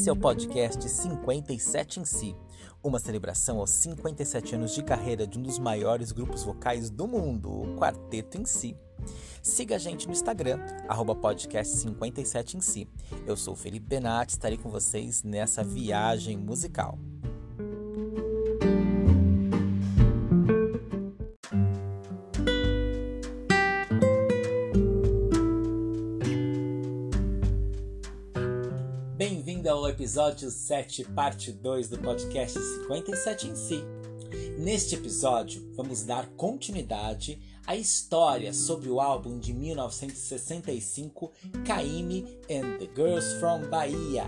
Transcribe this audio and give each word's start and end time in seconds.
Esse 0.00 0.08
é 0.08 0.12
o 0.14 0.16
podcast 0.16 0.88
57 0.88 2.00
em 2.00 2.06
si, 2.06 2.34
uma 2.82 2.98
celebração 2.98 3.58
aos 3.58 3.68
57 3.68 4.54
anos 4.54 4.74
de 4.74 4.82
carreira 4.82 5.26
de 5.26 5.38
um 5.38 5.42
dos 5.42 5.58
maiores 5.58 6.10
grupos 6.10 6.42
vocais 6.42 6.88
do 6.88 7.06
mundo, 7.06 7.50
o 7.50 7.76
Quarteto 7.76 8.40
em 8.40 8.46
Si. 8.46 8.74
Siga 9.42 9.74
a 9.76 9.78
gente 9.78 10.06
no 10.06 10.14
Instagram, 10.14 10.58
podcast57 11.14 12.54
em 12.54 12.62
si. 12.62 12.88
Eu 13.26 13.36
sou 13.36 13.54
Felipe 13.54 13.88
Benatti, 13.88 14.32
estarei 14.32 14.56
com 14.56 14.70
vocês 14.70 15.22
nessa 15.22 15.62
viagem 15.62 16.38
musical. 16.38 16.98
Episódio 30.10 30.50
7, 30.50 31.04
parte 31.04 31.52
2 31.52 31.88
do 31.88 31.96
podcast 31.98 32.58
57 32.58 33.46
em 33.46 33.54
si. 33.54 33.84
Neste 34.58 34.96
episódio, 34.96 35.72
vamos 35.76 36.02
dar 36.02 36.26
continuidade 36.30 37.40
à 37.64 37.76
história 37.76 38.52
sobre 38.52 38.90
o 38.90 39.00
álbum 39.00 39.38
de 39.38 39.54
1965 39.54 41.30
Caime 41.64 42.40
and 42.50 42.78
the 42.78 42.90
Girls 42.92 43.38
from 43.38 43.68
Bahia. 43.68 44.26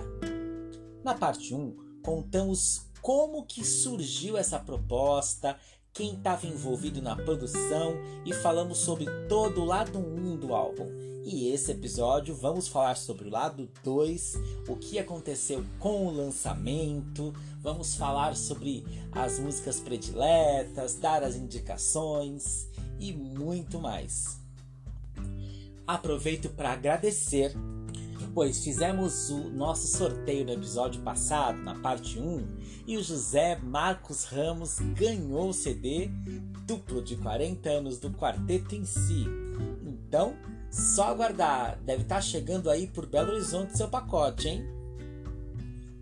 Na 1.02 1.14
parte 1.14 1.52
1, 1.52 1.74
contamos 2.00 2.82
como 3.00 3.44
que 3.44 3.64
surgiu 3.64 4.38
essa 4.38 4.60
proposta, 4.60 5.58
quem 5.92 6.14
estava 6.14 6.46
envolvido 6.46 7.02
na 7.02 7.14
produção 7.14 7.94
e 8.24 8.32
falamos 8.32 8.78
sobre 8.78 9.06
todo 9.28 9.60
o 9.60 9.64
lado 9.64 9.98
1 9.98 10.36
do 10.36 10.54
álbum 10.54 10.88
e 11.24 11.48
esse 11.50 11.70
episódio 11.70 12.34
vamos 12.34 12.66
falar 12.66 12.96
sobre 12.96 13.28
o 13.28 13.30
lado 13.30 13.68
2, 13.84 14.34
o 14.68 14.76
que 14.76 14.98
aconteceu 14.98 15.64
com 15.78 16.06
o 16.06 16.10
lançamento, 16.10 17.32
vamos 17.60 17.94
falar 17.94 18.34
sobre 18.34 18.84
as 19.12 19.38
músicas 19.38 19.78
prediletas, 19.78 20.96
dar 20.96 21.22
as 21.22 21.36
indicações 21.36 22.68
e 22.98 23.12
muito 23.12 23.78
mais. 23.78 24.40
Aproveito 25.86 26.48
para 26.50 26.72
agradecer, 26.72 27.52
pois 28.34 28.64
fizemos 28.64 29.30
o 29.30 29.50
nosso 29.50 29.86
sorteio 29.86 30.44
no 30.44 30.52
episódio 30.52 31.02
passado, 31.02 31.58
na 31.58 31.74
parte 31.80 32.18
1, 32.18 32.46
e 32.86 32.96
o 32.96 33.02
José 33.02 33.56
Marcos 33.56 34.24
Ramos 34.24 34.78
ganhou 34.94 35.50
o 35.50 35.52
CD 35.52 36.10
duplo 36.66 37.02
de 37.02 37.16
40 37.16 37.68
anos 37.68 37.98
do 37.98 38.10
quarteto 38.10 38.74
em 38.74 38.84
si. 38.84 39.26
Então, 39.82 40.34
só 40.70 41.08
aguardar, 41.08 41.78
deve 41.84 42.02
estar 42.02 42.16
tá 42.16 42.20
chegando 42.20 42.70
aí 42.70 42.86
por 42.86 43.06
Belo 43.06 43.32
Horizonte 43.32 43.76
seu 43.76 43.88
pacote, 43.88 44.48
hein? 44.48 44.64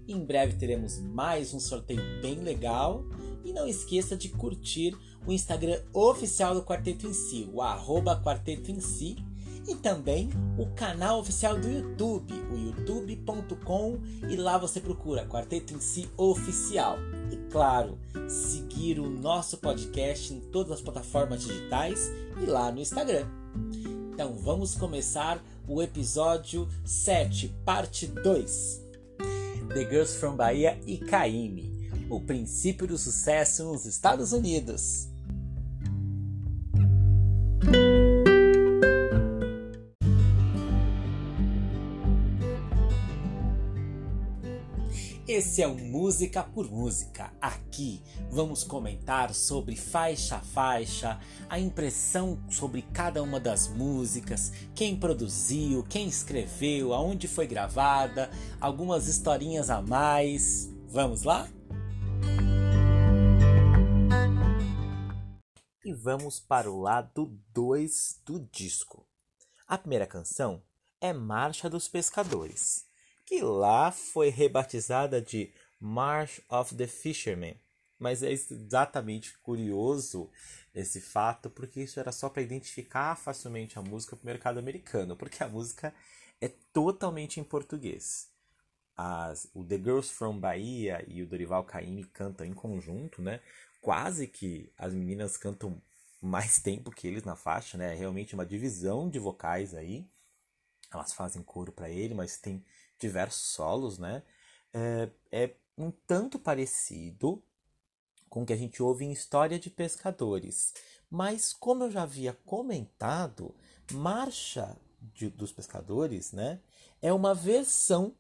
Em 0.07 0.25
breve 0.25 0.55
teremos 0.55 0.99
mais 0.99 1.55
um 1.55 1.61
sorteio 1.61 2.03
bem 2.21 2.41
legal. 2.41 3.05
E 3.45 3.53
não 3.53 3.67
esqueça 3.67 4.17
de 4.17 4.29
curtir 4.29 4.97
o 5.27 5.33
Instagram 5.33 5.81
oficial 5.93 6.55
do 6.55 6.63
Quarteto 6.63 7.07
em 7.07 7.13
Si, 7.13 7.49
o 7.53 7.63
arroba 7.63 8.21
Quarteto 8.23 8.71
em 8.71 8.81
Si, 8.81 9.17
e 9.67 9.75
também 9.75 10.31
o 10.59 10.67
canal 10.75 11.21
oficial 11.21 11.59
do 11.59 11.69
YouTube, 11.69 12.33
o 12.51 12.57
youtube.com, 12.57 13.99
e 14.29 14.37
lá 14.37 14.59
você 14.59 14.81
procura 14.81 15.27
Quarteto 15.27 15.75
em 15.75 15.81
Si 15.81 16.09
Oficial. 16.17 16.97
E 17.31 17.37
claro, 17.51 17.99
seguir 18.29 18.99
o 18.99 19.09
nosso 19.09 19.59
podcast 19.59 20.33
em 20.33 20.41
todas 20.41 20.73
as 20.73 20.81
plataformas 20.81 21.43
digitais 21.43 22.11
e 22.43 22.47
lá 22.47 22.71
no 22.73 22.81
Instagram. 22.81 23.27
Então 24.13 24.35
vamos 24.35 24.75
começar 24.75 25.43
o 25.67 25.83
episódio 25.83 26.69
7, 26.85 27.55
parte 27.65 28.07
2. 28.07 28.83
The 29.73 29.89
Girls 29.89 30.19
from 30.19 30.35
Bahia 30.35 30.81
e 30.85 30.99
Caime, 30.99 31.89
o 32.11 32.21
princípio 32.21 32.89
do 32.89 32.99
sucesso 32.99 33.65
nos 33.65 33.87
Estados 33.87 34.33
Unidos. 34.33 35.10
Esse 45.41 45.63
é 45.63 45.67
o 45.67 45.75
Música 45.75 46.45
por 46.45 46.71
Música. 46.71 47.33
Aqui 47.41 48.03
vamos 48.29 48.63
comentar 48.63 49.33
sobre 49.33 49.75
faixa 49.75 50.37
a 50.37 50.41
faixa, 50.41 51.19
a 51.49 51.59
impressão 51.59 52.39
sobre 52.51 52.83
cada 52.83 53.23
uma 53.23 53.41
das 53.41 53.67
músicas, 53.67 54.53
quem 54.75 55.01
produziu, 55.01 55.83
quem 55.85 56.07
escreveu, 56.07 56.93
aonde 56.93 57.27
foi 57.27 57.47
gravada, 57.47 58.31
algumas 58.61 59.09
historinhas 59.09 59.71
a 59.71 59.81
mais. 59.81 60.71
Vamos 60.89 61.23
lá? 61.23 61.49
E 65.83 65.95
vamos 65.95 66.39
para 66.39 66.71
o 66.71 66.79
lado 66.79 67.35
2 67.55 68.21
do 68.27 68.41
disco. 68.53 69.07
A 69.67 69.79
primeira 69.79 70.07
canção 70.07 70.63
é 71.01 71.15
Marcha 71.15 71.71
dos 71.71 71.89
Pescadores 71.89 72.90
que 73.31 73.41
lá 73.43 73.93
foi 73.93 74.29
rebatizada 74.29 75.23
de 75.23 75.53
March 75.79 76.41
of 76.49 76.75
the 76.75 76.89
Fishermen. 76.89 77.55
Mas 77.97 78.25
é 78.25 78.33
exatamente 78.33 79.39
curioso 79.39 80.29
esse 80.75 81.01
fato, 81.01 81.49
porque 81.49 81.81
isso 81.81 82.01
era 82.01 82.11
só 82.11 82.29
para 82.29 82.43
identificar 82.43 83.15
facilmente 83.15 83.79
a 83.79 83.83
música 83.83 84.17
para 84.17 84.25
o 84.25 84.27
mercado 84.27 84.59
americano, 84.59 85.15
porque 85.15 85.45
a 85.45 85.49
música 85.49 85.95
é 86.41 86.49
totalmente 86.73 87.39
em 87.39 87.45
português. 87.45 88.29
As, 88.97 89.47
o 89.55 89.65
The 89.65 89.77
Girls 89.77 90.11
from 90.11 90.41
Bahia 90.41 91.05
e 91.07 91.23
o 91.23 91.27
Dorival 91.27 91.63
Caymmi 91.63 92.07
cantam 92.07 92.45
em 92.45 92.53
conjunto, 92.53 93.23
né? 93.23 93.41
Quase 93.81 94.27
que 94.27 94.73
as 94.77 94.93
meninas 94.93 95.37
cantam 95.37 95.81
mais 96.21 96.59
tempo 96.59 96.91
que 96.91 97.07
eles 97.07 97.23
na 97.23 97.37
faixa, 97.37 97.79
né? 97.79 97.93
É 97.93 97.97
realmente 97.97 98.35
uma 98.35 98.45
divisão 98.45 99.09
de 99.09 99.21
vocais 99.21 99.73
aí. 99.73 100.05
Elas 100.93 101.13
fazem 101.13 101.45
coro 101.45 101.71
para 101.71 101.89
ele, 101.89 102.13
mas 102.13 102.37
tem 102.37 102.65
diversos 103.01 103.49
solos, 103.49 103.99
né? 103.99 104.23
É, 104.73 105.11
é 105.33 105.55
um 105.77 105.91
tanto 105.91 106.39
parecido 106.39 107.43
com 108.29 108.43
o 108.43 108.47
que 108.47 108.53
a 108.53 108.57
gente 108.57 108.83
ouve 108.83 109.05
em 109.05 109.11
História 109.11 109.59
de 109.59 109.69
Pescadores. 109.69 110.73
Mas, 111.11 111.53
como 111.53 111.85
eu 111.85 111.91
já 111.91 112.03
havia 112.03 112.33
comentado, 112.47 113.55
Marcha 113.93 114.77
de, 115.01 115.29
dos 115.29 115.51
Pescadores 115.51 116.31
né, 116.31 116.61
é 117.03 117.13
uma 117.13 117.35
versão 117.35 118.15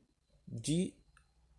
de 0.49 0.93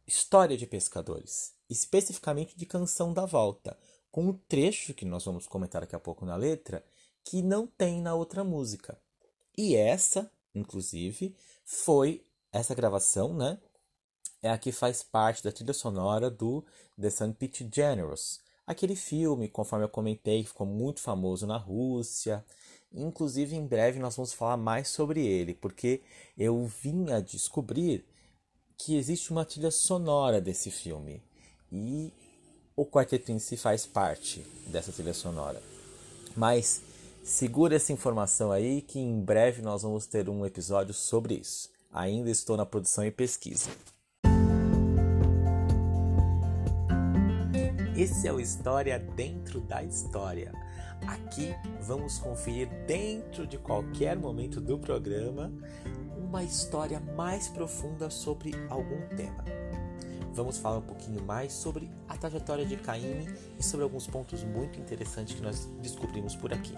História 0.06 0.58
de 0.58 0.68
Pescadores, 0.68 1.54
especificamente 1.70 2.58
de 2.58 2.66
Canção 2.66 3.14
da 3.14 3.26
Volta, 3.26 3.78
com 4.12 4.26
um 4.28 4.34
trecho 4.34 4.94
que 4.94 5.06
nós 5.06 5.24
vamos 5.24 5.48
comentar 5.48 5.82
daqui 5.82 5.96
a 5.96 6.00
pouco 6.00 6.26
na 6.26 6.36
letra 6.36 6.84
que 7.24 7.42
não 7.42 7.66
tem 7.66 8.02
na 8.02 8.14
outra 8.14 8.44
música. 8.44 9.00
E 9.58 9.76
essa, 9.76 10.30
inclusive, 10.54 11.34
foi 11.64 12.26
essa 12.52 12.76
gravação, 12.76 13.34
né, 13.34 13.58
é 14.42 14.50
a 14.50 14.58
que 14.58 14.72
faz 14.72 15.04
parte 15.04 15.44
da 15.44 15.52
trilha 15.52 15.74
sonora 15.74 16.30
do 16.30 16.66
The 17.00 17.10
Sun 17.10 17.34
Pitch 17.34 17.62
Generous, 17.74 18.40
aquele 18.66 18.96
filme, 18.96 19.48
conforme 19.48 19.86
eu 19.86 19.90
comentei, 19.90 20.44
ficou 20.44 20.66
muito 20.66 21.00
famoso 21.02 21.46
na 21.46 21.58
Rússia. 21.58 22.44
Inclusive, 22.94 23.56
em 23.56 23.66
breve 23.66 24.00
nós 24.00 24.16
vamos 24.16 24.34
falar 24.34 24.58
mais 24.58 24.90
sobre 24.90 25.26
ele, 25.26 25.54
porque 25.54 26.02
eu 26.38 26.66
vim 26.66 27.12
a 27.12 27.20
descobrir 27.20 28.06
que 28.78 28.98
existe 28.98 29.32
uma 29.32 29.46
trilha 29.46 29.72
sonora 29.72 30.42
desse 30.42 30.72
filme 30.72 31.22
e 31.72 32.12
o 32.76 32.86
quarteto 32.86 33.32
em 33.32 33.40
si 33.40 33.56
faz 33.56 33.86
parte 33.86 34.46
dessa 34.68 34.92
trilha 34.92 35.14
sonora. 35.14 35.62
Mas 36.36 36.82
segura 37.24 37.76
essa 37.76 37.94
informação 37.94 38.52
aí 38.52 38.82
que 38.82 39.00
em 39.00 39.22
breve 39.22 39.62
nós 39.62 39.84
vamos 39.84 40.06
ter 40.06 40.28
um 40.28 40.46
episódio 40.46 40.94
sobre 40.94 41.36
isso. 41.36 41.71
Ainda 41.94 42.30
estou 42.30 42.56
na 42.56 42.66
produção 42.66 43.06
e 43.06 43.12
pesquisa. 43.12 43.70
Esse 47.98 48.28
é 48.28 48.32
o 48.32 48.40
História 48.40 48.98
Dentro 48.98 49.60
da 49.60 49.84
História. 49.84 50.54
Aqui 51.06 51.54
vamos 51.82 52.18
conferir, 52.18 52.70
dentro 52.88 53.46
de 53.46 53.58
qualquer 53.58 54.18
momento 54.18 54.62
do 54.62 54.80
programa, 54.80 55.52
uma 56.18 56.44
história 56.44 57.00
mais 57.00 57.50
profunda 57.50 58.10
sobre 58.10 58.54
algum 58.70 59.08
tema. 59.16 59.44
Vamos 60.34 60.58
falar 60.58 60.78
um 60.78 60.84
pouquinho 60.84 61.22
mais 61.24 61.52
sobre 61.52 61.92
a 62.08 62.16
trajetória 62.16 62.66
de 62.66 62.78
Caíme 62.78 63.28
e 63.60 63.64
sobre 63.64 63.84
alguns 63.84 64.08
pontos 64.08 64.44
muito 64.46 64.80
interessantes 64.80 65.36
que 65.36 65.42
nós 65.42 65.66
descobrimos 65.82 66.38
por 66.38 66.54
aqui. 66.54 66.74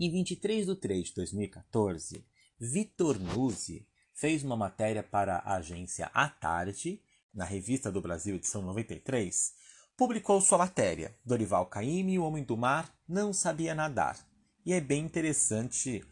Em 0.00 0.12
23 0.12 0.64
de 0.64 0.76
3 0.76 1.08
de 1.08 1.14
2014, 1.14 2.24
Vitor 2.56 3.18
Nuzzi 3.18 3.84
fez 4.14 4.44
uma 4.44 4.56
matéria 4.56 5.02
para 5.02 5.38
a 5.38 5.56
agência 5.56 6.08
A 6.14 6.28
Tarde, 6.28 7.02
na 7.34 7.44
Revista 7.44 7.90
do 7.90 8.00
Brasil, 8.00 8.36
edição 8.36 8.62
93, 8.62 9.52
publicou 9.96 10.40
sua 10.40 10.58
matéria 10.58 11.16
Dorival 11.24 11.66
Caymmi, 11.66 12.16
o 12.16 12.22
Homem 12.22 12.44
do 12.44 12.56
Mar, 12.56 12.96
não 13.08 13.32
sabia 13.32 13.74
nadar. 13.74 14.16
E 14.64 14.72
é 14.72 14.80
bem 14.80 15.04
interessante 15.04 16.04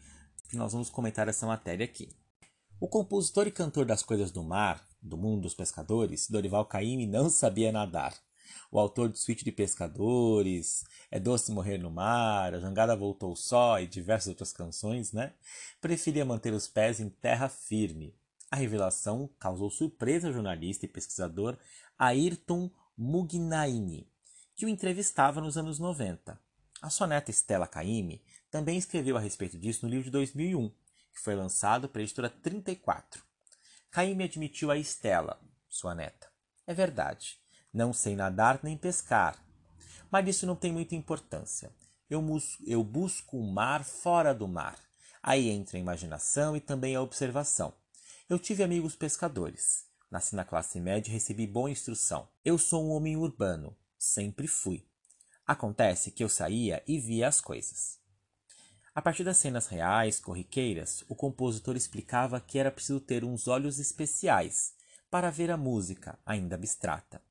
que 0.49 0.57
nós 0.57 0.73
vamos 0.73 0.89
comentar 0.89 1.29
essa 1.29 1.47
matéria 1.47 1.85
aqui. 1.85 2.09
O 2.81 2.89
compositor 2.89 3.47
e 3.47 3.51
cantor 3.51 3.85
das 3.85 4.03
coisas 4.03 4.31
do 4.31 4.43
mar, 4.43 4.85
do 5.01 5.15
mundo 5.15 5.43
dos 5.43 5.53
pescadores, 5.53 6.29
Dorival 6.29 6.65
Caymmi 6.65 7.07
não 7.07 7.29
sabia 7.29 7.71
nadar. 7.71 8.13
O 8.71 8.79
autor 8.79 9.09
de 9.09 9.19
Suíte 9.19 9.43
de 9.43 9.51
Pescadores, 9.51 10.85
É 11.09 11.19
Doce 11.19 11.51
Morrer 11.51 11.77
no 11.77 11.89
Mar, 11.89 12.53
A 12.53 12.59
Jangada 12.59 12.95
Voltou 12.95 13.35
Só 13.35 13.79
e 13.79 13.87
diversas 13.87 14.29
outras 14.29 14.51
canções, 14.51 15.11
né? 15.11 15.33
Preferia 15.79 16.25
manter 16.25 16.53
os 16.53 16.67
pés 16.67 16.99
em 16.99 17.09
terra 17.09 17.49
firme. 17.49 18.15
A 18.49 18.55
revelação 18.55 19.29
causou 19.39 19.69
surpresa 19.69 20.27
ao 20.27 20.33
jornalista 20.33 20.85
e 20.85 20.89
pesquisador 20.89 21.57
Ayrton 21.97 22.71
Mugnaini, 22.97 24.09
que 24.55 24.65
o 24.65 24.69
entrevistava 24.69 25.41
nos 25.41 25.57
anos 25.57 25.79
90. 25.79 26.39
A 26.81 26.89
sua 26.89 27.07
neta 27.07 27.31
Stella 27.31 27.67
Caymmi 27.67 28.23
também 28.49 28.77
escreveu 28.77 29.17
a 29.17 29.19
respeito 29.19 29.57
disso 29.57 29.85
no 29.85 29.91
livro 29.91 30.05
de 30.05 30.11
2001, 30.11 30.69
que 31.11 31.19
foi 31.19 31.35
lançado 31.35 31.89
pela 31.89 32.03
editora 32.03 32.29
34. 32.29 33.23
Caymmi 33.91 34.23
admitiu 34.23 34.71
a 34.71 34.77
Estela, 34.77 35.41
sua 35.67 35.93
neta. 35.95 36.27
É 36.65 36.73
verdade, 36.73 37.39
não 37.77 37.93
sei 37.93 38.15
nadar 38.15 38.59
nem 38.63 38.75
pescar, 38.75 39.37
mas 40.09 40.27
isso 40.27 40.47
não 40.47 40.55
tem 40.55 40.73
muita 40.73 40.95
importância. 40.95 41.71
Eu, 42.09 42.25
eu 42.65 42.83
busco 42.83 43.37
o 43.37 43.53
mar 43.53 43.83
fora 43.83 44.33
do 44.33 44.47
mar. 44.47 44.79
Aí 45.21 45.49
entra 45.49 45.77
a 45.77 45.79
imaginação 45.79 46.57
e 46.57 46.59
também 46.59 46.95
a 46.95 47.01
observação. 47.01 47.71
Eu 48.27 48.39
tive 48.39 48.63
amigos 48.63 48.95
pescadores. 48.95 49.85
Nasci 50.09 50.35
na 50.35 50.43
classe 50.43 50.79
média 50.79 51.11
e 51.11 51.13
recebi 51.13 51.45
boa 51.45 51.69
instrução. 51.69 52.27
Eu 52.43 52.57
sou 52.57 52.83
um 52.83 52.89
homem 52.89 53.15
urbano. 53.15 53.77
Sempre 53.95 54.47
fui. 54.47 54.83
Acontece 55.45 56.09
que 56.09 56.23
eu 56.23 56.29
saía 56.29 56.81
e 56.87 56.97
via 56.97 57.27
as 57.27 57.39
coisas. 57.39 57.99
A 58.95 59.01
partir 59.03 59.23
das 59.23 59.37
cenas 59.37 59.67
reais, 59.67 60.19
corriqueiras, 60.19 61.03
o 61.07 61.15
compositor 61.15 61.75
explicava 61.75 62.41
que 62.41 62.57
era 62.57 62.71
preciso 62.71 62.99
ter 62.99 63.23
uns 63.23 63.47
olhos 63.47 63.77
especiais 63.77 64.73
para 65.11 65.29
ver 65.29 65.51
a 65.51 65.57
música, 65.57 66.17
ainda 66.25 66.55
abstrata. 66.55 67.21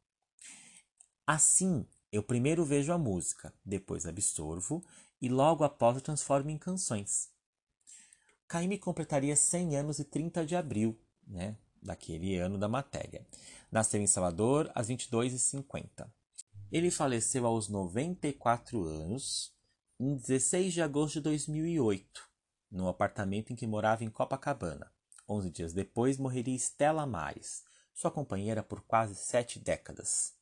Assim, 1.26 1.84
eu 2.12 2.22
primeiro 2.22 2.64
vejo 2.64 2.92
a 2.92 2.98
música, 2.98 3.52
depois 3.64 4.06
absorvo 4.06 4.84
e 5.20 5.28
logo 5.28 5.64
após 5.64 5.96
o 5.96 6.00
transformo 6.00 6.50
em 6.50 6.56
canções. 6.56 7.30
Caíme 8.46 8.78
completaria 8.78 9.34
100 9.34 9.76
anos 9.76 9.98
e 9.98 10.04
30 10.04 10.46
de 10.46 10.54
abril, 10.54 10.96
né, 11.26 11.56
daquele 11.82 12.36
ano 12.36 12.56
da 12.56 12.68
matéria. 12.68 13.26
Nasceu 13.72 14.00
em 14.00 14.06
Salvador 14.06 14.70
às 14.72 14.88
22h50. 14.88 16.08
Ele 16.70 16.92
faleceu 16.92 17.44
aos 17.44 17.68
94 17.68 18.84
anos 18.84 19.52
em 19.98 20.14
16 20.14 20.74
de 20.74 20.82
agosto 20.82 21.14
de 21.14 21.22
2008, 21.22 22.22
no 22.70 22.86
apartamento 22.86 23.52
em 23.52 23.56
que 23.56 23.66
morava 23.66 24.04
em 24.04 24.10
Copacabana. 24.10 24.92
Onze 25.28 25.50
dias 25.50 25.72
depois 25.72 26.18
morreria 26.18 26.54
Stella 26.54 27.04
Mares, 27.04 27.64
sua 27.92 28.12
companheira 28.12 28.62
por 28.62 28.80
quase 28.82 29.16
sete 29.16 29.58
décadas. 29.58 30.35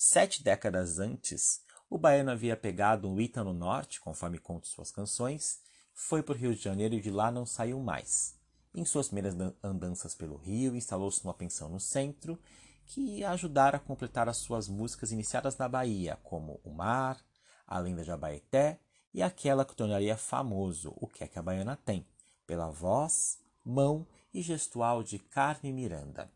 Sete 0.00 0.44
décadas 0.44 1.00
antes, 1.00 1.60
o 1.90 1.98
baiano 1.98 2.30
havia 2.30 2.56
pegado 2.56 3.08
um 3.08 3.20
Ita 3.20 3.42
no 3.42 3.52
norte, 3.52 4.00
conforme 4.00 4.38
conta 4.38 4.68
suas 4.68 4.92
canções, 4.92 5.60
foi 5.92 6.22
para 6.22 6.34
o 6.36 6.38
Rio 6.38 6.54
de 6.54 6.62
Janeiro 6.62 6.94
e 6.94 7.00
de 7.00 7.10
lá 7.10 7.32
não 7.32 7.44
saiu 7.44 7.80
mais. 7.80 8.38
Em 8.72 8.84
suas 8.84 9.08
primeiras 9.08 9.34
andanças 9.60 10.14
pelo 10.14 10.36
Rio, 10.36 10.76
instalou-se 10.76 11.24
numa 11.24 11.34
pensão 11.34 11.68
no 11.68 11.80
centro, 11.80 12.38
que 12.86 13.24
ajudara 13.24 13.78
a 13.78 13.80
completar 13.80 14.28
as 14.28 14.36
suas 14.36 14.68
músicas 14.68 15.10
iniciadas 15.10 15.56
na 15.56 15.68
Bahia, 15.68 16.16
como 16.22 16.60
O 16.62 16.70
Mar, 16.70 17.20
A 17.66 17.80
Lenda 17.80 18.04
de 18.04 18.12
Abaeté 18.12 18.78
e 19.12 19.20
aquela 19.20 19.64
que 19.64 19.74
tornaria 19.74 20.16
famoso 20.16 20.94
o 20.96 21.08
que 21.08 21.24
é 21.24 21.26
que 21.26 21.40
a 21.40 21.42
baiana 21.42 21.74
tem, 21.74 22.06
pela 22.46 22.70
voz, 22.70 23.40
mão 23.64 24.06
e 24.32 24.42
gestual 24.42 25.02
de 25.02 25.18
Carme 25.18 25.72
Miranda. 25.72 26.30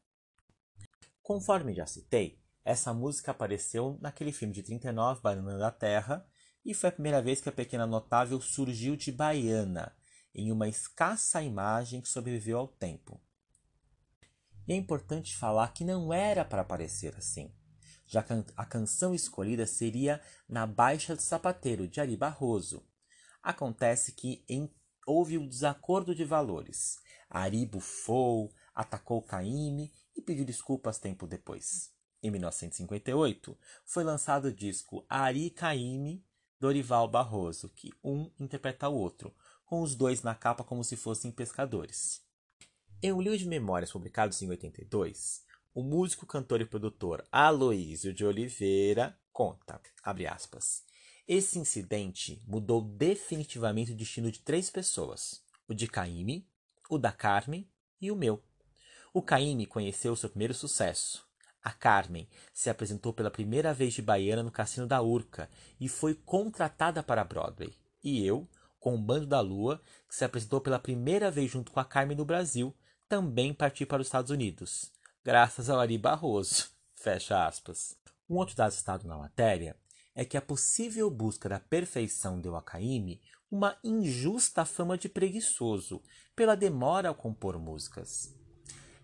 Conforme 1.22 1.72
já 1.72 1.86
citei, 1.86 2.41
essa 2.64 2.92
música 2.92 3.30
apareceu 3.30 3.98
naquele 4.00 4.32
filme 4.32 4.54
de 4.54 4.62
39, 4.62 5.20
Baiana 5.20 5.58
da 5.58 5.70
Terra, 5.70 6.26
e 6.64 6.74
foi 6.74 6.90
a 6.90 6.92
primeira 6.92 7.20
vez 7.20 7.40
que 7.40 7.48
a 7.48 7.52
pequena 7.52 7.86
notável 7.86 8.40
surgiu 8.40 8.96
de 8.96 9.10
baiana, 9.10 9.96
em 10.34 10.52
uma 10.52 10.68
escassa 10.68 11.42
imagem 11.42 12.00
que 12.00 12.08
sobreviveu 12.08 12.58
ao 12.58 12.68
tempo. 12.68 13.20
E 14.66 14.72
é 14.72 14.76
importante 14.76 15.36
falar 15.36 15.72
que 15.74 15.84
não 15.84 16.12
era 16.12 16.44
para 16.44 16.62
aparecer 16.62 17.16
assim 17.16 17.52
já 18.12 18.22
que 18.22 18.32
a 18.56 18.66
canção 18.66 19.14
escolhida 19.14 19.66
seria 19.66 20.20
Na 20.46 20.66
Baixa 20.66 21.16
do 21.16 21.22
Sapateiro, 21.22 21.88
de 21.88 21.98
Ari 21.98 22.14
Barroso. 22.14 22.86
Acontece 23.42 24.12
que 24.12 24.44
em, 24.46 24.70
houve 25.06 25.38
um 25.38 25.48
desacordo 25.48 26.14
de 26.14 26.22
valores. 26.22 26.98
Ari 27.30 27.64
bufou, 27.64 28.52
atacou 28.74 29.22
Caíme 29.22 29.92
e 30.14 30.20
pediu 30.20 30.44
desculpas 30.44 30.98
tempo 30.98 31.26
depois. 31.26 31.91
Em 32.22 32.30
1958, 32.30 33.58
foi 33.84 34.04
lançado 34.04 34.46
o 34.46 34.52
disco 34.52 35.04
Ari 35.08 35.50
Caíme 35.50 36.24
Dorival 36.60 37.08
Barroso, 37.08 37.68
que 37.70 37.92
um 38.04 38.30
interpreta 38.38 38.88
o 38.88 38.94
outro, 38.94 39.34
com 39.64 39.82
os 39.82 39.96
dois 39.96 40.22
na 40.22 40.32
capa 40.32 40.62
como 40.62 40.84
se 40.84 40.96
fossem 40.96 41.32
pescadores. 41.32 42.22
Em 43.02 43.12
um 43.12 43.20
livro 43.20 43.36
de 43.36 43.48
memórias 43.48 43.90
publicado 43.90 44.32
em 44.40 44.48
82, 44.48 45.44
o 45.74 45.82
músico, 45.82 46.24
cantor 46.24 46.60
e 46.60 46.64
produtor 46.64 47.26
Aloísio 47.32 48.14
de 48.14 48.24
Oliveira 48.24 49.18
conta, 49.32 49.80
aspas, 50.30 50.84
esse 51.26 51.58
incidente 51.58 52.40
mudou 52.46 52.80
definitivamente 52.82 53.90
o 53.90 53.96
destino 53.96 54.30
de 54.30 54.40
três 54.40 54.70
pessoas, 54.70 55.42
o 55.66 55.74
de 55.74 55.88
Caíme, 55.88 56.48
o 56.88 56.98
da 56.98 57.10
Carmen 57.10 57.68
e 58.00 58.12
o 58.12 58.16
meu. 58.16 58.40
O 59.12 59.20
Caíme 59.20 59.66
conheceu 59.66 60.14
seu 60.14 60.28
primeiro 60.28 60.54
sucesso. 60.54 61.31
A 61.62 61.70
Carmen 61.70 62.28
se 62.52 62.68
apresentou 62.68 63.12
pela 63.12 63.30
primeira 63.30 63.72
vez 63.72 63.94
de 63.94 64.02
baiana 64.02 64.42
no 64.42 64.50
Cassino 64.50 64.86
da 64.86 65.00
Urca 65.00 65.48
e 65.80 65.88
foi 65.88 66.14
contratada 66.14 67.02
para 67.02 67.24
Broadway. 67.24 67.72
E 68.02 68.26
eu, 68.26 68.48
com 68.80 68.94
o 68.94 68.98
Bando 68.98 69.26
da 69.26 69.40
Lua, 69.40 69.80
que 70.08 70.14
se 70.14 70.24
apresentou 70.24 70.60
pela 70.60 70.78
primeira 70.78 71.30
vez 71.30 71.50
junto 71.50 71.70
com 71.70 71.78
a 71.78 71.84
Carmen 71.84 72.16
no 72.16 72.24
Brasil, 72.24 72.74
também 73.08 73.54
parti 73.54 73.86
para 73.86 74.00
os 74.00 74.08
Estados 74.08 74.30
Unidos 74.30 74.90
graças 75.24 75.70
ao 75.70 75.80
Ari 75.80 75.98
Barroso. 75.98 76.70
Fecha 76.94 77.46
aspas. 77.46 77.96
Um 78.28 78.36
outro 78.36 78.56
dado 78.56 78.72
citado 78.72 79.06
na 79.06 79.16
matéria 79.16 79.76
é 80.14 80.24
que 80.24 80.36
a 80.36 80.42
possível 80.42 81.10
busca 81.10 81.48
da 81.48 81.58
perfeição 81.58 82.40
deu 82.40 82.56
a 82.56 82.62
Caymmi 82.62 83.20
uma 83.50 83.76
injusta 83.84 84.64
fama 84.64 84.96
de 84.96 85.08
preguiçoso 85.08 86.02
pela 86.34 86.54
demora 86.54 87.08
ao 87.08 87.14
compor 87.14 87.58
músicas. 87.58 88.34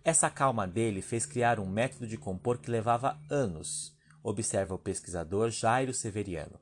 Essa 0.03 0.29
calma 0.29 0.67
dele 0.67 1.01
fez 1.01 1.25
criar 1.25 1.59
um 1.59 1.69
método 1.69 2.07
de 2.07 2.17
compor 2.17 2.59
que 2.59 2.71
levava 2.71 3.19
anos, 3.29 3.95
observa 4.23 4.75
o 4.75 4.79
pesquisador 4.79 5.49
Jairo 5.49 5.93
Severiano. 5.93 6.59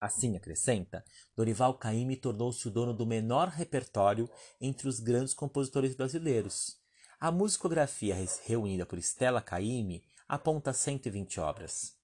Assim, 0.00 0.36
acrescenta, 0.36 1.04
Dorival 1.34 1.74
Caymmi 1.74 2.16
tornou-se 2.16 2.66
o 2.68 2.70
dono 2.70 2.92
do 2.92 3.06
menor 3.06 3.48
repertório 3.48 4.28
entre 4.60 4.88
os 4.88 5.00
grandes 5.00 5.32
compositores 5.32 5.94
brasileiros, 5.94 6.78
a 7.18 7.30
musicografia 7.30 8.14
reunida 8.44 8.84
por 8.84 8.98
Stella 8.98 9.40
Caymmi 9.40 10.04
aponta 10.28 10.74
120 10.74 11.40
obras. 11.40 11.96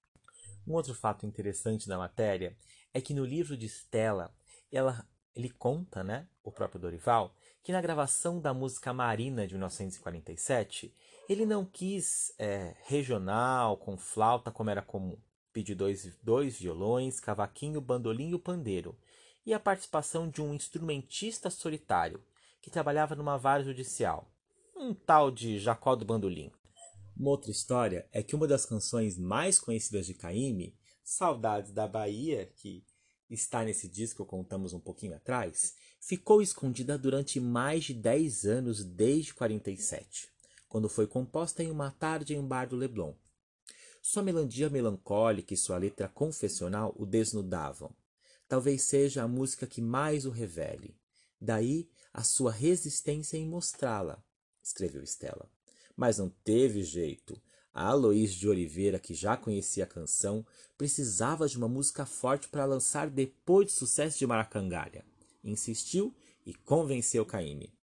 Um 0.65 0.73
outro 0.73 0.95
fato 0.95 1.23
interessante 1.27 1.87
da 1.87 1.99
matéria 1.99 2.57
é 2.91 2.99
que 2.99 3.13
no 3.13 3.23
livro 3.23 3.55
de 3.55 3.67
Stella, 3.67 4.35
ela, 4.71 5.07
ele 5.35 5.51
conta, 5.51 6.03
né, 6.03 6.27
o 6.43 6.51
próprio 6.51 6.81
Dorival, 6.81 7.35
que 7.63 7.71
na 7.71 7.81
gravação 7.81 8.39
da 8.39 8.53
música 8.53 8.93
Marina 8.93 9.47
de 9.47 9.53
1947, 9.53 10.93
ele 11.29 11.45
não 11.45 11.65
quis 11.65 12.33
é, 12.37 12.75
regional, 12.85 13.77
com 13.77 13.97
flauta, 13.97 14.51
como 14.51 14.69
era 14.69 14.81
comum. 14.81 15.17
Pediu 15.51 15.75
dois, 15.75 16.15
dois 16.21 16.59
violões, 16.59 17.19
cavaquinho, 17.19 17.79
bandolim 17.79 18.35
e 18.35 18.39
pandeiro, 18.39 18.97
e 19.45 19.53
a 19.53 19.59
participação 19.59 20.29
de 20.29 20.41
um 20.41 20.53
instrumentista 20.53 21.49
solitário, 21.49 22.21
que 22.61 22.69
trabalhava 22.69 23.15
numa 23.15 23.37
vara 23.37 23.63
judicial 23.63 24.29
um 24.75 24.93
tal 24.93 25.31
de 25.31 25.59
Jacó 25.59 25.95
do 25.95 26.03
Bandolim. 26.03 26.51
Uma 27.15 27.29
outra 27.29 27.51
história 27.51 28.07
é 28.11 28.21
que 28.21 28.35
uma 28.35 28.47
das 28.47 28.65
canções 28.65 29.17
mais 29.17 29.59
conhecidas 29.59 30.05
de 30.05 30.13
Caíme, 30.13 30.75
Saudades 31.03 31.71
da 31.71 31.87
Bahia, 31.87 32.51
que 32.57 32.83
está 33.29 33.63
nesse 33.63 33.87
disco 33.87 34.23
que 34.23 34.29
contamos 34.29 34.73
um 34.73 34.79
pouquinho 34.79 35.15
atrás, 35.15 35.75
ficou 36.05 36.41
escondida 36.41 36.97
durante 36.97 37.39
mais 37.39 37.85
de 37.85 37.93
10 37.93 38.45
anos 38.45 38.83
desde 38.83 39.33
47, 39.33 40.27
quando 40.67 40.89
foi 40.89 41.07
composta 41.07 41.63
em 41.63 41.71
uma 41.71 41.91
tarde 41.91 42.33
em 42.33 42.39
um 42.39 42.45
bar 42.45 42.67
do 42.67 42.75
Leblon. 42.75 43.13
Sua 44.01 44.21
melodia 44.21 44.69
melancólica 44.69 45.53
e 45.53 45.57
sua 45.57 45.77
letra 45.77 46.09
confessional 46.09 46.93
o 46.97 47.05
desnudavam. 47.05 47.89
Talvez 48.49 48.81
seja 48.81 49.23
a 49.23 49.27
música 49.29 49.65
que 49.65 49.81
mais 49.81 50.25
o 50.25 50.29
revele. 50.29 50.93
Daí 51.39 51.89
a 52.13 52.21
sua 52.21 52.51
resistência 52.51 53.37
em 53.37 53.47
mostrá-la, 53.47 54.21
escreveu 54.61 55.01
Estela. 55.01 55.49
Mas 55.95 56.17
não 56.17 56.27
teve 56.43 56.83
jeito. 56.83 57.41
A 57.73 57.87
Aloís 57.87 58.33
de 58.33 58.47
Oliveira, 58.49 58.99
que 58.99 59.13
já 59.13 59.37
conhecia 59.37 59.85
a 59.85 59.87
canção, 59.87 60.45
precisava 60.77 61.47
de 61.47 61.57
uma 61.57 61.69
música 61.69 62.05
forte 62.05 62.49
para 62.49 62.65
lançar 62.65 63.09
depois 63.09 63.67
do 63.67 63.71
sucesso 63.71 64.19
de 64.19 64.27
Maracangalha. 64.27 65.12
Insistiu 65.43 66.15
e 66.45 66.53
convenceu 66.53 67.25
Caíme. 67.25 67.73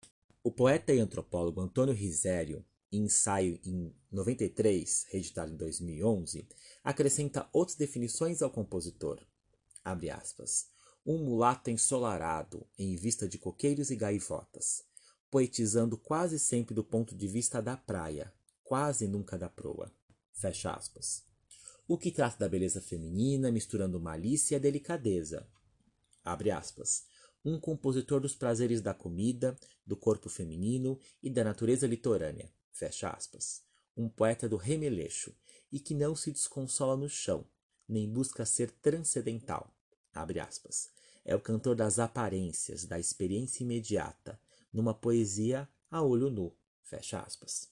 O 0.42 0.50
poeta 0.50 0.94
e 0.94 0.98
antropólogo 0.98 1.60
Antônio 1.60 1.92
Risério, 1.92 2.64
em 2.90 3.04
ensaio 3.04 3.60
em 3.62 3.94
93, 4.10 5.06
reeditado 5.10 5.52
em 5.52 5.56
2011, 5.56 6.48
acrescenta 6.82 7.48
outras 7.52 7.76
definições 7.76 8.40
ao 8.40 8.50
compositor. 8.50 9.20
Abre 9.84 10.08
aspas. 10.08 10.68
Um 11.04 11.18
mulato 11.18 11.70
ensolarado, 11.70 12.66
em 12.78 12.96
vista 12.96 13.28
de 13.28 13.38
coqueiros 13.38 13.90
e 13.90 13.96
gaivotas, 13.96 14.82
poetizando 15.30 15.98
quase 15.98 16.38
sempre 16.38 16.74
do 16.74 16.82
ponto 16.82 17.14
de 17.14 17.28
vista 17.28 17.60
da 17.60 17.76
praia, 17.76 18.32
quase 18.64 19.06
nunca 19.06 19.36
da 19.36 19.48
proa. 19.48 19.92
Fecha 20.32 20.72
aspas. 20.72 21.22
O 21.86 21.98
que 21.98 22.10
trata 22.10 22.38
da 22.38 22.48
beleza 22.48 22.80
feminina, 22.80 23.50
misturando 23.50 24.00
malícia 24.00 24.56
e 24.56 24.60
delicadeza. 24.60 25.46
Abre 26.24 26.50
aspas 26.50 27.09
um 27.44 27.58
compositor 27.58 28.20
dos 28.20 28.34
prazeres 28.34 28.80
da 28.80 28.92
comida, 28.92 29.56
do 29.86 29.96
corpo 29.96 30.28
feminino 30.28 30.98
e 31.22 31.30
da 31.30 31.42
natureza 31.42 31.86
litorânea. 31.86 32.52
Fecha 32.70 33.08
aspas. 33.10 33.62
Um 33.96 34.08
poeta 34.08 34.48
do 34.48 34.56
remeleixo 34.56 35.34
e 35.72 35.78
que 35.78 35.94
não 35.94 36.14
se 36.14 36.30
desconsola 36.30 36.96
no 36.96 37.08
chão, 37.08 37.46
nem 37.88 38.08
busca 38.10 38.44
ser 38.44 38.70
transcendental. 38.70 39.74
Abre 40.12 40.40
aspas. 40.40 40.90
É 41.24 41.34
o 41.34 41.40
cantor 41.40 41.76
das 41.76 41.98
aparências, 41.98 42.84
da 42.84 42.98
experiência 42.98 43.62
imediata, 43.62 44.40
numa 44.72 44.94
poesia 44.94 45.68
a 45.90 46.02
olho 46.02 46.30
nu. 46.30 46.56
Fecha 46.82 47.20
aspas. 47.20 47.68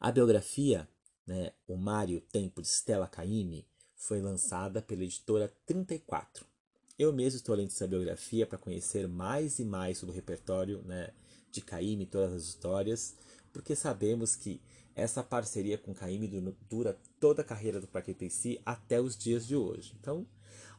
A 0.00 0.10
biografia, 0.10 0.88
né, 1.26 1.52
O 1.66 1.76
Mário 1.76 2.20
Tempo 2.20 2.60
de 2.60 2.68
Stella 2.68 3.06
Caymmi, 3.06 3.66
foi 3.94 4.20
lançada 4.20 4.82
pela 4.82 5.04
editora 5.04 5.48
34 5.64 6.53
eu 6.98 7.12
mesmo 7.12 7.38
estou 7.38 7.56
lendo 7.56 7.68
essa 7.68 7.88
biografia 7.88 8.46
para 8.46 8.58
conhecer 8.58 9.08
mais 9.08 9.58
e 9.58 9.64
mais 9.64 9.98
sobre 9.98 10.12
o 10.12 10.14
repertório 10.14 10.80
né, 10.82 11.10
de 11.50 11.60
Caíme 11.60 12.04
e 12.04 12.06
todas 12.06 12.32
as 12.32 12.44
histórias, 12.44 13.16
porque 13.52 13.74
sabemos 13.74 14.36
que 14.36 14.60
essa 14.94 15.22
parceria 15.22 15.76
com 15.76 15.92
Caíme 15.92 16.28
dura 16.70 16.96
toda 17.18 17.42
a 17.42 17.44
carreira 17.44 17.80
do 17.80 17.88
Parque 17.88 18.30
si 18.30 18.60
até 18.64 19.00
os 19.00 19.16
dias 19.16 19.44
de 19.44 19.56
hoje. 19.56 19.92
Então, 20.00 20.24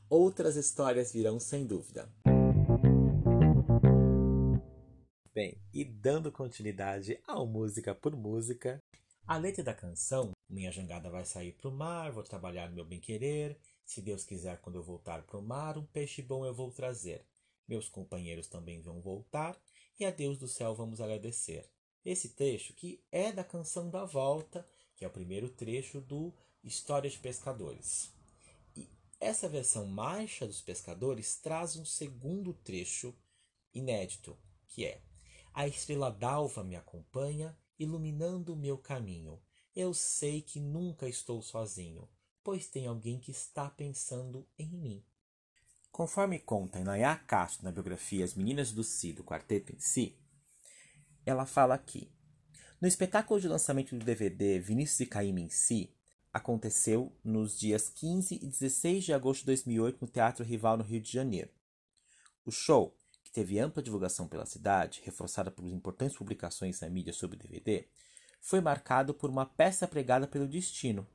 outras 0.09 0.55
histórias 0.55 1.11
virão 1.11 1.37
sem 1.37 1.65
dúvida. 1.65 2.09
Bem, 5.33 5.57
e 5.73 5.83
dando 5.83 6.31
continuidade 6.31 7.19
ao 7.27 7.45
música 7.45 7.93
por 7.93 8.15
música, 8.15 8.79
a 9.27 9.37
letra 9.37 9.61
da 9.61 9.73
canção 9.73 10.31
Minha 10.49 10.71
jangada 10.71 11.09
vai 11.09 11.25
sair 11.25 11.51
para 11.51 11.67
o 11.67 11.75
mar, 11.75 12.13
vou 12.13 12.23
trabalhar 12.23 12.69
no 12.69 12.75
meu 12.75 12.85
bem-querer, 12.85 13.59
se 13.85 14.01
Deus 14.01 14.25
quiser, 14.25 14.59
quando 14.61 14.77
eu 14.77 14.83
voltar 14.83 15.21
para 15.21 15.37
o 15.37 15.43
mar, 15.43 15.77
um 15.77 15.85
peixe 15.85 16.21
bom 16.21 16.43
eu 16.43 16.53
vou 16.53 16.71
trazer. 16.71 17.23
Meus 17.67 17.87
companheiros 17.87 18.47
também 18.47 18.81
vão 18.81 18.99
voltar, 18.99 19.59
e 19.99 20.03
a 20.03 20.11
Deus 20.11 20.39
do 20.39 20.47
céu 20.47 20.73
vamos 20.73 20.99
agradecer. 20.99 21.69
Esse 22.03 22.29
trecho 22.29 22.73
que 22.73 23.03
é 23.11 23.31
da 23.31 23.43
canção 23.43 23.89
da 23.89 24.03
volta, 24.03 24.67
que 24.95 25.05
é 25.05 25.07
o 25.07 25.11
primeiro 25.11 25.49
trecho 25.49 26.01
do 26.01 26.33
História 26.63 27.09
de 27.09 27.19
Pescadores. 27.19 28.11
E 28.75 28.89
essa 29.19 29.47
versão 29.47 29.85
Marcha 29.85 30.47
dos 30.47 30.61
Pescadores 30.61 31.35
traz 31.35 31.75
um 31.75 31.85
segundo 31.85 32.53
trecho 32.53 33.15
inédito, 33.71 34.37
que 34.67 34.83
é 34.85 34.99
A 35.53 35.67
estrela 35.67 36.09
d'alva 36.09 36.63
me 36.63 36.75
acompanha, 36.75 37.57
iluminando 37.77 38.53
o 38.53 38.57
meu 38.57 38.77
caminho. 38.77 39.39
Eu 39.75 39.93
sei 39.93 40.41
que 40.41 40.59
nunca 40.59 41.07
estou 41.07 41.41
sozinho 41.41 42.09
pois 42.45 42.67
tem 42.67 42.85
alguém 42.85 43.17
que 43.19 43.31
está 43.31 43.67
pensando 43.71 44.47
em 44.55 44.69
mim. 44.69 45.03
Conforme 45.91 46.37
conta 46.37 46.79
Inaya 46.79 47.15
Castro 47.15 47.65
na 47.65 47.71
biografia 47.71 48.23
As 48.23 48.35
Meninas 48.35 48.71
do 48.71 48.83
Si, 48.83 49.11
do 49.11 49.23
quarteto 49.23 49.73
em 49.73 49.79
si, 49.79 50.15
ela 51.25 51.47
fala 51.47 51.73
aqui: 51.73 52.07
No 52.79 52.87
espetáculo 52.87 53.41
de 53.41 53.47
lançamento 53.47 53.97
do 53.97 54.05
DVD 54.05 54.59
Vinícius 54.59 54.99
e 54.99 55.05
Caíme 55.07 55.41
em 55.41 55.49
si, 55.49 55.91
aconteceu 56.31 57.11
nos 57.23 57.57
dias 57.57 57.89
15 57.89 58.35
e 58.35 58.47
16 58.47 59.05
de 59.05 59.13
agosto 59.13 59.39
de 59.39 59.47
2008 59.47 59.97
no 60.01 60.07
Teatro 60.07 60.45
Rival, 60.45 60.77
no 60.77 60.83
Rio 60.83 61.01
de 61.01 61.11
Janeiro. 61.11 61.49
O 62.45 62.51
show, 62.51 62.95
que 63.23 63.31
teve 63.31 63.57
ampla 63.57 63.81
divulgação 63.81 64.27
pela 64.27 64.45
cidade, 64.45 65.01
reforçada 65.03 65.49
por 65.49 65.65
importantes 65.65 66.15
publicações 66.15 66.79
na 66.79 66.89
mídia 66.91 67.11
sobre 67.11 67.37
o 67.37 67.39
DVD, 67.39 67.87
foi 68.39 68.61
marcado 68.61 69.15
por 69.15 69.31
uma 69.31 69.47
peça 69.47 69.87
pregada 69.87 70.27
pelo 70.27 70.47
destino, 70.47 71.07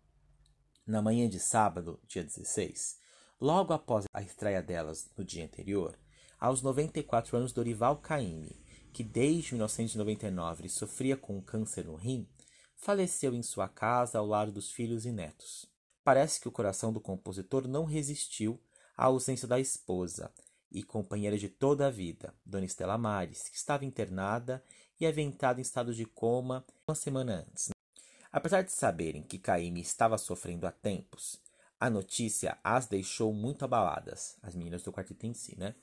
na 0.91 1.01
manhã 1.01 1.29
de 1.29 1.39
sábado, 1.39 2.01
dia 2.07 2.25
16, 2.25 2.99
logo 3.41 3.73
após 3.73 4.05
a 4.13 4.21
estreia 4.21 4.61
delas 4.61 5.09
no 5.17 5.25
dia 5.25 5.45
anterior, 5.45 5.99
aos 6.39 6.63
94 6.63 7.37
anos 7.37 7.53
Dorival 7.53 7.99
Caymmi, 7.99 8.61
que 8.93 9.05
desde 9.05 9.55
1999 9.55 10.69
sofria 10.69 11.17
com 11.17 11.41
câncer 11.41 11.85
no 11.85 11.95
rim, 11.95 12.29
faleceu 12.77 13.35
em 13.35 13.43
sua 13.43 13.69
casa 13.69 14.19
ao 14.19 14.27
lado 14.27 14.51
dos 14.51 14.73
filhos 14.73 15.07
e 15.07 15.13
netos. 15.13 15.67
Parece 16.03 16.41
que 16.41 16.49
o 16.49 16.53
coração 16.53 16.93
do 16.93 17.01
compositor 17.01 17.69
não 17.69 17.85
resistiu 17.85 18.61
à 18.97 19.05
ausência 19.05 19.47
da 19.47 19.61
esposa 19.61 20.33
e 20.73 20.83
companheira 20.83 21.39
de 21.39 21.49
toda 21.49 21.87
a 21.87 21.91
vida, 21.91 22.35
Dona 22.45 22.65
Estela 22.65 22.99
Mares, 22.99 23.49
que 23.49 23.57
estava 23.57 23.85
internada 23.85 24.65
e 24.99 25.07
havia 25.07 25.25
entrado 25.25 25.59
em 25.59 25.63
estado 25.63 25.95
de 25.95 26.05
coma 26.05 26.65
uma 26.87 26.95
semana 26.95 27.47
antes. 27.47 27.71
Apesar 28.33 28.63
de 28.63 28.71
saberem 28.71 29.23
que 29.23 29.39
Caíme 29.39 29.81
estava 29.81 30.17
sofrendo 30.17 30.67
há 30.67 30.71
tempos, 30.71 31.41
a 31.81 31.91
notícia 31.91 32.59
as 32.63 32.87
deixou 32.87 33.33
muito 33.33 33.65
abaladas, 33.65 34.37
as 34.43 34.55
meninas 34.55 34.83
do 34.83 34.93
quarteto 34.93 35.27
em 35.27 35.35
si, 35.35 35.59
né? 35.59 35.75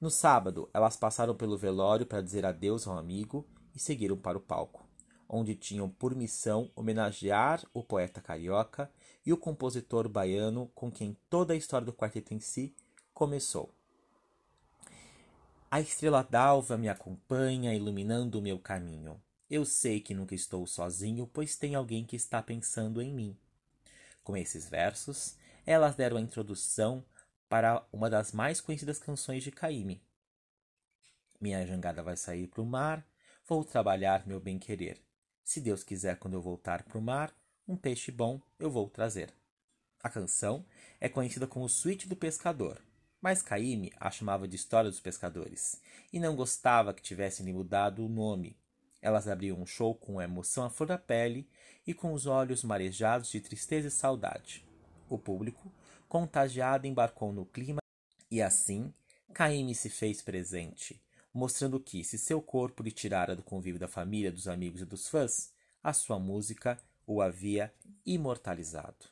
No 0.00 0.10
sábado, 0.10 0.68
elas 0.72 0.96
passaram 0.96 1.36
pelo 1.36 1.58
velório 1.58 2.06
para 2.06 2.22
dizer 2.22 2.44
adeus 2.44 2.86
ao 2.86 2.98
amigo 2.98 3.46
e 3.74 3.78
seguiram 3.78 4.16
para 4.16 4.38
o 4.38 4.40
palco, 4.40 4.88
onde 5.28 5.54
tinham 5.54 5.88
por 5.88 6.16
missão 6.16 6.70
homenagear 6.74 7.64
o 7.72 7.84
poeta 7.84 8.20
carioca 8.20 8.90
e 9.24 9.32
o 9.32 9.36
compositor 9.36 10.08
baiano 10.08 10.70
com 10.74 10.90
quem 10.90 11.16
toda 11.28 11.52
a 11.52 11.56
história 11.56 11.84
do 11.84 11.92
quarteto 11.92 12.34
em 12.34 12.40
si 12.40 12.74
começou. 13.14 13.70
A 15.70 15.80
estrela 15.80 16.26
d'alva 16.28 16.78
me 16.78 16.88
acompanha, 16.88 17.74
iluminando 17.74 18.38
o 18.38 18.42
meu 18.42 18.58
caminho. 18.58 19.20
Eu 19.50 19.64
sei 19.64 19.98
que 19.98 20.12
nunca 20.12 20.34
estou 20.34 20.66
sozinho, 20.66 21.26
pois 21.26 21.56
tem 21.56 21.74
alguém 21.74 22.04
que 22.04 22.16
está 22.16 22.42
pensando 22.42 23.00
em 23.00 23.10
mim. 23.14 23.34
Com 24.22 24.36
esses 24.36 24.68
versos, 24.68 25.38
elas 25.64 25.94
deram 25.94 26.18
a 26.18 26.20
introdução 26.20 27.02
para 27.48 27.82
uma 27.90 28.10
das 28.10 28.30
mais 28.30 28.60
conhecidas 28.60 28.98
canções 28.98 29.42
de 29.42 29.50
Caíme. 29.50 30.02
Minha 31.40 31.66
jangada 31.66 32.02
vai 32.02 32.14
sair 32.14 32.46
para 32.46 32.60
o 32.60 32.66
mar, 32.66 33.06
vou 33.46 33.64
trabalhar 33.64 34.26
meu 34.26 34.38
bem-querer. 34.38 35.00
Se 35.42 35.62
Deus 35.62 35.82
quiser, 35.82 36.18
quando 36.18 36.34
eu 36.34 36.42
voltar 36.42 36.82
para 36.82 36.98
o 36.98 37.02
mar, 37.02 37.34
um 37.66 37.74
peixe 37.74 38.12
bom 38.12 38.38
eu 38.58 38.70
vou 38.70 38.90
trazer. 38.90 39.32
A 40.02 40.10
canção 40.10 40.62
é 41.00 41.08
conhecida 41.08 41.46
como 41.46 41.70
Suíte 41.70 42.06
do 42.06 42.14
Pescador, 42.14 42.82
mas 43.18 43.40
Caíme 43.40 43.94
a 43.98 44.10
chamava 44.10 44.46
de 44.46 44.56
História 44.56 44.90
dos 44.90 45.00
Pescadores 45.00 45.80
e 46.12 46.20
não 46.20 46.36
gostava 46.36 46.92
que 46.92 47.00
tivessem 47.00 47.50
mudado 47.50 48.04
o 48.04 48.10
nome 48.10 48.58
elas 49.00 49.28
abriam 49.28 49.60
um 49.60 49.66
show 49.66 49.94
com 49.94 50.20
emoção 50.20 50.64
à 50.64 50.70
flor 50.70 50.88
da 50.88 50.98
pele 50.98 51.48
e 51.86 51.94
com 51.94 52.12
os 52.12 52.26
olhos 52.26 52.64
marejados 52.64 53.30
de 53.30 53.40
tristeza 53.40 53.88
e 53.88 53.90
saudade. 53.90 54.66
O 55.08 55.18
público, 55.18 55.72
contagiado, 56.08 56.86
embarcou 56.86 57.32
no 57.32 57.46
clima 57.46 57.80
e 58.30 58.42
assim 58.42 58.92
Caíme 59.32 59.74
se 59.74 59.88
fez 59.88 60.20
presente, 60.20 61.00
mostrando 61.32 61.78
que, 61.78 62.02
se 62.02 62.18
seu 62.18 62.42
corpo 62.42 62.82
lhe 62.82 62.90
tirara 62.90 63.36
do 63.36 63.42
convívio 63.42 63.78
da 63.78 63.88
família, 63.88 64.32
dos 64.32 64.48
amigos 64.48 64.80
e 64.80 64.86
dos 64.86 65.08
fãs, 65.08 65.52
a 65.82 65.92
sua 65.92 66.18
música 66.18 66.78
o 67.06 67.22
havia 67.22 67.72
imortalizado. 68.04 69.06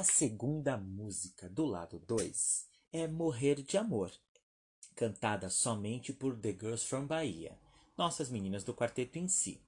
A 0.00 0.02
segunda 0.02 0.78
música 0.78 1.46
do 1.46 1.66
lado 1.66 1.98
2 1.98 2.66
é 2.90 3.06
Morrer 3.06 3.56
de 3.56 3.76
Amor, 3.76 4.10
cantada 4.96 5.50
somente 5.50 6.10
por 6.10 6.38
The 6.38 6.52
Girls 6.52 6.86
from 6.86 7.04
Bahia, 7.04 7.54
nossas 7.98 8.30
meninas 8.30 8.64
do 8.64 8.72
quarteto 8.72 9.18
em 9.18 9.28
si. 9.28 9.60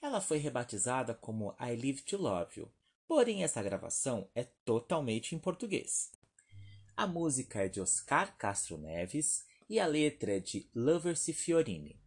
Ela 0.00 0.20
foi 0.20 0.38
rebatizada 0.38 1.14
como 1.14 1.52
I 1.58 1.74
Live 1.74 2.02
to 2.02 2.16
Love 2.16 2.60
You, 2.60 2.70
porém 3.08 3.42
essa 3.42 3.60
gravação 3.60 4.30
é 4.36 4.44
totalmente 4.64 5.34
em 5.34 5.38
português. 5.40 6.12
A 6.96 7.04
música 7.04 7.64
é 7.64 7.68
de 7.68 7.80
Oscar 7.80 8.36
Castro 8.38 8.78
Neves 8.78 9.44
e 9.68 9.80
a 9.80 9.86
letra 9.88 10.36
é 10.36 10.38
de 10.38 10.70
Lovers 10.76 11.26
Fiorini. 11.34 11.98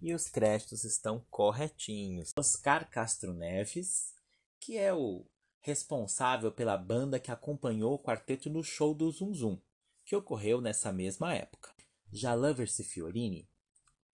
E 0.00 0.14
os 0.14 0.30
créditos 0.30 0.84
estão 0.84 1.22
corretinhos. 1.28 2.32
Oscar 2.38 2.88
Castro 2.88 3.34
Neves, 3.34 4.14
que 4.58 4.78
é 4.78 4.94
o 4.94 5.26
responsável 5.60 6.50
pela 6.50 6.76
banda 6.76 7.20
que 7.20 7.30
acompanhou 7.30 7.94
o 7.94 7.98
quarteto 7.98 8.48
no 8.48 8.62
show 8.62 8.94
do 8.94 9.10
Zum 9.10 9.34
Zum, 9.34 9.58
que 10.04 10.16
ocorreu 10.16 10.60
nessa 10.60 10.92
mesma 10.92 11.34
época. 11.34 11.72
Já 12.12 12.34
Lovers 12.34 12.80
Fiorini, 12.84 13.48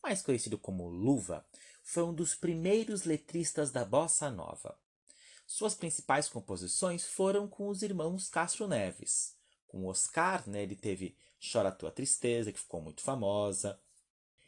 mais 0.03 0.23
conhecido 0.23 0.59
como 0.59 0.89
Luva, 0.89 1.47
foi 1.83 2.03
um 2.03 2.13
dos 2.13 2.35
primeiros 2.35 3.05
letristas 3.05 3.71
da 3.71 3.85
bossa 3.85 4.31
nova. 4.31 4.79
Suas 5.47 5.75
principais 5.75 6.29
composições 6.29 7.07
foram 7.07 7.47
com 7.47 7.69
os 7.69 7.83
irmãos 7.83 8.29
Castro 8.29 8.67
Neves. 8.67 9.37
Com 9.69 9.87
Oscar, 9.87 10.49
né, 10.49 10.65
ele 10.65 10.75
teve 10.75 11.17
Chora 11.41 11.71
Tua 11.71 11.91
Tristeza, 11.91 12.53
que 12.53 12.59
ficou 12.59 12.81
muito 12.81 13.01
famosa. 13.01 13.79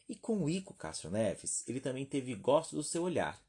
E 0.09 0.17
com 0.17 0.43
o 0.43 0.51
Ico 0.51 0.75
Castro 0.75 1.11
Neves, 1.11 1.67
ele 1.69 1.81
também 1.81 2.05
teve 2.05 2.35
Gosto 2.35 2.75
do 2.75 2.83
Seu 2.83 3.05
Olhar. 3.05 3.41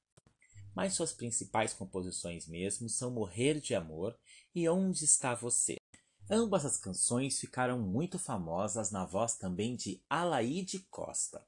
Mas 0.75 0.93
suas 0.93 1.11
principais 1.11 1.73
composições 1.73 2.47
mesmo 2.47 2.87
são 2.89 3.11
Morrer 3.11 3.59
de 3.59 3.75
Amor 3.75 4.17
e 4.53 4.67
Onde 4.69 5.03
Está 5.05 5.35
Você. 5.35 5.75
Ambas 6.29 6.63
as 6.65 6.77
canções 6.77 7.39
ficaram 7.39 7.79
muito 7.79 8.19
famosas 8.19 8.91
na 8.91 9.05
voz 9.05 9.35
também 9.35 9.75
de 9.75 10.01
Alaide 10.09 10.79
Costa. 10.89 11.45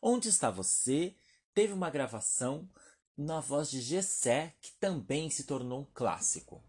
Onde 0.00 0.28
Está 0.28 0.50
Você 0.50 1.16
teve 1.52 1.72
uma 1.72 1.90
gravação 1.90 2.68
na 3.16 3.40
voz 3.40 3.70
de 3.70 3.80
Gessé, 3.80 4.54
que 4.60 4.72
também 4.80 5.28
se 5.28 5.44
tornou 5.44 5.82
um 5.82 5.86
clássico. 5.92 6.62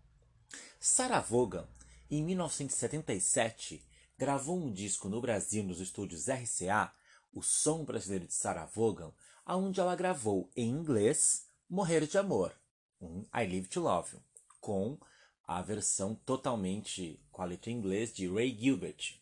Sarah 0.79 1.21
Vaughan, 1.21 1.67
em 2.09 2.23
1977, 2.23 3.85
gravou 4.17 4.57
um 4.57 4.73
disco 4.73 5.07
no 5.07 5.21
Brasil 5.21 5.63
nos 5.63 5.79
estúdios 5.79 6.27
RCA 6.27 6.91
o 7.33 7.41
som 7.41 7.85
brasileiro 7.85 8.27
de 8.27 8.33
Sarah 8.33 8.65
Vaughan, 8.65 9.13
onde 9.47 9.79
ela 9.79 9.95
gravou 9.95 10.49
em 10.55 10.69
inglês 10.69 11.47
Morrer 11.73 12.05
de 12.05 12.17
Amor, 12.17 12.53
um 12.99 13.21
I 13.33 13.47
Live 13.47 13.69
to 13.69 13.79
Love 13.79 14.15
You, 14.15 14.21
com 14.59 14.99
a 15.45 15.61
versão 15.61 16.13
totalmente 16.13 17.17
com 17.31 17.41
a 17.41 17.45
letra 17.45 17.71
em 17.71 17.77
inglês 17.77 18.13
de 18.13 18.27
Ray 18.27 18.53
Gilbert. 18.59 19.21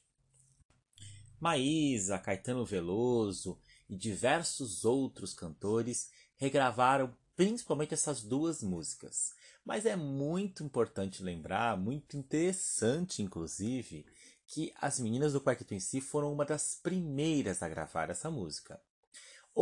Maísa, 1.40 2.18
Caetano 2.18 2.66
Veloso 2.66 3.60
e 3.88 3.96
diversos 3.96 4.84
outros 4.84 5.32
cantores 5.32 6.10
regravaram 6.38 7.16
principalmente 7.36 7.94
essas 7.94 8.24
duas 8.24 8.64
músicas. 8.64 9.36
Mas 9.64 9.86
é 9.86 9.96
muito 9.96 10.64
importante 10.64 11.22
lembrar, 11.22 11.78
muito 11.78 12.18
interessante 12.18 13.22
inclusive, 13.22 14.08
que 14.48 14.74
as 14.82 15.00
meninas 15.00 15.34
do 15.34 15.42
quarteto 15.42 15.76
em 15.76 15.80
si 15.80 16.02
foram 16.02 16.34
uma 16.34 16.46
das 16.46 16.74
primeiras 16.82 17.62
a 17.62 17.70
gravar 17.70 18.10
essa 18.10 18.32
música. 18.32 18.82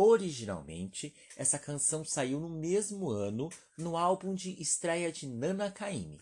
Originalmente, 0.00 1.12
essa 1.36 1.58
canção 1.58 2.04
saiu 2.04 2.38
no 2.38 2.48
mesmo 2.48 3.10
ano 3.10 3.50
no 3.76 3.96
álbum 3.96 4.32
de 4.32 4.50
estreia 4.62 5.10
de 5.10 5.26
Nana 5.26 5.72
Caymmi. 5.72 6.20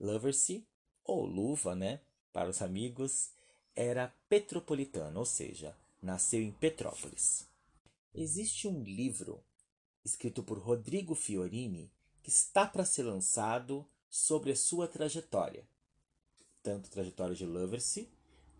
Loversy, 0.00 0.66
ou 1.04 1.26
Luva, 1.26 1.74
né, 1.74 2.00
para 2.32 2.48
os 2.48 2.62
amigos, 2.62 3.32
era 3.74 4.14
petropolitana, 4.30 5.18
ou 5.18 5.26
seja, 5.26 5.76
nasceu 6.00 6.40
em 6.40 6.52
Petrópolis. 6.52 7.46
Existe 8.14 8.66
um 8.66 8.82
livro 8.82 9.44
escrito 10.02 10.42
por 10.42 10.58
Rodrigo 10.58 11.14
Fiorini 11.14 11.92
que 12.22 12.30
está 12.30 12.66
para 12.66 12.86
ser 12.86 13.02
lançado 13.02 13.86
sobre 14.08 14.52
a 14.52 14.56
sua 14.56 14.88
trajetória 14.88 15.68
tanto 16.66 16.88
a 16.88 16.90
trajetória 16.90 17.34
de 17.36 17.46
Loversy 17.46 18.08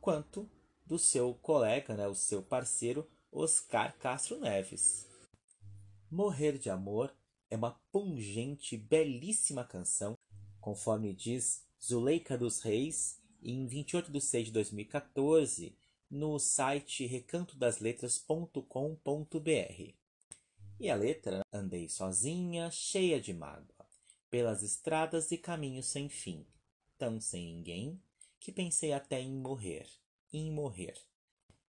quanto 0.01 0.49
do 0.85 0.97
seu 0.97 1.35
colega, 1.43 1.97
né, 1.97 2.07
o 2.07 2.15
seu 2.15 2.41
parceiro 2.41 3.05
Oscar 3.39 3.95
Castro 3.99 4.41
Neves. 4.41 5.07
Morrer 6.11 6.57
de 6.57 6.71
Amor 6.71 7.15
é 7.51 7.57
uma 7.57 7.79
pungente, 7.93 8.79
belíssima 8.79 9.63
canção, 9.63 10.17
conforme 10.59 11.13
diz 11.13 11.63
Zuleika 11.79 12.39
dos 12.39 12.63
Reis, 12.63 13.21
em 13.43 13.67
28 13.67 14.11
de 14.11 14.23
6 14.23 14.47
de 14.47 14.53
2014, 14.53 15.77
no 16.11 16.39
site 16.39 17.05
recantodasletras.com.br. 17.05 19.95
E 20.81 20.91
a 20.91 20.95
letra: 20.95 21.43
Andei 21.53 21.91
sozinha, 21.91 22.71
cheia 22.71 23.21
de 23.21 23.35
mágoa, 23.35 23.87
pelas 24.31 24.63
estradas 24.63 25.31
e 25.31 25.37
caminhos 25.37 25.85
sem 25.87 26.09
fim 26.09 26.47
tão 26.99 27.21
sem 27.21 27.45
ninguém, 27.45 28.01
que 28.41 28.51
pensei 28.51 28.93
até 28.93 29.21
em 29.21 29.35
morrer, 29.35 29.87
em 30.33 30.51
morrer. 30.51 30.97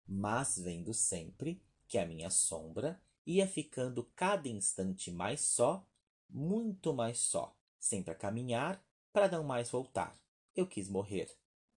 Mas 0.06 0.58
vendo 0.58 0.92
sempre 0.92 1.60
que 1.86 1.98
a 1.98 2.06
minha 2.06 2.30
sombra 2.30 3.00
ia 3.26 3.46
ficando 3.46 4.04
cada 4.14 4.48
instante 4.48 5.10
mais 5.10 5.40
só, 5.40 5.86
muito 6.28 6.92
mais 6.92 7.18
só, 7.18 7.56
sempre 7.78 8.12
a 8.12 8.14
caminhar 8.14 8.84
para 9.12 9.28
não 9.28 9.44
mais 9.44 9.70
voltar. 9.70 10.18
Eu 10.54 10.66
quis 10.66 10.88
morrer. 10.88 11.30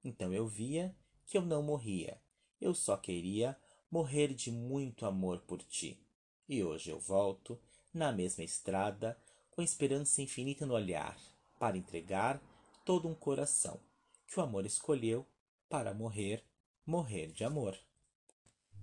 Então 0.02 0.32
eu 0.32 0.46
via 0.46 0.94
que 1.24 1.36
eu 1.36 1.42
não 1.42 1.62
morria. 1.62 2.20
Eu 2.60 2.74
só 2.74 2.96
queria 2.96 3.56
morrer 3.90 4.34
de 4.34 4.50
muito 4.50 5.06
amor 5.06 5.40
por 5.40 5.62
ti. 5.62 6.00
E 6.48 6.62
hoje 6.62 6.90
eu 6.90 6.98
volto, 6.98 7.58
na 7.92 8.12
mesma 8.12 8.44
estrada, 8.44 9.18
com 9.50 9.62
esperança 9.62 10.22
infinita 10.22 10.66
no 10.66 10.74
olhar, 10.74 11.18
para 11.58 11.76
entregar 11.76 12.40
todo 12.84 13.08
um 13.08 13.14
coração 13.14 13.80
que 14.26 14.38
o 14.38 14.42
amor 14.42 14.66
escolheu 14.66 15.26
para 15.68 15.94
morrer, 15.94 16.44
morrer 16.84 17.32
de 17.32 17.44
amor. 17.44 17.76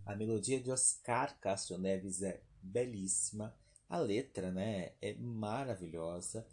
A 0.05 0.15
melodia 0.15 0.59
de 0.59 0.71
Oscar 0.71 1.37
Castro 1.39 1.77
Neves 1.77 2.21
é 2.21 2.41
belíssima, 2.61 3.55
a 3.89 3.97
letra 3.97 4.51
né, 4.51 4.93
é 5.01 5.13
maravilhosa. 5.15 6.47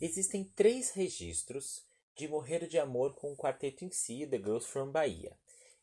Existem 0.00 0.44
três 0.44 0.90
registros 0.90 1.84
de 2.16 2.28
Morrer 2.28 2.66
de 2.66 2.78
Amor 2.78 3.14
com 3.14 3.32
o 3.32 3.36
quarteto 3.36 3.84
em 3.84 3.90
si, 3.90 4.26
The 4.26 4.38
Girls 4.38 4.66
from 4.66 4.90
Bahia. 4.90 5.36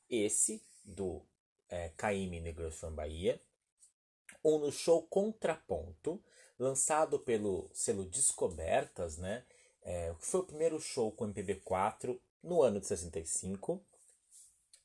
Esse, 0.09 0.63
do 0.83 1.21
é, 1.69 1.89
Caíme 1.89 2.41
The 2.41 2.53
Girls 2.53 2.77
from 2.77 2.93
Bahia, 2.93 3.41
um 4.43 4.59
no 4.59 4.71
show 4.71 5.03
Contraponto, 5.03 6.23
lançado 6.57 7.19
pelo 7.19 7.69
selo 7.73 8.05
Descobertas, 8.05 9.17
né? 9.17 9.45
é, 9.83 10.13
que 10.19 10.25
foi 10.25 10.41
o 10.41 10.45
primeiro 10.45 10.79
show 10.79 11.11
com 11.11 11.27
MPB4 11.27 12.19
no 12.43 12.61
ano 12.61 12.79
de 12.79 12.87
65 12.87 13.83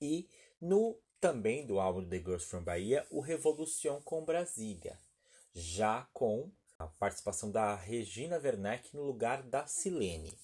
e 0.01 0.29
no 0.61 0.99
também 1.21 1.67
do 1.67 1.81
álbum 1.81 2.07
The 2.07 2.19
Girls 2.19 2.47
from 2.47 2.63
Bahia, 2.63 3.07
o 3.11 3.21
Revolution 3.21 4.01
com 4.03 4.25
Brasília, 4.25 4.99
já 5.55 6.09
com 6.13 6.51
a 6.79 6.87
participação 6.87 7.51
da 7.51 7.75
Regina 7.75 8.37
Werneck 8.37 8.95
no 8.95 9.03
lugar 9.03 9.43
da 9.43 9.67
Silene. 9.67 10.37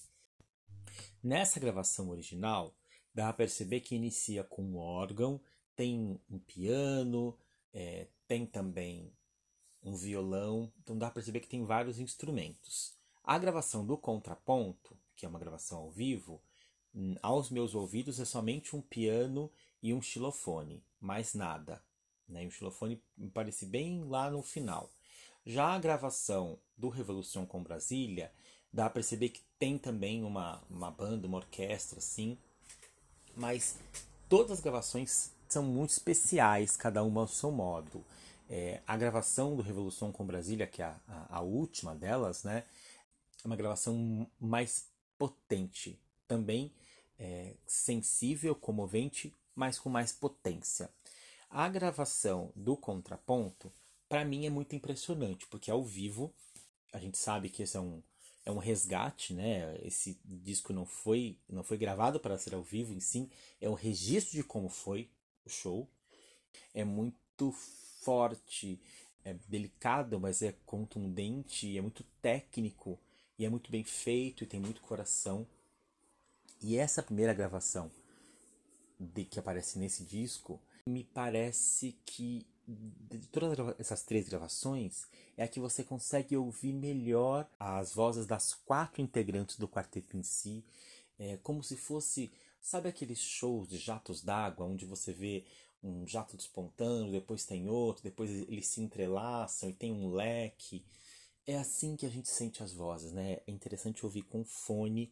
Nessa 1.23 1.59
gravação 1.59 2.09
original, 2.09 2.75
dá 3.13 3.29
a 3.29 3.33
perceber 3.33 3.81
que 3.81 3.95
inicia 3.95 4.43
com 4.43 4.63
um 4.63 4.77
órgão, 4.77 5.39
tem 5.75 6.19
um 6.29 6.39
piano, 6.39 7.37
é, 7.73 8.07
tem 8.27 8.45
também 8.45 9.11
um 9.81 9.95
violão, 9.95 10.71
então 10.81 10.97
dá 10.97 11.07
a 11.07 11.11
perceber 11.11 11.39
que 11.39 11.47
tem 11.47 11.63
vários 11.63 11.99
instrumentos. 11.99 12.97
A 13.23 13.37
gravação 13.37 13.85
do 13.85 13.97
contraponto, 13.97 14.97
que 15.15 15.25
é 15.25 15.29
uma 15.29 15.39
gravação 15.39 15.79
ao 15.79 15.91
vivo, 15.91 16.41
hum, 16.93 17.15
aos 17.21 17.49
meus 17.49 17.75
ouvidos 17.75 18.19
é 18.19 18.25
somente 18.25 18.75
um 18.75 18.81
piano 18.81 19.51
e 19.83 19.93
um 19.93 20.01
xilofone, 20.01 20.81
mais 20.99 21.33
nada. 21.33 21.83
Né? 22.27 22.45
E 22.45 22.47
o 22.47 22.51
xilofone 22.51 23.03
parece 23.33 23.65
bem 23.65 24.03
lá 24.05 24.31
no 24.31 24.41
final. 24.41 24.89
Já 25.45 25.75
a 25.75 25.79
gravação 25.79 26.57
do 26.77 26.87
Revolução 26.87 27.45
com 27.45 27.61
Brasília, 27.61 28.31
dá 28.71 28.85
a 28.85 28.89
perceber 28.89 29.29
que 29.29 29.41
tem 29.59 29.77
também 29.77 30.23
uma, 30.23 30.63
uma 30.69 30.89
banda, 30.89 31.27
uma 31.27 31.37
orquestra, 31.37 31.99
assim. 31.99 32.37
Mas 33.35 33.77
todas 34.29 34.53
as 34.53 34.59
gravações 34.61 35.31
são 35.49 35.63
muito 35.63 35.91
especiais, 35.91 36.77
cada 36.77 37.03
uma 37.03 37.21
ao 37.21 37.27
seu 37.27 37.51
modo. 37.51 38.03
É, 38.49 38.81
a 38.87 38.95
gravação 38.95 39.55
do 39.55 39.61
Revolução 39.61 40.11
com 40.11 40.25
Brasília, 40.25 40.65
que 40.65 40.81
é 40.81 40.85
a, 40.85 40.99
a, 41.07 41.37
a 41.37 41.41
última 41.41 41.93
delas, 41.93 42.43
né? 42.43 42.63
é 43.43 43.47
uma 43.47 43.55
gravação 43.55 44.25
mais 44.39 44.87
potente, 45.17 45.99
também 46.27 46.71
é, 47.19 47.55
sensível, 47.65 48.55
comovente, 48.55 49.35
mas 49.55 49.79
com 49.79 49.89
mais 49.89 50.11
potência. 50.11 50.89
A 51.49 51.69
gravação 51.69 52.51
do 52.55 52.75
contraponto, 52.75 53.71
para 54.09 54.25
mim, 54.25 54.45
é 54.45 54.49
muito 54.49 54.75
impressionante, 54.75 55.45
porque 55.47 55.69
ao 55.69 55.83
vivo, 55.83 56.33
a 56.91 56.99
gente 56.99 57.17
sabe 57.17 57.49
que 57.49 57.63
esse 57.63 57.77
é 57.77 57.79
um, 57.79 58.01
é 58.45 58.51
um 58.51 58.57
resgate, 58.57 59.33
né? 59.33 59.77
Esse 59.83 60.19
disco 60.25 60.73
não 60.73 60.85
foi, 60.85 61.37
não 61.47 61.63
foi 61.63 61.77
gravado 61.77 62.19
para 62.19 62.37
ser 62.37 62.53
ao 62.55 62.63
vivo, 62.63 62.93
em 62.93 62.99
sim, 62.99 63.29
é 63.61 63.69
um 63.69 63.73
registro 63.73 64.35
de 64.35 64.43
como 64.43 64.69
foi 64.69 65.09
o 65.45 65.49
show. 65.49 65.87
É 66.73 66.83
muito 66.83 67.51
forte, 68.01 68.79
é 69.23 69.33
delicado, 69.47 70.19
mas 70.19 70.41
é 70.41 70.53
contundente, 70.65 71.77
é 71.77 71.81
muito 71.81 72.03
técnico 72.21 72.99
e 73.37 73.45
é 73.45 73.49
muito 73.49 73.71
bem 73.71 73.83
feito 73.83 74.43
e 74.43 74.47
tem 74.47 74.59
muito 74.59 74.81
coração. 74.81 75.47
E 76.61 76.77
essa 76.77 77.03
primeira 77.03 77.33
gravação 77.33 77.91
de 79.03 79.25
que 79.25 79.39
aparece 79.39 79.77
nesse 79.79 80.03
disco, 80.03 80.61
me 80.87 81.03
parece 81.03 81.95
que 82.05 82.45
de 82.65 83.27
todas 83.27 83.75
essas 83.77 84.03
três 84.03 84.27
gravações 84.29 85.05
é 85.35 85.43
a 85.43 85.47
que 85.47 85.59
você 85.59 85.83
consegue 85.83 86.37
ouvir 86.37 86.73
melhor 86.73 87.47
as 87.59 87.93
vozes 87.93 88.25
das 88.25 88.53
quatro 88.53 89.01
integrantes 89.01 89.57
do 89.57 89.67
quarteto 89.67 90.15
em 90.15 90.23
si, 90.23 90.63
é 91.19 91.37
como 91.37 91.61
se 91.61 91.75
fosse, 91.75 92.31
sabe 92.61 92.87
aqueles 92.87 93.19
shows 93.19 93.67
de 93.67 93.77
jatos 93.77 94.21
d'água 94.21 94.65
onde 94.65 94.85
você 94.85 95.11
vê 95.11 95.45
um 95.83 96.07
jato 96.07 96.37
despontando, 96.37 97.11
depois 97.11 97.45
tem 97.45 97.69
outro, 97.69 98.03
depois 98.03 98.31
eles 98.31 98.67
se 98.67 98.81
entrelaçam 98.81 99.69
e 99.69 99.73
tem 99.73 99.91
um 99.91 100.11
leque. 100.11 100.85
é 101.45 101.57
assim 101.57 101.97
que 101.97 102.05
a 102.05 102.09
gente 102.09 102.29
sente 102.29 102.63
as 102.63 102.71
vozes, 102.73 103.11
né? 103.11 103.39
É 103.45 103.51
interessante 103.51 104.05
ouvir 104.05 104.23
com 104.23 104.45
fone, 104.45 105.11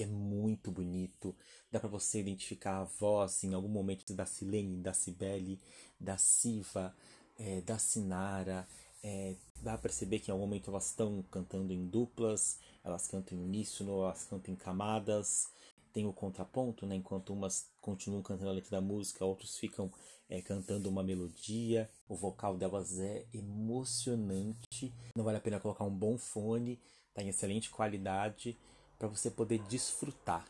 que 0.00 0.04
é 0.04 0.06
muito 0.06 0.70
bonito. 0.70 1.36
Dá 1.70 1.78
para 1.78 1.90
você 1.90 2.20
identificar 2.20 2.78
a 2.78 2.84
voz 2.84 3.44
em 3.44 3.52
algum 3.52 3.68
momento 3.68 4.14
da 4.14 4.24
Silene, 4.24 4.78
da 4.78 4.94
Cibele, 4.94 5.60
da 6.00 6.16
Siva, 6.16 6.96
é, 7.38 7.60
da 7.60 7.78
Sinara. 7.78 8.66
É, 9.02 9.36
dá 9.56 9.72
para 9.72 9.82
perceber 9.82 10.20
que 10.20 10.30
em 10.30 10.32
algum 10.32 10.46
momento 10.46 10.70
elas 10.70 10.86
estão 10.86 11.22
cantando 11.30 11.70
em 11.70 11.86
duplas, 11.86 12.58
elas 12.82 13.06
cantam 13.08 13.36
em 13.36 13.42
uníssono, 13.42 14.02
elas 14.04 14.24
cantam 14.24 14.54
em 14.54 14.56
camadas. 14.56 15.48
Tem 15.92 16.06
o 16.06 16.14
contraponto, 16.14 16.86
né? 16.86 16.94
Enquanto 16.96 17.34
umas 17.34 17.68
continuam 17.78 18.22
cantando 18.22 18.48
a 18.48 18.54
letra 18.54 18.70
da 18.70 18.80
música, 18.80 19.26
outros 19.26 19.58
ficam 19.58 19.92
é, 20.30 20.40
cantando 20.40 20.88
uma 20.88 21.02
melodia. 21.02 21.90
O 22.08 22.16
vocal 22.16 22.56
delas 22.56 22.98
é 22.98 23.26
emocionante. 23.34 24.94
Não 25.14 25.24
vale 25.24 25.36
a 25.36 25.42
pena 25.42 25.60
colocar 25.60 25.84
um 25.84 25.94
bom 25.94 26.16
fone, 26.16 26.80
tá 27.12 27.22
em 27.22 27.28
excelente 27.28 27.68
qualidade 27.68 28.56
para 29.00 29.08
você 29.08 29.30
poder 29.30 29.58
desfrutar. 29.60 30.46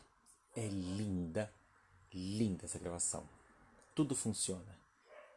É 0.53 0.67
linda, 0.67 1.49
linda 2.13 2.65
essa 2.65 2.77
gravação. 2.77 3.23
Tudo 3.95 4.13
funciona. 4.13 4.77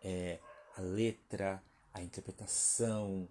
É 0.03 0.41
a 0.77 0.81
letra, 0.81 1.63
a 1.93 2.03
interpretação, 2.03 3.29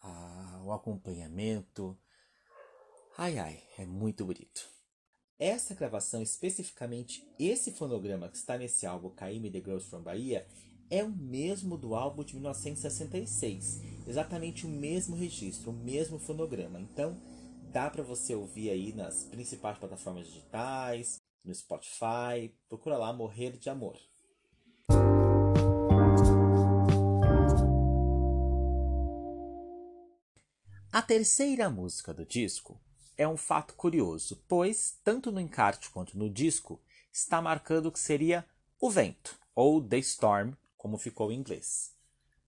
a, 0.00 0.62
o 0.64 0.72
acompanhamento. 0.72 1.96
Ai 3.18 3.38
ai, 3.38 3.62
é 3.76 3.84
muito 3.84 4.24
bonito. 4.24 4.66
Essa 5.38 5.74
gravação, 5.74 6.22
especificamente 6.22 7.22
esse 7.38 7.70
fonograma 7.72 8.30
que 8.30 8.36
está 8.38 8.56
nesse 8.56 8.86
álbum 8.86 9.10
Caíme 9.10 9.50
The 9.50 9.60
Girls 9.60 9.90
from 9.90 10.02
Bahia, 10.02 10.48
é 10.90 11.04
o 11.04 11.10
mesmo 11.10 11.76
do 11.76 11.94
álbum 11.94 12.24
de 12.24 12.32
1966. 12.32 13.82
Exatamente 14.06 14.64
o 14.64 14.70
mesmo 14.70 15.14
registro, 15.14 15.70
o 15.70 15.74
mesmo 15.74 16.18
fonograma. 16.18 16.80
Então, 16.80 17.14
dá 17.70 17.90
para 17.90 18.02
você 18.02 18.34
ouvir 18.34 18.70
aí 18.70 18.92
nas 18.92 19.24
principais 19.24 19.78
plataformas 19.78 20.26
digitais, 20.26 21.20
no 21.44 21.54
Spotify. 21.54 22.54
Procura 22.68 22.96
lá 22.96 23.12
Morrer 23.12 23.56
de 23.56 23.68
Amor. 23.68 23.98
A 30.90 31.02
terceira 31.02 31.68
música 31.68 32.14
do 32.14 32.24
disco 32.24 32.80
é 33.16 33.28
um 33.28 33.36
fato 33.36 33.74
curioso, 33.74 34.42
pois, 34.48 34.98
tanto 35.04 35.30
no 35.30 35.40
encarte 35.40 35.90
quanto 35.90 36.16
no 36.18 36.30
disco, 36.30 36.80
está 37.12 37.42
marcando 37.42 37.92
que 37.92 37.98
seria 37.98 38.44
o 38.80 38.90
vento, 38.90 39.38
ou 39.54 39.82
The 39.86 39.98
Storm, 39.98 40.54
como 40.76 40.96
ficou 40.96 41.30
em 41.30 41.38
inglês. 41.38 41.94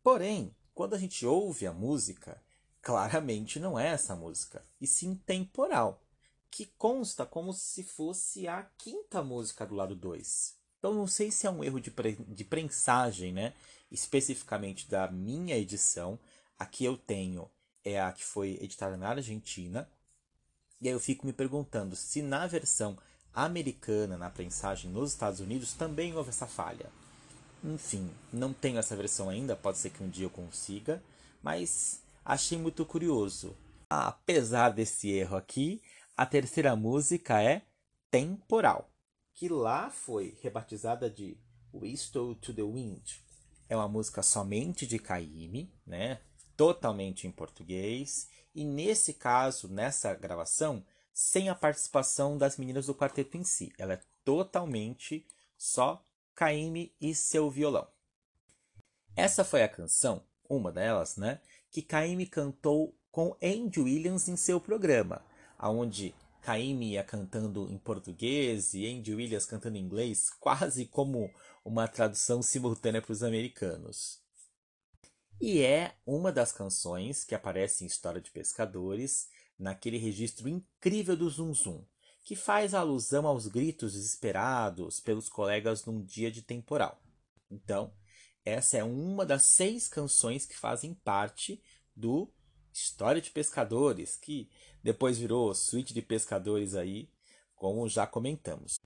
Porém, 0.03 0.55
quando 0.73 0.95
a 0.95 0.99
gente 0.99 1.27
ouve 1.27 1.67
a 1.67 1.73
música, 1.73 2.43
claramente 2.83 3.61
não 3.61 3.79
é 3.79 3.89
essa 3.89 4.17
música, 4.17 4.65
e 4.81 4.87
sim 4.87 5.15
temporal, 5.15 6.03
que 6.51 6.67
consta 6.79 7.25
como 7.25 7.53
se 7.53 7.83
fosse 7.83 8.49
a 8.49 8.63
quinta 8.79 9.23
música 9.23 9.67
do 9.67 9.75
lado 9.75 9.95
2. 9.95 10.55
Então 10.79 10.95
não 10.95 11.07
sei 11.07 11.31
se 11.31 11.47
é 11.47 11.51
um 11.51 11.63
erro 11.63 11.81
de, 11.81 11.91
pre 11.91 12.17
de 12.17 12.45
prensagem, 12.45 13.33
né? 13.33 13.53
especificamente 13.91 14.89
da 14.89 15.11
minha 15.11 15.57
edição. 15.57 16.19
Aqui 16.59 16.85
eu 16.85 16.97
tenho 16.97 17.51
é 17.85 18.01
a 18.01 18.13
que 18.13 18.25
foi 18.25 18.59
editada 18.61 18.97
na 18.97 19.09
Argentina, 19.09 19.89
e 20.81 20.89
aí 20.89 20.95
eu 20.95 21.01
fico 21.01 21.27
me 21.27 21.33
perguntando 21.33 21.97
se 21.97 22.21
na 22.21 22.47
versão 22.47 22.97
americana, 23.33 24.19
na 24.19 24.29
prensagem 24.29 24.91
nos 24.91 25.13
Estados 25.13 25.41
Unidos, 25.41 25.73
também 25.73 26.15
houve 26.15 26.31
essa 26.31 26.47
falha. 26.47 26.91
Enfim, 27.63 28.11
não 28.33 28.53
tenho 28.53 28.79
essa 28.79 28.97
versão 28.97 29.29
ainda, 29.29 29.57
pode 29.57 29.79
ser 29.79 29.91
que 29.91 30.03
um 30.03 30.09
dia 30.09 30.27
eu 30.27 30.31
consiga, 30.31 31.03
mas 31.43 32.01
achei 32.31 32.57
muito 32.57 32.87
curioso. 32.87 33.57
Apesar 33.89 34.71
desse 34.71 35.11
erro 35.11 35.37
aqui, 35.37 35.83
a 36.17 36.25
terceira 36.25 36.77
música 36.77 37.43
é 37.43 37.63
Temporal, 38.09 38.89
que 39.35 39.49
lá 39.49 39.91
foi 39.91 40.39
rebatizada 40.41 41.11
de 41.11 41.37
Whistle 41.75 42.37
to 42.37 42.55
the 42.55 42.63
Wind. 42.63 43.19
É 43.69 43.77
uma 43.77 43.89
música 43.89 44.23
somente 44.23 44.87
de 44.87 44.99
Caymmi, 44.99 45.73
né? 45.85 46.21
totalmente 46.57 47.27
em 47.27 47.33
português, 47.33 48.29
e 48.55 48.65
nesse 48.65 49.15
caso, 49.15 49.67
nessa 49.67 50.15
gravação, 50.15 50.85
sem 51.13 51.49
a 51.49 51.55
participação 51.55 52.39
das 52.39 52.57
meninas 52.57 52.87
do 52.87 52.95
quarteto 52.95 53.37
em 53.37 53.45
si. 53.45 53.73
Ela 53.79 53.95
é 53.95 54.01
totalmente 54.25 55.27
só 55.57 56.05
Caime 56.35 56.95
e 57.01 57.13
seu 57.15 57.51
violão. 57.51 57.89
Essa 59.17 59.43
foi 59.43 59.63
a 59.63 59.69
canção, 59.69 60.23
uma 60.49 60.71
delas, 60.71 61.17
né, 61.17 61.41
que 61.71 61.83
Caime 61.83 62.27
cantou 62.27 62.95
com 63.11 63.37
Andy 63.43 63.81
Williams 63.81 64.29
em 64.29 64.37
seu 64.37 64.61
programa, 64.61 65.25
aonde 65.59 66.15
Caime 66.43 66.93
ia 66.93 67.05
cantando 67.05 67.69
em 67.71 67.79
português 67.79 68.75
e 68.75 68.87
Andy 68.87 69.15
Williams 69.15 69.47
cantando 69.47 69.77
em 69.77 69.83
inglês, 69.83 70.31
quase 70.41 70.87
como 70.87 71.31
uma 71.65 71.87
tradução 71.87 72.43
simultânea 72.43 73.03
para 73.03 73.13
os 73.13 73.23
americanos. 73.23 74.21
E 75.41 75.61
é 75.63 75.95
uma 76.07 76.31
das 76.31 76.53
canções 76.53 77.25
que 77.25 77.35
aparece 77.35 77.85
em 77.85 77.87
História 77.87 78.21
de 78.21 78.31
Pescadores, 78.31 79.29
naquele 79.59 79.99
registro 79.99 80.49
incrível 80.49 81.17
do 81.17 81.29
Zum 81.29 81.55
Zum, 81.55 81.85
que 82.25 82.35
faz 82.35 82.75
alusão 82.75 83.27
aos 83.27 83.47
gritos 83.47 83.93
desesperados 83.93 85.01
pelos 85.01 85.29
colegas 85.29 85.85
num 85.85 86.03
dia 86.03 86.31
de 86.31 86.43
temporal. 86.43 87.03
Então, 87.51 87.93
essa 88.45 88.79
é 88.79 88.85
uma 88.85 89.25
das 89.25 89.43
seis 89.43 89.89
canções 89.89 90.47
que 90.47 90.57
fazem 90.57 90.95
parte 90.95 91.63
do 91.95 92.31
História 92.73 93.21
de 93.21 93.31
Pescadores, 93.31 94.17
que 94.17 94.49
depois 94.83 95.19
virou 95.19 95.55
Suíte 95.55 95.93
de 95.93 96.03
Pescadores 96.03 96.75
aí, 96.75 97.09
como 97.55 97.89
já 97.89 98.07
comentamos. 98.07 98.81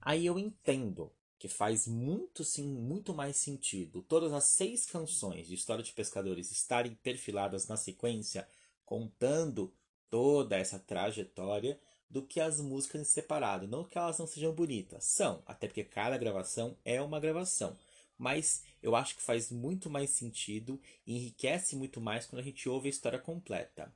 Aí 0.00 0.24
eu 0.24 0.38
entendo 0.38 1.12
que 1.38 1.48
faz 1.48 1.86
muito 1.86 2.42
sim, 2.44 2.66
muito 2.66 3.12
mais 3.12 3.36
sentido 3.36 4.02
todas 4.02 4.32
as 4.32 4.44
seis 4.44 4.86
canções 4.86 5.46
de 5.46 5.54
História 5.54 5.84
de 5.84 5.92
Pescadores 5.92 6.50
estarem 6.50 6.94
perfiladas 6.94 7.68
na 7.68 7.76
sequência, 7.76 8.48
contando 8.84 9.72
toda 10.08 10.56
essa 10.56 10.78
trajetória, 10.78 11.78
do 12.08 12.22
que 12.22 12.40
as 12.40 12.60
músicas 12.60 13.00
em 13.00 13.04
separado. 13.04 13.66
Não 13.66 13.84
que 13.84 13.98
elas 13.98 14.18
não 14.18 14.26
sejam 14.26 14.54
bonitas, 14.54 15.04
são, 15.04 15.42
até 15.46 15.66
porque 15.66 15.84
cada 15.84 16.16
gravação 16.16 16.76
é 16.84 17.00
uma 17.02 17.20
gravação. 17.20 17.76
Mas 18.16 18.62
eu 18.86 18.94
acho 18.94 19.16
que 19.16 19.22
faz 19.22 19.50
muito 19.50 19.90
mais 19.90 20.10
sentido 20.10 20.80
e 21.04 21.16
enriquece 21.16 21.74
muito 21.74 22.00
mais 22.00 22.24
quando 22.24 22.40
a 22.40 22.44
gente 22.44 22.68
ouve 22.68 22.86
a 22.86 22.90
história 22.90 23.18
completa. 23.18 23.92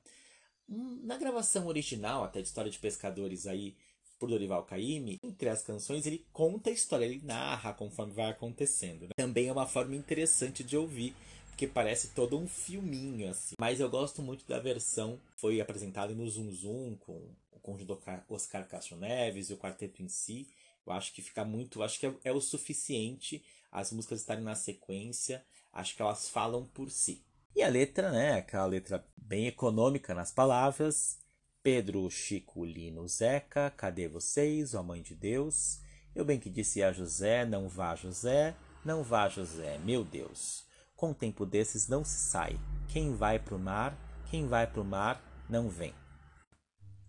Hum, 0.69 0.99
na 1.03 1.17
gravação 1.17 1.67
original, 1.67 2.23
até 2.23 2.41
de 2.41 2.47
História 2.47 2.69
de 2.69 2.77
Pescadores 2.77 3.47
aí, 3.47 3.75
por 4.19 4.29
Dorival 4.29 4.63
Caymmi, 4.63 5.17
entre 5.23 5.49
as 5.49 5.63
canções 5.63 6.05
ele 6.05 6.25
conta 6.31 6.69
a 6.69 6.73
história, 6.73 7.05
ele 7.05 7.21
narra 7.23 7.73
conforme 7.73 8.13
vai 8.13 8.29
acontecendo. 8.29 9.03
Né? 9.03 9.11
Também 9.15 9.47
é 9.47 9.51
uma 9.51 9.65
forma 9.65 9.95
interessante 9.95 10.63
de 10.63 10.77
ouvir, 10.77 11.15
porque 11.47 11.65
parece 11.65 12.09
todo 12.09 12.37
um 12.37 12.47
filminho 12.47 13.29
assim. 13.29 13.55
Mas 13.59 13.79
eu 13.79 13.89
gosto 13.89 14.21
muito 14.21 14.45
da 14.45 14.59
versão 14.59 15.17
que 15.33 15.41
foi 15.41 15.61
apresentada 15.61 16.13
no 16.13 16.29
Zoom 16.29 16.51
Zoom 16.51 16.95
com 16.97 17.13
o 17.51 17.59
conjunto 17.61 17.97
Oscar 18.29 18.67
Castro 18.67 18.97
Neves 18.97 19.49
e 19.49 19.53
o 19.53 19.57
quarteto 19.57 20.03
em 20.03 20.09
si. 20.09 20.47
Acho 20.91 21.13
que 21.13 21.21
fica 21.21 21.43
muito, 21.43 21.81
acho 21.81 21.99
que 21.99 22.07
é, 22.07 22.15
é 22.25 22.31
o 22.31 22.41
suficiente 22.41 23.43
as 23.71 23.91
músicas 23.91 24.19
estarem 24.19 24.43
na 24.43 24.53
sequência, 24.53 25.43
acho 25.71 25.95
que 25.95 26.01
elas 26.01 26.27
falam 26.27 26.65
por 26.65 26.91
si. 26.91 27.25
E 27.55 27.63
a 27.63 27.69
letra, 27.69 28.11
né, 28.11 28.33
aquela 28.33 28.65
letra 28.65 29.05
bem 29.15 29.47
econômica 29.47 30.13
nas 30.13 30.31
palavras, 30.31 31.17
Pedro, 31.63 32.09
Chico, 32.09 32.65
Lino, 32.65 33.07
Zeca, 33.07 33.71
cadê 33.71 34.07
vocês, 34.07 34.73
ó 34.73 34.83
Mãe 34.83 35.01
de 35.01 35.15
Deus? 35.15 35.79
Eu 36.13 36.25
bem 36.25 36.39
que 36.39 36.49
disse 36.49 36.83
a 36.83 36.91
José, 36.91 37.45
não 37.45 37.69
vá 37.69 37.95
José, 37.95 38.55
não 38.83 39.03
vá 39.03 39.29
José, 39.29 39.77
meu 39.79 40.03
Deus. 40.03 40.65
Com 40.95 41.13
tempo 41.13 41.45
desses 41.45 41.87
não 41.87 42.03
se 42.03 42.29
sai. 42.29 42.59
Quem 42.89 43.15
vai 43.15 43.39
pro 43.39 43.57
mar, 43.57 43.97
quem 44.29 44.47
vai 44.47 44.67
pro 44.67 44.83
mar, 44.83 45.21
não 45.49 45.69
vem. 45.69 45.93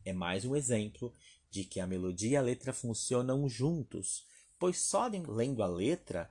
É 0.04 0.12
mais 0.12 0.44
um 0.44 0.54
exemplo 0.54 1.12
de 1.52 1.64
que 1.64 1.80
a 1.80 1.86
melodia 1.86 2.30
e 2.30 2.36
a 2.36 2.40
letra 2.40 2.72
funcionam 2.72 3.46
juntos, 3.46 4.26
pois 4.58 4.78
só 4.78 5.06
lendo 5.06 5.62
a 5.62 5.66
letra 5.66 6.30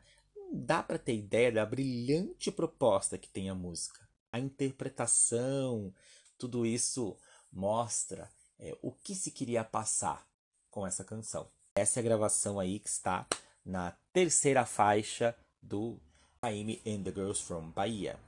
dá 0.51 0.81
para 0.81 0.97
ter 0.97 1.15
ideia 1.15 1.51
da 1.51 1.63
brilhante 1.63 2.51
proposta 2.51 3.19
que 3.19 3.29
tem 3.29 3.47
a 3.47 3.53
música. 3.53 4.01
A 4.31 4.39
interpretação, 4.39 5.93
tudo 6.39 6.65
isso 6.65 7.15
mostra 7.53 8.31
é, 8.57 8.75
o 8.81 8.91
que 8.91 9.13
se 9.13 9.29
queria 9.29 9.63
passar 9.63 10.27
com 10.71 10.87
essa 10.87 11.03
canção. 11.03 11.47
Essa 11.75 11.99
é 11.99 12.01
a 12.01 12.03
gravação 12.03 12.59
aí 12.59 12.79
que 12.79 12.89
está 12.89 13.27
na 13.63 13.91
terceira 14.11 14.65
faixa 14.65 15.35
do 15.61 15.99
Amy 16.41 16.81
and 16.83 17.03
the 17.03 17.11
Girls 17.11 17.43
from 17.43 17.69
Bahia. 17.69 18.19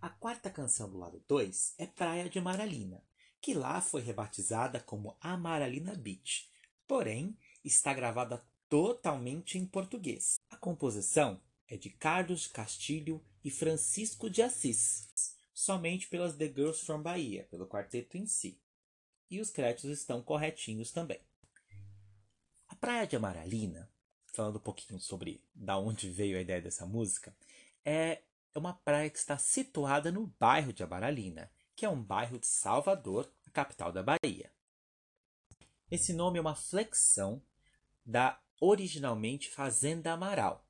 A 0.00 0.08
quarta 0.08 0.48
canção 0.48 0.88
do 0.88 0.98
lado 0.98 1.22
2 1.28 1.74
é 1.76 1.86
Praia 1.86 2.26
de 2.30 2.38
Amaralina, 2.38 3.02
que 3.40 3.54
lá 3.54 3.80
foi 3.80 4.02
rebatizada 4.02 4.80
como 4.80 5.16
Amaralina 5.20 5.94
Beach, 5.94 6.50
porém 6.86 7.36
está 7.64 7.94
gravada 7.94 8.44
totalmente 8.68 9.58
em 9.58 9.66
português. 9.66 10.38
A 10.50 10.56
composição 10.56 11.40
é 11.66 11.76
de 11.76 11.90
Carlos 11.90 12.46
Castilho 12.46 13.24
e 13.44 13.50
Francisco 13.50 14.28
de 14.28 14.42
Assis. 14.42 15.08
somente 15.52 16.08
pelas 16.08 16.36
The 16.36 16.46
Girls 16.46 16.84
from 16.86 17.02
Bahia, 17.02 17.46
pelo 17.50 17.66
quarteto 17.66 18.16
em 18.16 18.26
si. 18.26 18.58
E 19.30 19.40
os 19.40 19.50
créditos 19.50 19.90
estão 19.90 20.22
corretinhos 20.22 20.90
também. 20.90 21.20
A 22.66 22.74
Praia 22.74 23.06
de 23.06 23.14
Amaralina, 23.14 23.90
falando 24.32 24.56
um 24.56 24.60
pouquinho 24.60 24.98
sobre 24.98 25.44
da 25.54 25.76
onde 25.76 26.08
veio 26.08 26.38
a 26.38 26.40
ideia 26.40 26.62
dessa 26.62 26.86
música, 26.86 27.36
é 27.84 28.22
uma 28.54 28.72
praia 28.72 29.10
que 29.10 29.18
está 29.18 29.36
situada 29.36 30.10
no 30.10 30.26
bairro 30.38 30.72
de 30.72 30.82
Amaralina, 30.82 31.52
que 31.80 31.86
é 31.86 31.88
um 31.88 32.02
bairro 32.02 32.38
de 32.38 32.46
Salvador, 32.46 33.32
a 33.46 33.50
capital 33.52 33.90
da 33.90 34.02
Bahia. 34.02 34.52
Esse 35.90 36.12
nome 36.12 36.36
é 36.36 36.40
uma 36.42 36.54
flexão 36.54 37.42
da 38.04 38.38
originalmente 38.60 39.48
Fazenda 39.48 40.12
Amaral, 40.12 40.62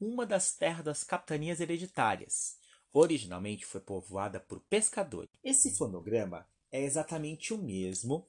uma 0.00 0.24
das 0.24 0.52
terras 0.52 0.84
das 0.84 1.02
capitanias 1.02 1.58
hereditárias. 1.58 2.56
Originalmente 2.92 3.66
foi 3.66 3.80
povoada 3.80 4.38
por 4.38 4.60
pescadores. 4.60 5.28
Esse 5.42 5.74
fonograma 5.74 6.46
é 6.70 6.84
exatamente 6.84 7.52
o 7.52 7.58
mesmo 7.58 8.24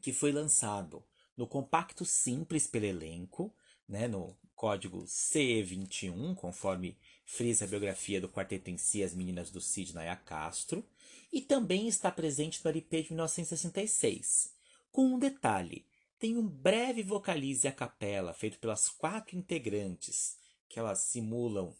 que 0.00 0.14
foi 0.14 0.32
lançado 0.32 1.04
no 1.36 1.46
compacto 1.46 2.06
simples 2.06 2.66
pelo 2.66 2.86
elenco, 2.86 3.54
né, 3.86 4.08
no 4.08 4.34
código 4.54 5.04
C21, 5.04 6.34
conforme 6.36 6.96
frisa 7.26 7.66
a 7.66 7.68
biografia 7.68 8.18
do 8.18 8.30
quarteto 8.30 8.70
em 8.70 8.78
si, 8.78 9.02
As 9.02 9.14
Meninas 9.14 9.50
do 9.50 9.60
Cid 9.60 9.94
Naya 9.94 10.16
Castro, 10.16 10.82
e 11.34 11.40
também 11.40 11.88
está 11.88 12.12
presente 12.12 12.64
no 12.64 12.70
LP 12.70 13.02
de 13.02 13.08
1966, 13.10 14.54
com 14.92 15.04
um 15.04 15.18
detalhe, 15.18 15.84
tem 16.16 16.38
um 16.38 16.46
breve 16.46 17.02
vocalize 17.02 17.66
a 17.66 17.72
capela 17.72 18.32
feito 18.32 18.56
pelas 18.60 18.88
quatro 18.88 19.36
integrantes, 19.36 20.38
que 20.68 20.78
elas 20.78 21.00
simulam 21.00 21.74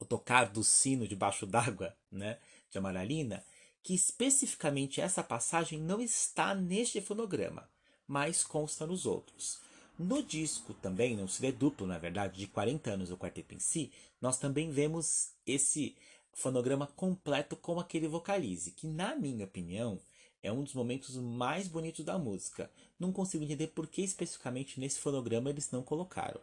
o 0.00 0.04
tocar 0.04 0.50
do 0.50 0.64
sino 0.64 1.06
debaixo 1.06 1.46
d'água, 1.46 1.96
né, 2.10 2.40
de 2.68 2.76
Amaralina, 2.76 3.44
que 3.84 3.94
especificamente 3.94 5.00
essa 5.00 5.22
passagem 5.22 5.78
não 5.78 6.00
está 6.00 6.52
neste 6.52 7.00
fonograma, 7.00 7.70
mas 8.04 8.42
consta 8.42 8.84
nos 8.84 9.06
outros. 9.06 9.60
No 9.96 10.24
disco 10.24 10.74
também, 10.74 11.16
no 11.16 11.28
CD 11.28 11.52
duplo, 11.52 11.86
na 11.86 11.98
verdade, 11.98 12.36
de 12.40 12.48
40 12.48 12.90
anos 12.90 13.08
do 13.10 13.16
quarteto 13.16 13.54
em 13.54 13.60
si, 13.60 13.92
nós 14.20 14.38
também 14.38 14.72
vemos 14.72 15.30
esse 15.46 15.96
fonograma 16.36 16.86
completo 16.86 17.56
com 17.56 17.80
aquele 17.80 18.06
vocalize, 18.06 18.70
que 18.72 18.86
na 18.86 19.16
minha 19.16 19.46
opinião 19.46 19.98
é 20.42 20.52
um 20.52 20.62
dos 20.62 20.74
momentos 20.74 21.16
mais 21.16 21.66
bonitos 21.66 22.04
da 22.04 22.18
música. 22.18 22.70
Não 23.00 23.10
consigo 23.10 23.42
entender 23.42 23.68
por 23.68 23.86
que 23.86 24.02
especificamente 24.02 24.78
nesse 24.78 25.00
fonograma 25.00 25.48
eles 25.48 25.70
não 25.70 25.82
colocaram. 25.82 26.40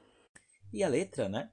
E 0.73 0.83
a 0.83 0.87
letra, 0.89 1.29
né? 1.29 1.51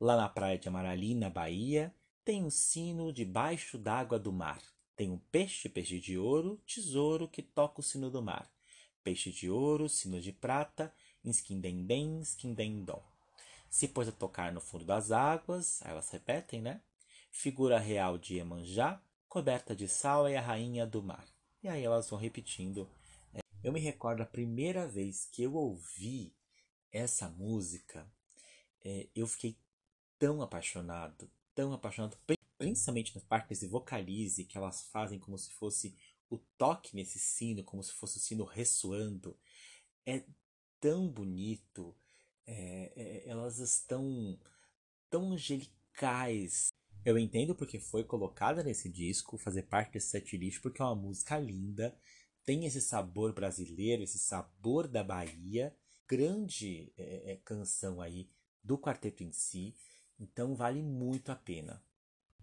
Lá 0.00 0.16
na 0.16 0.28
praia 0.28 0.56
de 0.56 0.68
Amaralina, 0.68 1.28
Bahia, 1.28 1.92
tem 2.24 2.44
um 2.44 2.50
sino 2.50 3.12
debaixo 3.12 3.76
d'água 3.76 4.20
do 4.20 4.32
mar. 4.32 4.62
Tem 4.94 5.10
um 5.10 5.18
peixe, 5.18 5.68
peixe 5.68 5.98
de 5.98 6.16
ouro, 6.16 6.62
tesouro 6.64 7.26
que 7.26 7.42
toca 7.42 7.80
o 7.80 7.82
sino 7.82 8.08
do 8.08 8.22
mar. 8.22 8.48
Peixe 9.02 9.32
de 9.32 9.50
ouro, 9.50 9.88
sino 9.88 10.20
de 10.20 10.32
prata, 10.32 10.94
Inskindendem, 11.24 12.22
skindendom. 12.22 13.02
Se 13.68 13.88
pôs 13.88 14.08
a 14.08 14.12
tocar 14.12 14.52
no 14.52 14.60
fundo 14.60 14.84
das 14.84 15.10
águas, 15.10 15.82
elas 15.82 16.08
repetem, 16.10 16.62
né? 16.62 16.80
Figura 17.30 17.78
real 17.78 18.18
de 18.18 18.34
Iemanjá, 18.34 19.02
coberta 19.28 19.74
de 19.74 19.88
sal 19.88 20.26
é 20.26 20.36
a 20.36 20.42
rainha 20.42 20.86
do 20.86 21.02
mar. 21.02 21.26
E 21.62 21.68
aí 21.68 21.82
elas 21.82 22.08
vão 22.10 22.18
repetindo. 22.18 22.88
É, 23.32 23.40
eu 23.62 23.72
me 23.72 23.80
recordo 23.80 24.22
a 24.22 24.26
primeira 24.26 24.86
vez 24.86 25.26
que 25.26 25.42
eu 25.42 25.54
ouvi 25.54 26.34
essa 26.92 27.28
música, 27.28 28.10
é, 28.84 29.08
eu 29.14 29.26
fiquei 29.26 29.56
tão 30.18 30.42
apaixonado, 30.42 31.30
tão 31.54 31.72
apaixonado, 31.72 32.16
principalmente 32.58 33.14
na 33.14 33.22
parte 33.22 33.48
desse 33.48 33.66
vocalize 33.66 34.44
que 34.44 34.58
elas 34.58 34.82
fazem 34.88 35.18
como 35.18 35.38
se 35.38 35.50
fosse 35.52 35.96
o 36.28 36.38
toque 36.58 36.94
nesse 36.94 37.18
sino, 37.18 37.64
como 37.64 37.82
se 37.82 37.92
fosse 37.92 38.16
o 38.16 38.20
sino 38.20 38.44
ressoando. 38.44 39.38
É 40.06 40.24
tão 40.78 41.08
bonito, 41.08 41.94
é, 42.46 42.92
é, 42.96 43.28
elas 43.28 43.58
estão 43.58 44.38
tão 45.08 45.32
angelicais. 45.32 46.72
Eu 47.04 47.18
entendo 47.18 47.54
porque 47.54 47.78
foi 47.78 48.04
colocada 48.04 48.62
nesse 48.62 48.88
disco, 48.88 49.38
fazer 49.38 49.62
parte 49.62 49.94
desse 49.94 50.08
setlist, 50.08 50.60
porque 50.60 50.82
é 50.82 50.84
uma 50.84 50.94
música 50.94 51.38
linda, 51.38 51.96
tem 52.44 52.66
esse 52.66 52.80
sabor 52.80 53.32
brasileiro, 53.32 54.02
esse 54.02 54.18
sabor 54.18 54.86
da 54.86 55.02
Bahia, 55.02 55.74
grande 56.06 56.92
é, 56.98 57.32
é 57.32 57.36
canção 57.36 58.00
aí 58.00 58.28
do 58.62 58.76
quarteto 58.76 59.22
em 59.22 59.32
si, 59.32 59.74
então 60.18 60.54
vale 60.54 60.82
muito 60.82 61.32
a 61.32 61.36
pena. 61.36 61.82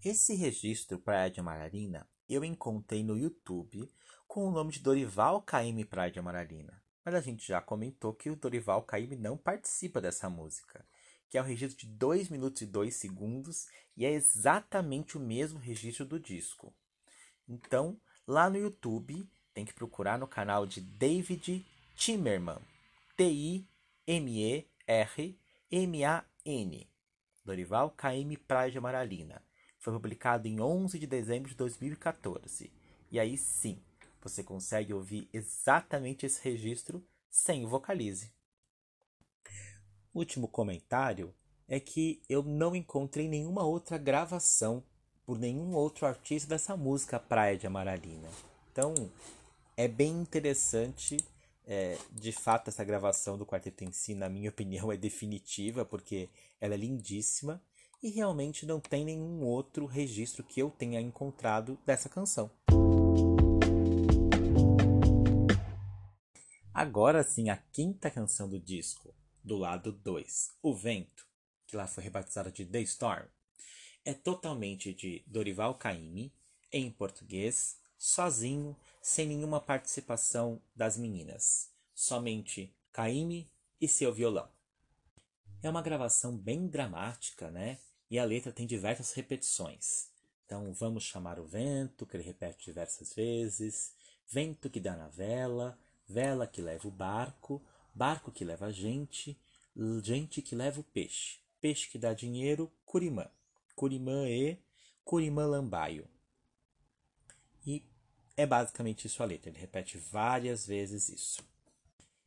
Esse 0.03 0.33
registro 0.33 0.97
Praia 0.97 1.29
de 1.29 1.39
Amaralina 1.39 2.07
eu 2.29 2.43
encontrei 2.43 3.03
no 3.03 3.17
YouTube 3.17 3.89
com 4.27 4.47
o 4.47 4.51
nome 4.51 4.71
de 4.71 4.79
Dorival 4.79 5.41
Caymmi 5.41 5.85
Praia 5.85 6.11
de 6.11 6.19
Amaralina. 6.19 6.81
Mas 7.05 7.15
a 7.15 7.21
gente 7.21 7.47
já 7.47 7.61
comentou 7.61 8.13
que 8.13 8.29
o 8.29 8.35
Dorival 8.35 8.83
Caymmi 8.83 9.15
não 9.15 9.37
participa 9.37 10.01
dessa 10.01 10.29
música, 10.29 10.85
que 11.29 11.37
é 11.37 11.41
um 11.41 11.45
registro 11.45 11.85
de 11.85 11.93
2 11.93 12.29
minutos 12.29 12.61
e 12.61 12.65
2 12.65 12.95
segundos 12.95 13.67
e 13.95 14.05
é 14.05 14.11
exatamente 14.11 15.17
o 15.17 15.19
mesmo 15.19 15.59
registro 15.59 16.05
do 16.05 16.19
disco. 16.19 16.73
Então, 17.47 17.99
lá 18.25 18.49
no 18.49 18.57
YouTube, 18.57 19.29
tem 19.53 19.65
que 19.65 19.73
procurar 19.73 20.17
no 20.19 20.27
canal 20.27 20.65
de 20.65 20.81
David 20.81 21.65
Timmerman, 21.95 22.59
T-I-M-E-R-M-A-N. 23.15 23.67
Dorival 27.43 27.91
Caymmi 27.91 28.37
Praia 28.37 28.69
de 28.69 28.77
Amaralina. 28.77 29.41
Foi 29.79 29.93
publicado 29.93 30.47
em 30.47 30.59
11 30.59 30.99
de 30.99 31.07
dezembro 31.07 31.49
de 31.49 31.55
2014. 31.55 32.71
E 33.09 33.19
aí 33.19 33.37
sim, 33.37 33.81
você 34.21 34.43
consegue 34.43 34.93
ouvir 34.93 35.29
exatamente 35.31 36.25
esse 36.25 36.43
registro 36.43 37.03
sem 37.29 37.65
o 37.65 37.69
vocalize. 37.69 38.36
Último 40.17 40.47
comentário 40.47 41.31
é 41.67 41.79
que 41.79 42.19
eu 42.27 42.41
não 42.41 42.75
encontrei 42.75 43.27
nenhuma 43.27 43.63
outra 43.63 43.99
gravação 43.99 44.83
por 45.23 45.37
nenhum 45.37 45.75
outro 45.75 46.07
artista 46.07 46.49
dessa 46.49 46.75
música 46.75 47.19
Praia 47.19 47.55
de 47.55 47.67
Amaralina. 47.67 48.27
Então 48.71 48.95
é 49.77 49.87
bem 49.87 50.09
interessante. 50.09 51.17
É, 51.67 51.99
de 52.11 52.31
fato, 52.31 52.69
essa 52.69 52.83
gravação 52.83 53.37
do 53.37 53.45
quarteto 53.45 53.83
em 53.83 53.91
si, 53.91 54.15
na 54.15 54.27
minha 54.27 54.49
opinião, 54.49 54.91
é 54.91 54.97
definitiva 54.97 55.85
porque 55.85 56.29
ela 56.59 56.73
é 56.73 56.77
lindíssima 56.77 57.61
e 58.01 58.09
realmente 58.09 58.65
não 58.65 58.79
tem 58.79 59.05
nenhum 59.05 59.43
outro 59.43 59.85
registro 59.85 60.43
que 60.43 60.59
eu 60.59 60.71
tenha 60.71 60.99
encontrado 60.99 61.77
dessa 61.85 62.09
canção. 62.09 62.49
Agora 66.73 67.21
sim, 67.21 67.51
a 67.51 67.57
quinta 67.57 68.09
canção 68.09 68.49
do 68.49 68.59
disco, 68.59 69.13
do 69.47 69.57
lado 69.57 69.93
2, 69.93 70.57
O 70.61 70.75
Vento, 70.75 71.25
que 71.65 71.77
lá 71.77 71.87
foi 71.87 72.03
rebatizada 72.03 72.51
de 72.51 72.65
The 72.65 72.81
Storm, 72.81 73.25
é 74.03 74.13
totalmente 74.13 74.93
de 74.93 75.23
Dorival 75.25 75.75
Caymmi, 75.75 76.33
em 76.71 76.91
português, 76.91 77.79
sozinho, 77.97 78.77
sem 79.01 79.25
nenhuma 79.25 79.61
participação 79.61 80.61
das 80.75 80.97
meninas, 80.97 81.71
somente 81.95 82.75
Caymmi 82.91 83.49
e 83.79 83.87
seu 83.87 84.13
violão. 84.13 84.49
É 85.63 85.69
uma 85.69 85.81
gravação 85.81 86.37
bem 86.37 86.67
dramática, 86.67 87.49
né? 87.49 87.79
E 88.11 88.19
a 88.19 88.25
letra 88.25 88.51
tem 88.51 88.67
diversas 88.67 89.13
repetições. 89.13 90.09
Então, 90.45 90.73
vamos 90.73 91.03
chamar 91.03 91.39
o 91.39 91.47
vento, 91.47 92.05
que 92.05 92.15
ele 92.15 92.23
repete 92.23 92.65
diversas 92.65 93.13
vezes, 93.13 93.93
vento 94.27 94.69
que 94.69 94.79
dá 94.79 94.95
na 94.95 95.07
vela, 95.07 95.77
vela 96.07 96.47
que 96.47 96.61
leva 96.61 96.87
o 96.87 96.91
barco, 96.91 97.61
barco 97.97 98.31
que 98.31 98.45
leva 98.45 98.71
gente, 98.71 99.35
gente 100.03 100.39
que 100.41 100.55
leva 100.55 100.79
o 100.79 100.83
peixe, 100.83 101.39
peixe 101.59 101.89
que 101.89 101.97
dá 101.97 102.13
dinheiro, 102.13 102.71
curimã, 102.85 103.27
curimã 103.75 104.29
e 104.29 104.59
curimã 105.03 105.47
lambaio. 105.47 106.07
E 107.65 107.83
é 108.35 108.45
basicamente 108.45 109.07
isso 109.07 109.23
a 109.23 109.25
letra, 109.25 109.49
ele 109.49 109.57
repete 109.57 109.97
várias 109.97 110.67
vezes 110.67 111.09
isso. 111.09 111.43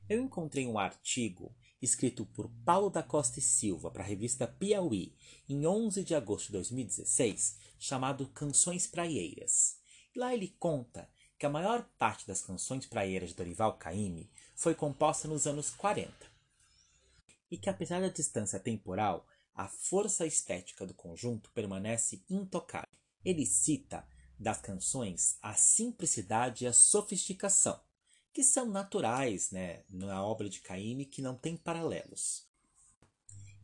Eu 0.08 0.20
encontrei 0.20 0.66
um 0.66 0.76
artigo 0.76 1.54
escrito 1.80 2.26
por 2.26 2.50
Paulo 2.64 2.90
da 2.90 3.02
Costa 3.02 3.38
e 3.38 3.42
Silva 3.42 3.92
para 3.92 4.02
a 4.02 4.06
revista 4.06 4.48
Piauí 4.48 5.14
em 5.48 5.64
11 5.64 6.02
de 6.02 6.16
agosto 6.16 6.46
de 6.46 6.54
2016, 6.54 7.58
chamado 7.78 8.26
Canções 8.28 8.88
Praieiras. 8.88 9.78
Lá 10.16 10.34
ele 10.34 10.48
conta 10.58 11.08
que 11.40 11.46
a 11.46 11.50
maior 11.50 11.88
parte 11.98 12.26
das 12.26 12.42
canções 12.42 12.84
praieiras 12.84 13.30
de 13.30 13.36
Dorival 13.36 13.78
Caymmi 13.78 14.30
foi 14.54 14.74
composta 14.74 15.26
nos 15.26 15.46
anos 15.46 15.70
40. 15.70 16.14
E 17.50 17.56
que 17.56 17.70
apesar 17.70 18.02
da 18.02 18.08
distância 18.08 18.60
temporal, 18.60 19.26
a 19.54 19.66
força 19.66 20.26
estética 20.26 20.84
do 20.84 20.92
conjunto 20.92 21.50
permanece 21.52 22.22
intocável. 22.28 22.90
Ele 23.24 23.46
cita 23.46 24.06
das 24.38 24.60
canções 24.60 25.38
a 25.40 25.54
simplicidade 25.54 26.64
e 26.64 26.68
a 26.68 26.74
sofisticação, 26.74 27.80
que 28.34 28.44
são 28.44 28.66
naturais 28.66 29.50
né, 29.50 29.82
na 29.88 30.22
obra 30.22 30.46
de 30.46 30.60
Caymmi 30.60 31.06
que 31.06 31.22
não 31.22 31.34
tem 31.34 31.56
paralelos. 31.56 32.46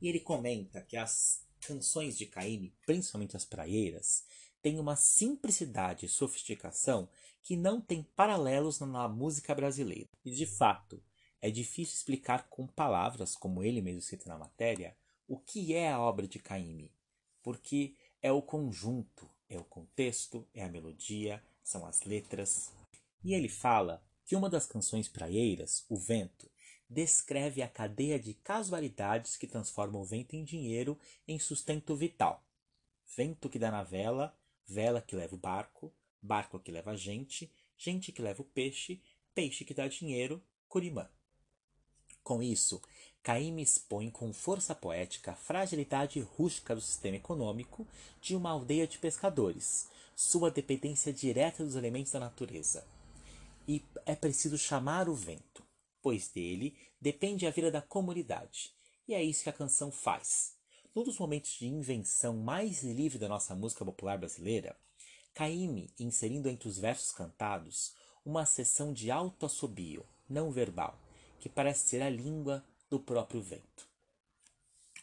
E 0.01 0.09
ele 0.09 0.21
comenta 0.21 0.81
que 0.81 0.97
as 0.97 1.43
canções 1.61 2.17
de 2.17 2.25
Caymmi, 2.25 2.75
principalmente 2.87 3.37
as 3.37 3.45
praieiras, 3.45 4.25
tem 4.63 4.81
uma 4.81 4.97
simplicidade 4.97 6.07
e 6.07 6.09
sofisticação 6.09 7.07
que 7.47 7.57
não 7.57 7.81
tem 7.81 8.03
paralelos 8.03 8.81
na 8.81 9.07
música 9.07 9.55
brasileira. 9.55 10.09
E 10.25 10.33
de 10.33 10.45
fato, 10.45 11.01
é 11.41 11.49
difícil 11.49 11.95
explicar 11.95 12.49
com 12.49 12.67
palavras, 12.67 13.37
como 13.37 13.63
ele 13.63 13.81
mesmo 13.81 14.03
cita 14.03 14.29
na 14.29 14.37
matéria, 14.37 14.97
o 15.29 15.39
que 15.39 15.73
é 15.73 15.93
a 15.93 16.01
obra 16.01 16.27
de 16.27 16.41
Caymmi, 16.41 16.93
porque 17.45 17.95
é 18.21 18.33
o 18.33 18.43
conjunto, 18.43 19.31
é 19.49 19.57
o 19.57 19.63
contexto, 19.63 20.45
é 20.53 20.65
a 20.65 20.69
melodia, 20.69 21.41
são 21.63 21.87
as 21.87 22.03
letras. 22.03 22.73
E 23.23 23.33
ele 23.33 23.49
fala 23.49 24.03
que 24.25 24.35
uma 24.35 24.51
das 24.51 24.67
canções 24.67 25.09
praieiras, 25.09 25.87
O 25.89 25.97
Vento, 25.97 26.51
descreve 26.91 27.63
a 27.63 27.69
cadeia 27.69 28.19
de 28.19 28.35
casualidades 28.35 29.37
que 29.37 29.47
transforma 29.47 30.01
o 30.01 30.05
vento 30.05 30.35
em 30.35 30.43
dinheiro 30.43 30.99
em 31.29 31.39
sustento 31.39 31.95
vital. 31.95 32.45
Vento 33.17 33.49
que 33.49 33.59
dá 33.59 33.71
na 33.71 33.85
vela, 33.85 34.37
vela 34.67 35.01
que 35.01 35.15
leva 35.15 35.37
o 35.37 35.39
barco, 35.39 35.95
barco 36.23 36.59
que 36.59 36.73
leva 36.73 36.97
gente, 36.97 37.51
gente 37.77 38.13
que 38.13 38.23
leva 38.23 38.43
o 38.43 38.45
peixe, 38.45 39.01
peixe 39.35 39.65
que 39.65 39.75
dá 39.75 39.87
dinheiro, 39.89 40.43
Curimã. 40.69 41.09
Com 42.23 42.43
isso, 42.43 42.83
Caíme 43.23 43.63
expõe 43.63 44.11
com 44.11 44.33
força 44.33 44.75
poética 44.75 45.33
a 45.33 45.37
fragilidade 45.37 46.21
rústica 46.21 46.75
do 46.75 46.81
sistema 46.81 47.17
econômico 47.17 47.87
de 48.21 48.37
uma 48.37 48.51
aldeia 48.51 48.87
de 48.87 48.99
pescadores, 48.99 49.89
sua 50.15 50.51
dependência 50.51 51.13
direta 51.13 51.65
dos 51.65 51.77
elementos 51.77 52.13
da 52.13 52.21
natureza. 52.21 52.87
E 53.67 53.83
é 54.05 54.15
preciso 54.15 54.57
chamar 54.57 55.09
o 55.09 55.15
vento, 55.15 55.65
pois 56.01 56.29
dele 56.29 56.77
depende 57.01 57.47
a 57.47 57.51
vida 57.51 57.71
da 57.71 57.83
comunidade. 57.83 58.73
E 59.09 59.15
é 59.15 59.23
isso 59.23 59.43
que 59.43 59.51
a 59.51 59.53
canção 59.53 59.91
faz. 59.91 60.57
Num 60.95 61.05
dos 61.05 61.19
momentos 61.19 61.51
de 61.59 61.67
invenção 61.67 62.37
mais 62.37 62.83
livre 62.83 63.19
da 63.19 63.29
nossa 63.29 63.55
música 63.55 63.85
popular 63.85 64.19
brasileira, 64.19 64.77
Caíme, 65.37 65.93
inserindo 66.01 66.49
entre 66.49 66.67
os 66.67 66.79
versos 66.79 67.13
cantados 67.13 67.95
uma 68.25 68.47
sessão 68.47 68.91
de 68.91 69.11
alto 69.11 69.45
assobio, 69.45 70.03
não 70.27 70.51
verbal, 70.51 70.99
que 71.39 71.47
parece 71.47 71.89
ser 71.89 72.01
a 72.01 72.09
língua 72.09 72.65
do 72.89 72.99
próprio 72.99 73.43
vento. 73.43 73.87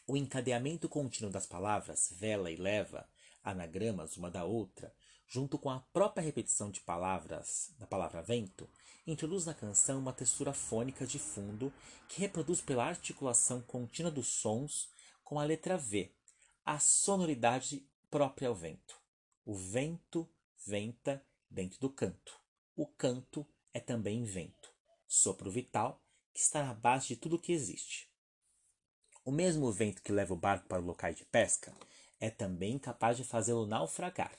O 0.08 0.16
encadeamento 0.16 0.88
contínuo 0.88 1.30
das 1.30 1.46
palavras 1.46 2.12
vela 2.18 2.50
e 2.50 2.56
leva, 2.56 3.08
anagramas 3.44 4.16
uma 4.16 4.28
da 4.28 4.44
outra, 4.44 4.92
junto 5.28 5.56
com 5.56 5.70
a 5.70 5.78
própria 5.92 6.24
repetição 6.24 6.68
de 6.68 6.80
palavras 6.80 7.72
da 7.78 7.86
palavra 7.86 8.20
vento, 8.20 8.68
introduz 9.06 9.46
na 9.46 9.54
canção 9.54 10.00
uma 10.00 10.12
textura 10.12 10.52
fônica 10.52 11.06
de 11.06 11.20
fundo 11.20 11.72
que 12.08 12.20
reproduz 12.20 12.60
pela 12.60 12.84
articulação 12.84 13.62
contínua 13.62 14.10
dos 14.10 14.26
sons 14.26 14.88
com 15.22 15.38
a 15.38 15.44
letra 15.44 15.78
V, 15.78 16.12
a 16.66 16.80
sonoridade 16.80 17.88
própria 18.10 18.48
ao 18.48 18.54
vento. 18.56 19.03
O 19.46 19.54
vento 19.54 20.26
venta 20.66 21.22
dentro 21.50 21.78
do 21.78 21.90
canto. 21.90 22.40
O 22.74 22.86
canto 22.86 23.46
é 23.74 23.78
também 23.78 24.24
vento, 24.24 24.72
sopro 25.06 25.50
vital 25.50 26.02
que 26.32 26.40
está 26.40 26.64
na 26.64 26.72
base 26.72 27.08
de 27.08 27.16
tudo 27.16 27.36
o 27.36 27.38
que 27.38 27.52
existe. 27.52 28.08
O 29.22 29.30
mesmo 29.30 29.70
vento 29.70 30.02
que 30.02 30.12
leva 30.12 30.32
o 30.32 30.38
barco 30.38 30.66
para 30.66 30.80
o 30.80 30.84
local 30.86 31.12
de 31.12 31.26
pesca 31.26 31.76
é 32.18 32.30
também 32.30 32.78
capaz 32.78 33.18
de 33.18 33.24
fazê-lo 33.24 33.66
naufragar. 33.66 34.32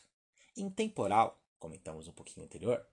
Em 0.58 0.72
temporal, 0.72 1.40
comentamos 1.60 2.08
um 2.08 2.12
pouquinho 2.12 2.48
anterior, 2.48 2.84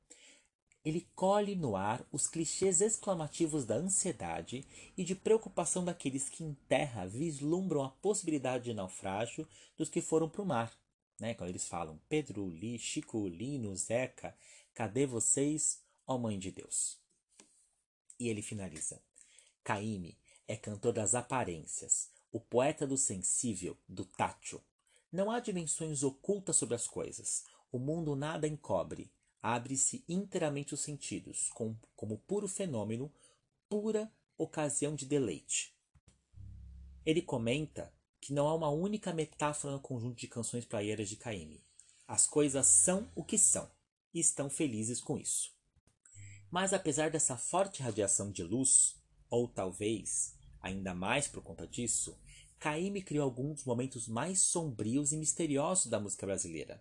ele 0.84 1.08
colhe 1.14 1.56
no 1.56 1.76
ar 1.76 2.06
os 2.12 2.26
clichês 2.26 2.82
exclamativos 2.82 3.64
da 3.64 3.76
ansiedade 3.76 4.66
e 4.98 5.02
de 5.02 5.14
preocupação 5.14 5.82
daqueles 5.82 6.28
que 6.28 6.44
em 6.44 6.52
terra 6.68 7.06
vislumbram 7.06 7.82
a 7.82 7.90
possibilidade 7.90 8.64
de 8.64 8.74
naufrágio 8.74 9.48
dos 9.78 9.88
que 9.88 10.02
foram 10.02 10.28
para 10.28 10.42
o 10.42 10.46
mar 10.46 10.81
né? 11.18 11.34
Quando 11.34 11.50
eles 11.50 11.68
falam 11.68 12.00
Pedro, 12.08 12.48
Li, 12.48 12.78
Chico, 12.78 13.26
Lino, 13.28 13.74
Zeca, 13.76 14.36
cadê 14.74 15.06
vocês, 15.06 15.82
ó 16.06 16.18
Mãe 16.18 16.38
de 16.38 16.50
Deus? 16.50 16.98
E 18.18 18.28
ele 18.28 18.42
finaliza: 18.42 19.02
Caíme 19.64 20.18
é 20.46 20.56
cantor 20.56 20.92
das 20.92 21.14
aparências, 21.14 22.10
o 22.30 22.40
poeta 22.40 22.86
do 22.86 22.96
sensível, 22.96 23.76
do 23.88 24.04
tátil. 24.04 24.62
Não 25.10 25.30
há 25.30 25.40
dimensões 25.40 26.02
ocultas 26.02 26.56
sobre 26.56 26.74
as 26.74 26.86
coisas. 26.86 27.44
O 27.70 27.78
mundo 27.78 28.16
nada 28.16 28.48
encobre. 28.48 29.12
Abre-se 29.42 30.04
inteiramente 30.08 30.72
os 30.72 30.80
sentidos, 30.80 31.50
com, 31.50 31.76
como 31.96 32.18
puro 32.18 32.46
fenômeno, 32.46 33.12
pura 33.68 34.10
ocasião 34.38 34.94
de 34.94 35.04
deleite. 35.04 35.76
Ele 37.04 37.20
comenta 37.20 37.92
que 38.22 38.32
não 38.32 38.46
há 38.46 38.54
uma 38.54 38.70
única 38.70 39.12
metáfora 39.12 39.72
no 39.72 39.80
conjunto 39.80 40.16
de 40.16 40.28
canções 40.28 40.64
praieiras 40.64 41.08
de 41.08 41.16
Caymmi. 41.16 41.60
As 42.06 42.24
coisas 42.24 42.68
são 42.68 43.10
o 43.16 43.24
que 43.24 43.36
são, 43.36 43.68
e 44.14 44.20
estão 44.20 44.48
felizes 44.48 45.00
com 45.00 45.18
isso. 45.18 45.52
Mas 46.48 46.72
apesar 46.72 47.10
dessa 47.10 47.36
forte 47.36 47.82
radiação 47.82 48.30
de 48.30 48.44
luz, 48.44 48.96
ou 49.28 49.48
talvez 49.48 50.38
ainda 50.60 50.94
mais 50.94 51.26
por 51.26 51.42
conta 51.42 51.66
disso, 51.66 52.16
Caymmi 52.60 53.02
criou 53.02 53.24
alguns 53.24 53.56
dos 53.56 53.64
momentos 53.64 54.06
mais 54.06 54.38
sombrios 54.38 55.10
e 55.10 55.16
misteriosos 55.16 55.86
da 55.86 55.98
música 55.98 56.24
brasileira. 56.24 56.80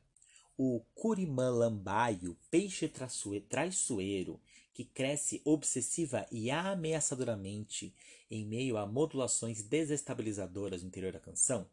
O 0.56 0.82
Curimã 0.94 1.50
Lambaio, 1.50 2.38
peixe 2.52 2.88
traiçoeiro, 2.88 4.40
que 4.74 4.86
cresce 4.86 5.42
obsessiva 5.44 6.26
e 6.32 6.50
ameaçadoramente 6.50 7.94
em 8.30 8.46
meio 8.46 8.78
a 8.78 8.86
modulações 8.86 9.62
desestabilizadoras 9.62 10.82
no 10.82 10.88
interior 10.88 11.12
da 11.12 11.20
canção, 11.20 11.70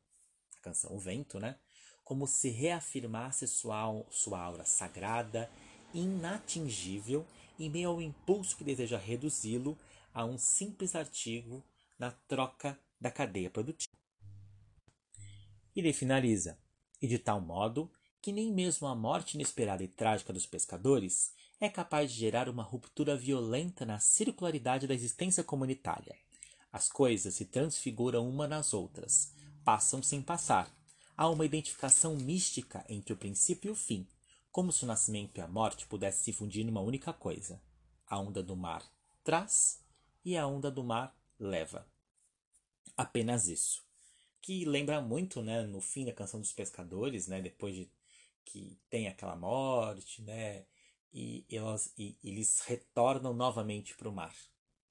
a 0.56 0.60
canção 0.60 0.94
O 0.94 0.98
Vento, 0.98 1.38
né? 1.38 1.58
Como 2.02 2.26
se 2.26 2.48
reafirmasse 2.48 3.46
sua, 3.46 4.04
sua 4.10 4.40
aura 4.40 4.64
sagrada, 4.64 5.50
inatingível, 5.94 7.26
em 7.58 7.70
meio 7.70 7.90
ao 7.90 8.02
impulso 8.02 8.56
que 8.56 8.64
deseja 8.64 8.98
reduzi-lo 8.98 9.78
a 10.12 10.24
um 10.24 10.38
simples 10.38 10.94
artigo 10.94 11.62
na 11.98 12.10
troca 12.10 12.78
da 13.00 13.10
cadeia 13.10 13.50
produtiva. 13.50 13.96
E 15.74 15.80
ele 15.80 15.92
finaliza, 15.92 16.58
e 17.00 17.06
de 17.06 17.18
tal 17.18 17.40
modo 17.40 17.90
que 18.20 18.32
nem 18.32 18.52
mesmo 18.52 18.86
a 18.88 18.94
morte 18.94 19.34
inesperada 19.34 19.84
e 19.84 19.88
trágica 19.88 20.32
dos 20.32 20.46
pescadores 20.46 21.32
é 21.60 21.68
capaz 21.68 22.12
de 22.12 22.18
gerar 22.18 22.48
uma 22.48 22.62
ruptura 22.62 23.16
violenta 23.16 23.84
na 23.84 23.98
circularidade 23.98 24.86
da 24.86 24.94
existência 24.94 25.42
comunitária. 25.42 26.16
As 26.72 26.88
coisas 26.88 27.34
se 27.34 27.46
transfiguram 27.46 28.28
uma 28.28 28.46
nas 28.46 28.72
outras, 28.72 29.32
passam 29.64 30.02
sem 30.02 30.22
passar. 30.22 30.72
Há 31.16 31.28
uma 31.28 31.44
identificação 31.44 32.14
mística 32.14 32.84
entre 32.88 33.12
o 33.12 33.16
princípio 33.16 33.68
e 33.68 33.72
o 33.72 33.74
fim, 33.74 34.06
como 34.52 34.70
se 34.70 34.84
o 34.84 34.86
nascimento 34.86 35.38
e 35.38 35.40
a 35.40 35.48
morte 35.48 35.86
pudessem 35.86 36.24
se 36.24 36.32
fundir 36.32 36.64
numa 36.64 36.80
única 36.80 37.12
coisa. 37.12 37.60
A 38.06 38.18
onda 38.18 38.42
do 38.42 38.54
mar 38.54 38.82
traz 39.24 39.82
e 40.24 40.36
a 40.36 40.46
onda 40.46 40.70
do 40.70 40.84
mar 40.84 41.14
leva. 41.38 41.86
Apenas 42.96 43.48
isso. 43.48 43.82
Que 44.40 44.64
lembra 44.64 45.00
muito, 45.00 45.42
né, 45.42 45.62
no 45.62 45.80
fim 45.80 46.04
da 46.04 46.12
canção 46.12 46.40
dos 46.40 46.52
pescadores, 46.52 47.26
né, 47.26 47.40
depois 47.40 47.74
de 47.74 47.90
que 48.44 48.78
tem 48.88 49.08
aquela 49.08 49.36
morte, 49.36 50.22
né, 50.22 50.64
e, 51.12 51.44
elas, 51.50 51.92
e 51.96 52.16
eles 52.22 52.60
retornam 52.60 53.32
novamente 53.32 53.96
para 53.96 54.08
o 54.08 54.14
mar. 54.14 54.34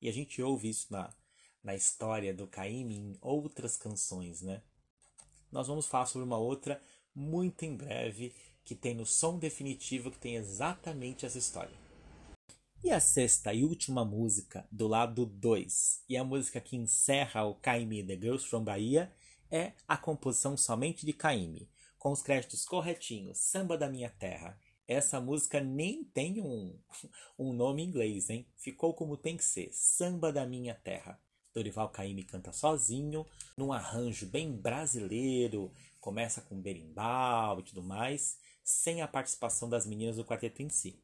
E 0.02 0.10
a 0.10 0.14
gente 0.14 0.42
ouve 0.42 0.70
isso 0.70 0.88
na, 0.92 1.14
na 1.64 1.76
história 1.76 2.34
do 2.34 2.48
Caim 2.48 2.92
em 2.92 3.18
outras 3.22 3.78
canções, 3.78 4.42
né? 4.42 4.62
Nós 5.52 5.68
vamos 5.68 5.88
falar 5.88 6.06
sobre 6.06 6.26
uma 6.26 6.38
outra 6.38 6.82
muito 7.16 7.64
em 7.64 7.76
breve 7.76 8.34
que 8.64 8.76
tem 8.76 8.94
no 8.94 9.06
som 9.06 9.40
definitivo 9.40 10.12
que 10.12 10.20
tem 10.20 10.36
exatamente 10.36 11.26
essa 11.26 11.38
história. 11.38 11.76
E 12.84 12.92
a 12.92 13.00
sexta 13.00 13.54
e 13.54 13.64
última 13.64 14.06
música 14.06 14.68
do 14.72 14.88
lado 14.88 15.26
2, 15.26 16.04
e 16.08 16.16
a 16.16 16.24
música 16.24 16.62
que 16.62 16.76
encerra 16.76 17.44
o 17.44 17.56
Caime 17.56 18.04
The 18.04 18.16
Girls 18.16 18.46
from 18.46 18.64
Bahia, 18.64 19.12
é 19.50 19.74
a 19.88 19.98
composição 19.98 20.56
somente 20.56 21.06
de 21.06 21.14
Caime, 21.14 21.70
com 21.98 22.12
os 22.12 22.22
créditos 22.22 22.66
corretinhos, 22.66 23.40
Samba 23.40 23.78
da 23.78 23.90
Minha 23.90 24.10
Terra, 24.10 24.60
essa 24.88 25.20
música 25.20 25.60
nem 25.60 26.04
tem 26.04 26.42
um, 26.42 26.80
um 27.38 27.54
nome 27.54 27.84
em 27.84 27.88
inglês, 27.88 28.30
hein? 28.30 28.48
Ficou 28.56 28.94
como 28.94 29.18
tem 29.18 29.36
que 29.36 29.44
ser, 29.44 29.70
Samba 29.74 30.32
da 30.32 30.46
Minha 30.46 30.74
Terra. 30.74 31.20
Dorival 31.54 31.90
Caymmi 31.90 32.24
canta 32.24 32.52
sozinho, 32.54 33.26
num 33.58 33.74
arranjo 33.74 34.28
bem 34.28 34.56
brasileiro, 34.56 35.74
começa 36.00 36.40
com 36.40 36.62
berimbau 36.62 37.60
e 37.60 37.64
tudo 37.64 37.82
mais, 37.82 38.38
sem 38.64 39.02
a 39.02 39.08
participação 39.08 39.68
das 39.68 39.86
meninas 39.86 40.18
do 40.18 40.26
quarteto 40.26 40.62
em 40.62 40.70
si. 40.70 41.02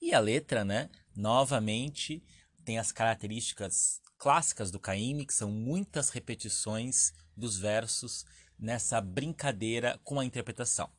E 0.00 0.14
a 0.14 0.18
letra, 0.18 0.64
né, 0.64 0.90
novamente 1.14 2.24
tem 2.64 2.78
as 2.78 2.90
características 2.90 4.00
clássicas 4.16 4.70
do 4.70 4.80
Caymmi, 4.80 5.26
que 5.26 5.34
são 5.34 5.50
muitas 5.50 6.08
repetições 6.08 7.12
dos 7.36 7.58
versos 7.58 8.24
nessa 8.58 9.00
brincadeira 9.00 10.00
com 10.02 10.18
a 10.18 10.24
interpretação. 10.24 10.90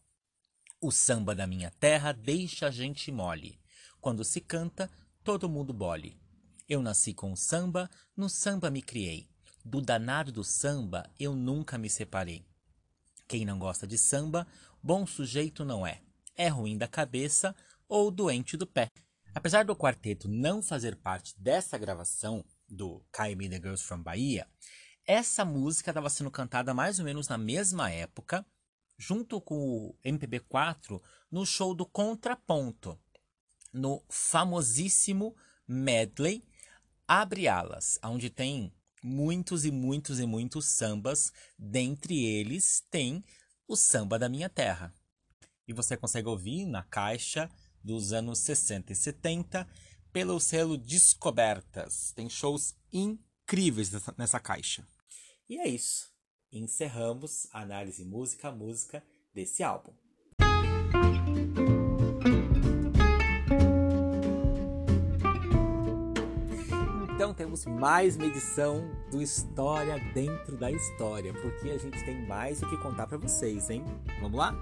O 0.80 0.92
samba 0.92 1.34
da 1.34 1.48
minha 1.48 1.72
terra 1.80 2.12
deixa 2.12 2.68
a 2.68 2.72
gente 2.72 3.12
mole. 3.12 3.60
Quando 4.00 4.24
se 4.24 4.40
canta, 4.40 4.88
todo 5.24 5.50
mundo 5.50 5.74
bole. 5.74 6.22
Eu 6.70 6.84
nasci 6.84 7.16
com 7.16 7.32
o 7.32 7.36
samba, 7.38 7.90
no 8.16 8.30
samba 8.30 8.70
me 8.70 8.84
criei. 8.84 9.28
Do 9.66 9.82
danado 9.82 10.32
do 10.32 10.44
samba 10.44 11.10
eu 11.20 11.36
nunca 11.36 11.80
me 11.80 11.90
separei. 11.90 12.46
Quem 13.28 13.44
não 13.44 13.58
gosta 13.58 13.88
de 13.88 13.98
samba, 13.98 14.46
bom 14.82 15.08
sujeito 15.08 15.66
não 15.66 15.86
é. 15.86 16.00
É 16.36 16.48
ruim 16.48 16.78
da 16.78 16.88
cabeça 16.88 17.56
ou 17.90 18.12
doente 18.12 18.56
do 18.56 18.68
pé. 18.68 18.92
Apesar 19.34 19.66
do 19.66 19.76
quarteto 19.76 20.28
não 20.28 20.62
fazer 20.62 20.96
parte 20.96 21.34
dessa 21.40 21.76
gravação 21.80 22.46
do 22.70 23.04
Kylie 23.12 23.50
the 23.50 23.56
Girls 23.58 23.84
from 23.84 24.04
Bahia, 24.04 24.48
essa 25.08 25.44
música 25.44 25.90
estava 25.90 26.10
sendo 26.10 26.30
cantada 26.30 26.72
mais 26.72 27.00
ou 27.00 27.06
menos 27.06 27.28
na 27.28 27.38
mesma 27.38 27.90
época, 27.90 28.46
junto 28.98 29.40
com 29.40 29.56
o 29.56 29.96
MPB4, 30.04 31.02
no 31.32 31.46
show 31.46 31.74
do 31.74 31.86
Contraponto, 31.86 33.00
no 33.72 34.04
famosíssimo 34.10 35.36
medley 35.68 36.44
Abre 37.08 37.48
Alas, 37.48 37.98
onde 38.04 38.30
tem 38.30 38.74
muitos 39.02 39.64
e 39.64 39.72
muitos 39.72 40.20
e 40.20 40.26
muitos 40.26 40.66
sambas, 40.66 41.32
dentre 41.58 42.26
eles 42.26 42.86
tem 42.92 43.24
o 43.68 43.76
Samba 43.76 44.20
da 44.20 44.28
Minha 44.28 44.50
Terra. 44.50 44.94
E 45.66 45.74
você 45.74 45.96
consegue 45.96 46.28
ouvir 46.28 46.66
na 46.66 46.84
caixa 46.84 47.50
dos 47.84 48.12
anos 48.12 48.40
60 48.40 48.92
e 48.92 48.96
70 48.96 49.68
pelo 50.12 50.40
selo 50.40 50.78
Descobertas. 50.78 52.12
Tem 52.14 52.30
shows 52.30 52.76
incríveis 52.92 53.92
nessa, 53.92 54.16
nessa 54.18 54.40
caixa. 54.40 54.86
E 55.48 55.58
é 55.58 55.68
isso. 55.68 56.12
Encerramos 56.52 57.48
a 57.52 57.62
análise 57.62 58.06
música 58.06 58.48
a 58.48 58.52
música 58.52 59.04
desse 59.34 59.64
álbum. 59.64 59.92
Então 67.14 67.34
temos 67.34 67.66
mais 67.66 68.16
uma 68.16 68.28
edição 68.28 68.90
do 69.12 69.22
História 69.22 70.00
dentro 70.14 70.56
da 70.56 70.72
história, 70.72 71.34
porque 71.34 71.70
a 71.70 71.78
gente 71.78 72.04
tem 72.06 72.26
mais 72.26 72.62
o 72.62 72.70
que 72.70 72.78
contar 72.78 73.08
para 73.08 73.18
vocês, 73.18 73.70
hein? 73.70 73.84
Vamos 74.22 74.38
lá? 74.38 74.56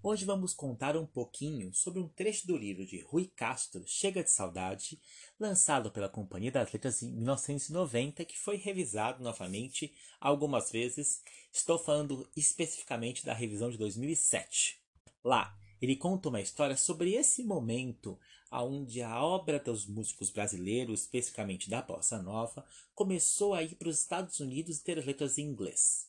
Hoje 0.00 0.24
vamos 0.24 0.54
contar 0.54 0.96
um 0.96 1.04
pouquinho 1.04 1.74
sobre 1.74 1.98
um 1.98 2.08
trecho 2.08 2.46
do 2.46 2.56
livro 2.56 2.86
de 2.86 3.00
Rui 3.00 3.26
Castro, 3.34 3.82
Chega 3.84 4.22
de 4.22 4.30
Saudade, 4.30 5.00
lançado 5.40 5.90
pela 5.90 6.08
Companhia 6.08 6.52
das 6.52 6.72
Letras 6.72 7.02
em 7.02 7.12
1990, 7.12 8.24
que 8.24 8.38
foi 8.38 8.56
revisado 8.56 9.24
novamente 9.24 9.92
algumas 10.20 10.70
vezes. 10.70 11.20
Estou 11.52 11.80
falando 11.80 12.30
especificamente 12.36 13.26
da 13.26 13.34
revisão 13.34 13.70
de 13.70 13.76
2007. 13.76 14.80
Lá, 15.24 15.58
ele 15.82 15.96
conta 15.96 16.28
uma 16.28 16.40
história 16.40 16.76
sobre 16.76 17.14
esse 17.14 17.42
momento 17.42 18.16
onde 18.52 19.02
a 19.02 19.20
obra 19.20 19.58
dos 19.58 19.84
músicos 19.84 20.30
brasileiros, 20.30 21.02
especificamente 21.02 21.68
da 21.68 21.82
bossa 21.82 22.22
nova, 22.22 22.64
começou 22.94 23.52
a 23.52 23.64
ir 23.64 23.74
para 23.74 23.88
os 23.88 23.98
Estados 23.98 24.38
Unidos 24.38 24.78
e 24.78 24.84
ter 24.84 24.96
as 24.96 25.04
letras 25.04 25.38
em 25.38 25.42
inglês. 25.42 26.08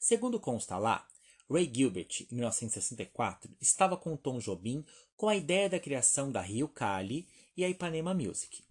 Segundo 0.00 0.40
consta 0.40 0.76
lá, 0.78 1.06
Ray 1.52 1.68
Gilbert, 1.74 2.26
em 2.30 2.36
1964, 2.36 3.50
estava 3.60 3.96
com 3.96 4.16
Tom 4.16 4.38
Jobim 4.38 4.84
com 5.16 5.28
a 5.28 5.34
ideia 5.34 5.68
da 5.68 5.80
criação 5.80 6.30
da 6.30 6.40
Rio 6.40 6.68
Cali 6.68 7.26
e 7.56 7.64
a 7.64 7.68
Ipanema 7.68 8.14
Music, 8.14 8.62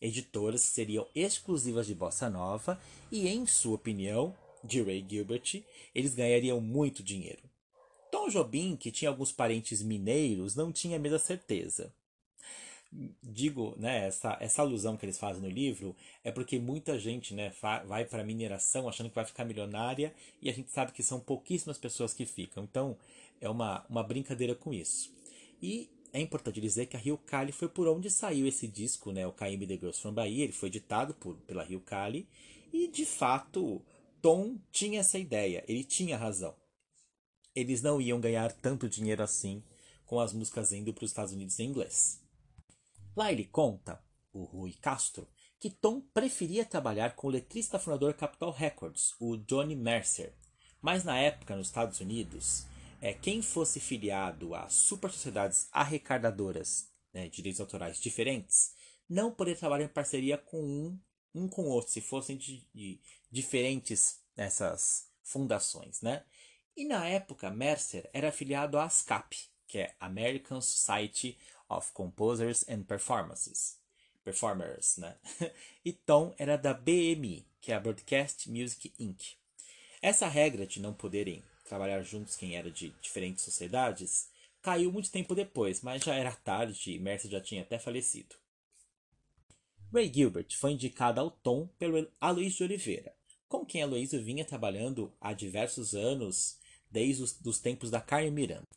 editoras 0.00 0.62
que 0.62 0.72
seriam 0.72 1.06
exclusivas 1.14 1.86
de 1.86 1.94
bossa 1.94 2.30
nova 2.30 2.80
e, 3.12 3.28
em 3.28 3.46
sua 3.46 3.74
opinião, 3.74 4.34
de 4.64 4.80
Ray 4.82 5.04
Gilbert, 5.06 5.62
eles 5.94 6.14
ganhariam 6.14 6.62
muito 6.62 7.02
dinheiro. 7.02 7.42
Tom 8.10 8.30
Jobim, 8.30 8.74
que 8.74 8.90
tinha 8.90 9.10
alguns 9.10 9.30
parentes 9.30 9.82
mineiros, 9.82 10.56
não 10.56 10.72
tinha 10.72 10.96
a 10.96 11.00
mesma 11.00 11.18
certeza. 11.18 11.92
Digo, 13.22 13.74
né, 13.76 14.06
essa, 14.06 14.36
essa 14.40 14.62
alusão 14.62 14.96
que 14.96 15.04
eles 15.04 15.18
fazem 15.18 15.42
no 15.42 15.48
livro 15.48 15.96
é 16.22 16.30
porque 16.30 16.58
muita 16.58 16.98
gente 16.98 17.34
né, 17.34 17.52
vai 17.86 18.04
para 18.04 18.22
mineração 18.22 18.88
achando 18.88 19.08
que 19.08 19.14
vai 19.14 19.24
ficar 19.24 19.44
milionária 19.44 20.14
e 20.40 20.48
a 20.48 20.52
gente 20.52 20.70
sabe 20.70 20.92
que 20.92 21.02
são 21.02 21.18
pouquíssimas 21.18 21.76
pessoas 21.76 22.14
que 22.14 22.24
ficam. 22.24 22.64
Então, 22.64 22.96
é 23.40 23.48
uma, 23.48 23.84
uma 23.88 24.02
brincadeira 24.02 24.54
com 24.54 24.72
isso. 24.72 25.12
E 25.60 25.90
é 26.12 26.20
importante 26.20 26.60
dizer 26.60 26.86
que 26.86 26.96
a 26.96 27.00
Rio 27.00 27.18
Cali 27.18 27.50
foi 27.50 27.68
por 27.68 27.88
onde 27.88 28.08
saiu 28.10 28.46
esse 28.46 28.68
disco, 28.68 29.10
né, 29.10 29.26
o 29.26 29.32
Caim 29.32 29.58
The 29.58 29.74
Girls 29.74 30.00
from 30.00 30.14
Bahia. 30.14 30.44
Ele 30.44 30.52
foi 30.52 30.68
editado 30.68 31.14
por, 31.14 31.34
pela 31.38 31.64
Rio 31.64 31.80
Cali 31.80 32.28
e, 32.72 32.86
de 32.86 33.04
fato, 33.04 33.82
Tom 34.22 34.56
tinha 34.70 35.00
essa 35.00 35.18
ideia, 35.18 35.64
ele 35.66 35.82
tinha 35.82 36.16
razão 36.16 36.54
eles 37.54 37.82
não 37.82 38.00
iam 38.00 38.20
ganhar 38.20 38.52
tanto 38.52 38.88
dinheiro 38.88 39.22
assim 39.22 39.62
com 40.04 40.18
as 40.18 40.32
músicas 40.32 40.72
indo 40.72 40.92
para 40.92 41.04
os 41.04 41.10
Estados 41.10 41.32
Unidos 41.32 41.58
em 41.60 41.68
inglês. 41.68 42.20
Lá 43.16 43.30
ele 43.30 43.44
conta, 43.44 44.02
o 44.32 44.44
Rui 44.44 44.72
Castro, 44.72 45.28
que 45.60 45.70
Tom 45.70 46.00
preferia 46.00 46.64
trabalhar 46.64 47.14
com 47.14 47.28
o 47.28 47.30
letrista 47.30 47.78
fundador 47.78 48.14
Capitol 48.14 48.50
Records, 48.50 49.14
o 49.20 49.36
Johnny 49.36 49.76
Mercer. 49.76 50.34
Mas 50.82 51.04
na 51.04 51.18
época, 51.18 51.56
nos 51.56 51.68
Estados 51.68 52.00
Unidos, 52.00 52.66
é, 53.00 53.14
quem 53.14 53.40
fosse 53.40 53.80
filiado 53.80 54.54
a 54.54 54.68
super 54.68 55.10
sociedades 55.10 55.68
arrecadadoras 55.72 56.90
né, 57.12 57.24
de 57.28 57.36
direitos 57.36 57.60
autorais 57.60 58.00
diferentes 58.00 58.74
não 59.08 59.30
poderia 59.30 59.58
trabalhar 59.58 59.84
em 59.84 59.88
parceria 59.88 60.36
com 60.36 60.60
um, 60.60 61.00
um 61.34 61.48
com 61.48 61.62
o 61.62 61.68
outro, 61.68 61.92
se 61.92 62.00
fossem 62.00 62.36
de, 62.36 62.66
de 62.74 63.00
diferentes 63.30 64.20
essas 64.36 65.08
fundações, 65.22 66.02
né? 66.02 66.24
E 66.76 66.84
na 66.84 67.06
época, 67.06 67.50
Mercer 67.50 68.10
era 68.12 68.28
afiliado 68.28 68.78
à 68.78 68.84
ASCAP, 68.84 69.36
que 69.66 69.78
é 69.78 69.94
American 70.00 70.60
Society 70.60 71.38
of 71.76 71.92
Composers 71.92 72.64
and 72.68 72.82
Performances. 72.82 73.78
Performers, 74.24 74.96
né? 74.96 75.16
E 75.84 75.92
Tom 75.92 76.34
era 76.38 76.56
da 76.56 76.72
BMI, 76.72 77.46
que 77.60 77.72
é 77.72 77.74
a 77.74 77.80
Broadcast 77.80 78.50
Music 78.50 78.92
Inc. 78.98 79.36
Essa 80.00 80.28
regra 80.28 80.66
de 80.66 80.80
não 80.80 80.94
poderem 80.94 81.42
trabalhar 81.64 82.02
juntos 82.02 82.36
quem 82.36 82.56
era 82.56 82.70
de 82.70 82.90
diferentes 83.00 83.44
sociedades 83.44 84.28
caiu 84.62 84.90
muito 84.90 85.10
tempo 85.10 85.34
depois, 85.34 85.82
mas 85.82 86.02
já 86.02 86.14
era 86.14 86.32
tarde 86.32 86.92
e 86.92 86.98
Mercer 86.98 87.30
já 87.30 87.40
tinha 87.40 87.62
até 87.62 87.78
falecido. 87.78 88.34
Ray 89.92 90.12
Gilbert 90.12 90.56
foi 90.56 90.72
indicado 90.72 91.20
ao 91.20 91.30
Tom 91.30 91.66
pelo 91.78 92.10
Aloysio 92.20 92.56
de 92.56 92.64
Oliveira, 92.64 93.14
com 93.48 93.64
quem 93.64 93.82
Aloysio 93.82 94.24
vinha 94.24 94.44
trabalhando 94.44 95.12
há 95.20 95.32
diversos 95.32 95.94
anos 95.94 96.58
desde 96.90 97.22
os 97.22 97.32
dos 97.34 97.58
tempos 97.58 97.90
da 97.90 98.00
Carmen 98.00 98.30
Miranda. 98.30 98.68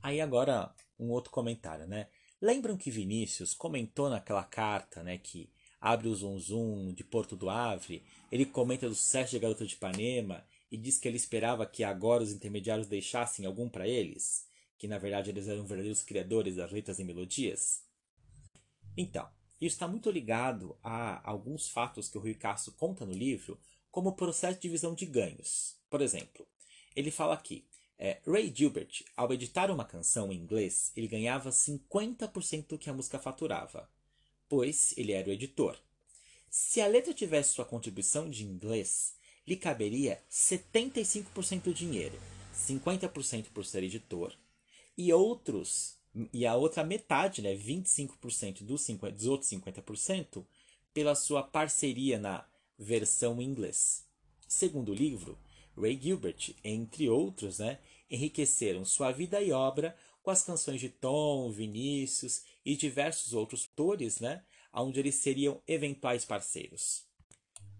Aí 0.00 0.20
agora 0.20 0.74
um 0.98 1.10
outro 1.10 1.30
comentário, 1.30 1.86
né? 1.86 2.08
Lembram 2.42 2.76
que 2.76 2.90
Vinícius 2.90 3.54
comentou 3.54 4.10
naquela 4.10 4.42
carta, 4.42 5.00
né, 5.00 5.16
que 5.16 5.48
abre 5.80 6.08
o 6.08 6.14
Zum 6.40 6.92
de 6.92 7.04
Porto 7.04 7.36
do 7.36 7.48
Avre, 7.48 8.02
ele 8.32 8.44
comenta 8.44 8.88
do 8.88 8.96
sucesso 8.96 9.30
de 9.30 9.38
Garota 9.38 9.64
de 9.64 9.76
Ipanema 9.76 10.44
e 10.68 10.76
diz 10.76 10.98
que 10.98 11.06
ele 11.06 11.16
esperava 11.16 11.64
que 11.64 11.84
agora 11.84 12.20
os 12.20 12.32
intermediários 12.32 12.88
deixassem 12.88 13.46
algum 13.46 13.68
para 13.68 13.86
eles, 13.86 14.44
que 14.76 14.88
na 14.88 14.98
verdade 14.98 15.30
eles 15.30 15.46
eram 15.46 15.64
verdadeiros 15.64 16.02
criadores 16.02 16.56
das 16.56 16.72
letras 16.72 16.98
e 16.98 17.04
melodias? 17.04 17.84
Então, 18.96 19.28
isso 19.60 19.76
está 19.76 19.86
muito 19.86 20.10
ligado 20.10 20.76
a 20.82 21.22
alguns 21.30 21.68
fatos 21.68 22.08
que 22.08 22.18
o 22.18 22.20
Rui 22.20 22.34
Castro 22.34 22.72
conta 22.72 23.06
no 23.06 23.12
livro, 23.12 23.56
como 23.88 24.08
o 24.08 24.16
processo 24.16 24.56
de 24.56 24.62
divisão 24.62 24.96
de 24.96 25.06
ganhos. 25.06 25.76
Por 25.88 26.02
exemplo, 26.02 26.44
ele 26.96 27.12
fala 27.12 27.34
aqui, 27.34 27.64
é, 27.98 28.20
Ray 28.26 28.52
Gilbert, 28.54 29.04
ao 29.16 29.32
editar 29.32 29.70
uma 29.70 29.84
canção 29.84 30.32
em 30.32 30.36
inglês, 30.36 30.92
ele 30.96 31.08
ganhava 31.08 31.50
50% 31.50 32.68
do 32.68 32.78
que 32.78 32.90
a 32.90 32.92
música 32.92 33.18
faturava, 33.18 33.88
pois 34.48 34.92
ele 34.96 35.12
era 35.12 35.28
o 35.28 35.32
editor. 35.32 35.78
Se 36.50 36.80
a 36.80 36.86
letra 36.86 37.14
tivesse 37.14 37.54
sua 37.54 37.64
contribuição 37.64 38.28
de 38.28 38.44
inglês, 38.44 39.14
lhe 39.46 39.56
caberia 39.56 40.22
75% 40.30 41.62
do 41.62 41.74
dinheiro, 41.74 42.18
50% 42.54 43.46
por 43.52 43.64
ser 43.64 43.82
editor, 43.82 44.36
e 44.96 45.12
outros 45.12 45.96
e 46.32 46.46
a 46.46 46.54
outra 46.54 46.84
metade, 46.84 47.40
né, 47.40 47.54
25% 47.54 48.64
dos, 48.64 48.82
50, 48.82 49.16
dos 49.16 49.26
outros 49.26 49.50
50%, 49.50 50.44
pela 50.92 51.14
sua 51.14 51.42
parceria 51.42 52.18
na 52.18 52.44
versão 52.78 53.40
em 53.40 53.46
inglês. 53.46 54.04
Segundo 54.46 54.92
o 54.92 54.94
livro, 54.94 55.38
Ray 55.76 55.98
Gilbert, 56.00 56.54
entre 56.62 57.08
outros, 57.08 57.58
né, 57.58 57.78
enriqueceram 58.10 58.84
sua 58.84 59.10
vida 59.10 59.40
e 59.40 59.52
obra 59.52 59.96
com 60.22 60.30
as 60.30 60.44
canções 60.44 60.80
de 60.80 60.88
Tom, 60.88 61.50
Vinícius 61.50 62.42
e 62.64 62.76
diversos 62.76 63.32
outros 63.32 63.68
autores, 63.70 64.20
né, 64.20 64.44
onde 64.72 65.00
eles 65.00 65.16
seriam 65.16 65.60
eventuais 65.66 66.24
parceiros. 66.24 67.04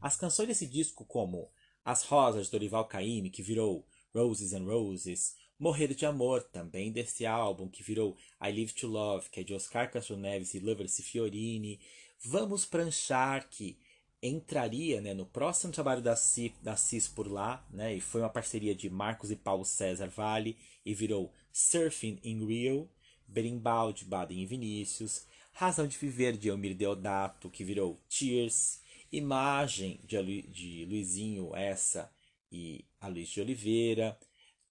As 0.01 0.16
canções 0.16 0.49
desse 0.49 0.66
disco, 0.66 1.05
como 1.05 1.51
As 1.84 2.03
Rosas, 2.05 2.47
de 2.47 2.53
Dorival 2.53 2.86
Caymmi, 2.86 3.30
que 3.30 3.43
virou 3.43 3.86
Roses 4.14 4.53
and 4.53 4.64
Roses, 4.64 5.36
Morrer 5.59 5.95
de 5.95 6.05
Amor, 6.05 6.43
também 6.43 6.90
desse 6.90 7.24
álbum, 7.24 7.68
que 7.68 7.84
virou 7.84 8.16
I 8.43 8.51
Live 8.51 8.72
to 8.72 8.88
Love, 8.88 9.30
que 9.30 9.40
é 9.40 9.45
de 9.45 9.55
Oscar 9.55 9.90
Castro 9.90 10.16
Neves 10.16 10.55
e 10.55 10.59
Lovers 10.59 11.01
Fiorini, 11.01 11.78
Vamos 12.24 12.64
Pranchar, 12.64 13.49
que 13.49 13.78
entraria 14.23 15.01
né, 15.01 15.12
no 15.12 15.27
próximo 15.27 15.73
trabalho 15.73 16.01
da, 16.01 16.14
CIS, 16.14 16.53
da 16.62 16.77
CIS 16.77 17.09
por 17.09 17.31
lá, 17.31 17.66
né, 17.70 17.95
e 17.95 18.01
foi 18.01 18.20
uma 18.20 18.31
parceria 18.31 18.75
de 18.75 18.89
Marcos 18.89 19.31
e 19.33 19.37
Paulo 19.37 19.64
César 19.64 20.09
Vale, 20.09 20.57
e 20.87 20.95
virou 20.95 21.33
Surfing 21.53 22.20
in 22.23 22.47
Rio, 22.47 22.89
Berimbau 23.27 23.93
de 23.93 24.05
Baden 24.05 24.41
e 24.41 24.47
Vinícius, 24.47 25.27
Razão 25.53 25.87
de 25.87 25.99
Viver 25.99 26.37
de 26.37 26.49
Elmir 26.49 26.75
Deodato, 26.77 27.51
que 27.51 27.64
virou 27.64 28.01
Tears, 28.09 28.81
imagem 29.11 30.01
de, 30.05 30.43
de 30.43 30.85
Luizinho 30.87 31.55
essa 31.55 32.11
e 32.51 32.85
a 33.01 33.09
Luiz 33.09 33.29
de 33.29 33.41
Oliveira. 33.41 34.18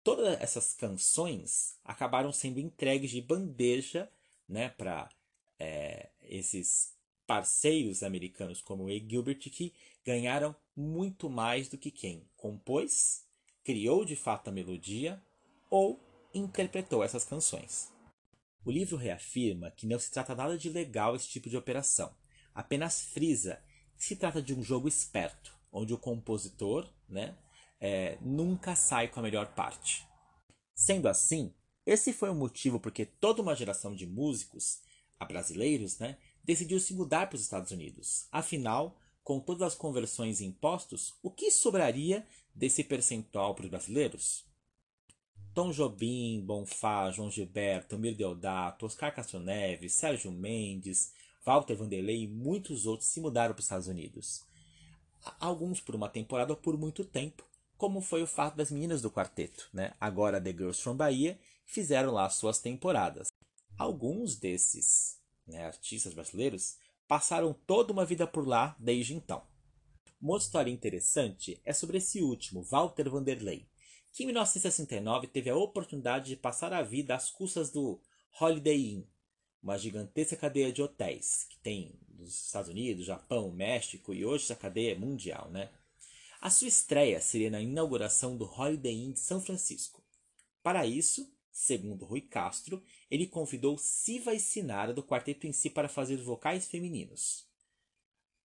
Todas 0.03 0.39
essas 0.39 0.73
canções 0.73 1.77
acabaram 1.83 2.31
sendo 2.31 2.59
entregues 2.59 3.11
de 3.11 3.21
bandeja 3.21 4.09
né, 4.47 4.69
para 4.69 5.09
é, 5.59 6.09
esses 6.21 6.93
parceiros 7.29 8.01
americanos 8.01 8.59
como 8.59 8.85
o 8.85 8.89
Gilbert 8.89 9.37
que 9.37 9.71
ganharam 10.03 10.55
muito 10.75 11.29
mais 11.29 11.69
do 11.69 11.77
que 11.77 11.91
quem 11.91 12.27
compôs, 12.35 13.23
criou 13.63 14.03
de 14.03 14.15
fato 14.15 14.47
a 14.47 14.51
melodia 14.51 15.21
ou 15.69 16.03
interpretou 16.33 17.03
essas 17.03 17.23
canções. 17.23 17.93
O 18.65 18.71
livro 18.71 18.97
reafirma 18.97 19.69
que 19.69 19.85
não 19.85 19.99
se 19.99 20.09
trata 20.09 20.33
nada 20.33 20.57
de 20.57 20.71
legal 20.71 21.15
esse 21.15 21.29
tipo 21.29 21.47
de 21.47 21.55
operação, 21.55 22.11
apenas 22.51 23.03
frisa 23.03 23.61
que 23.95 24.05
se 24.05 24.15
trata 24.15 24.41
de 24.41 24.55
um 24.55 24.63
jogo 24.63 24.87
esperto, 24.87 25.55
onde 25.71 25.93
o 25.93 25.99
compositor 25.99 26.91
né, 27.07 27.37
é, 27.79 28.17
nunca 28.21 28.75
sai 28.75 29.07
com 29.07 29.19
a 29.19 29.23
melhor 29.23 29.53
parte. 29.53 30.03
Sendo 30.73 31.07
assim, 31.07 31.53
esse 31.85 32.11
foi 32.11 32.31
o 32.31 32.35
motivo 32.35 32.79
porque 32.79 33.05
toda 33.05 33.43
uma 33.43 33.55
geração 33.55 33.95
de 33.95 34.07
músicos, 34.07 34.81
a 35.19 35.25
brasileiros, 35.25 35.99
né, 35.99 36.17
decidiu 36.49 36.79
se 36.79 36.95
mudar 36.95 37.27
para 37.27 37.35
os 37.35 37.43
Estados 37.43 37.69
Unidos. 37.69 38.27
Afinal, 38.31 38.97
com 39.23 39.39
todas 39.39 39.61
as 39.61 39.75
conversões 39.75 40.41
e 40.41 40.45
impostos, 40.45 41.13
o 41.21 41.29
que 41.29 41.51
sobraria 41.51 42.25
desse 42.55 42.83
percentual 42.83 43.53
para 43.53 43.65
os 43.65 43.69
brasileiros? 43.69 44.43
Tom 45.53 45.69
Jobim, 45.69 46.41
Bonfá, 46.43 47.11
João 47.11 47.29
Gilberto, 47.29 47.99
Mir 47.99 48.15
Deodato, 48.15 48.87
Oscar 48.87 49.13
Castro 49.13 49.39
Neves, 49.39 49.93
Sérgio 49.93 50.31
Mendes, 50.31 51.13
Walter 51.45 51.75
Vanderlei 51.75 52.23
e 52.23 52.27
muitos 52.27 52.87
outros 52.87 53.09
se 53.09 53.21
mudaram 53.21 53.53
para 53.53 53.59
os 53.59 53.65
Estados 53.65 53.87
Unidos. 53.87 54.43
Alguns 55.39 55.79
por 55.79 55.93
uma 55.93 56.09
temporada 56.09 56.53
ou 56.53 56.57
por 56.57 56.75
muito 56.79 57.05
tempo, 57.05 57.47
como 57.77 58.01
foi 58.01 58.23
o 58.23 58.27
fato 58.27 58.55
das 58.55 58.71
meninas 58.71 59.03
do 59.03 59.11
quarteto, 59.11 59.69
né? 59.71 59.93
agora 60.01 60.41
The 60.41 60.51
Girls 60.51 60.81
from 60.81 60.95
Bahia, 60.95 61.39
fizeram 61.63 62.11
lá 62.11 62.27
suas 62.27 62.57
temporadas. 62.57 63.27
Alguns 63.77 64.35
desses 64.35 65.18
né, 65.49 65.65
artistas 65.65 66.13
brasileiros 66.13 66.77
passaram 67.07 67.53
toda 67.53 67.91
uma 67.91 68.05
vida 68.05 68.27
por 68.27 68.47
lá 68.47 68.75
desde 68.79 69.13
então. 69.13 69.43
Uma 70.21 70.33
outra 70.33 70.45
história 70.45 70.71
interessante 70.71 71.59
é 71.65 71.73
sobre 71.73 71.97
esse 71.97 72.21
último, 72.21 72.61
Walter 72.61 73.09
Vanderlei, 73.09 73.67
que 74.13 74.23
em 74.23 74.27
1969 74.27 75.27
teve 75.27 75.49
a 75.49 75.55
oportunidade 75.55 76.27
de 76.27 76.35
passar 76.35 76.73
a 76.73 76.81
vida 76.81 77.15
às 77.15 77.29
custas 77.29 77.71
do 77.71 78.01
Holiday 78.39 78.93
Inn, 78.93 79.03
uma 79.61 79.77
gigantesca 79.77 80.35
cadeia 80.35 80.71
de 80.71 80.81
hotéis 80.81 81.45
que 81.49 81.57
tem 81.59 81.99
nos 82.17 82.45
Estados 82.45 82.69
Unidos, 82.69 83.05
Japão, 83.05 83.51
México 83.51 84.13
e 84.13 84.25
hoje 84.25 84.45
essa 84.45 84.55
cadeia 84.55 84.93
é 84.93 84.97
mundial, 84.97 85.49
né? 85.49 85.69
A 86.41 86.49
sua 86.49 86.67
estreia 86.67 87.19
seria 87.19 87.49
na 87.49 87.61
inauguração 87.61 88.37
do 88.37 88.45
Holiday 88.45 88.93
Inn 88.93 89.11
de 89.11 89.19
São 89.19 89.41
Francisco. 89.41 90.03
Para 90.63 90.85
isso, 90.85 91.29
segundo 91.59 92.05
Rui 92.05 92.21
Castro, 92.21 92.81
ele 93.11 93.27
convidou 93.27 93.77
Siva 93.77 94.33
e 94.33 94.39
Sinara 94.39 94.93
do 94.93 95.03
quarteto 95.03 95.45
em 95.45 95.51
si 95.51 95.69
para 95.69 95.89
fazer 95.89 96.15
vocais 96.15 96.69
femininos. 96.69 97.45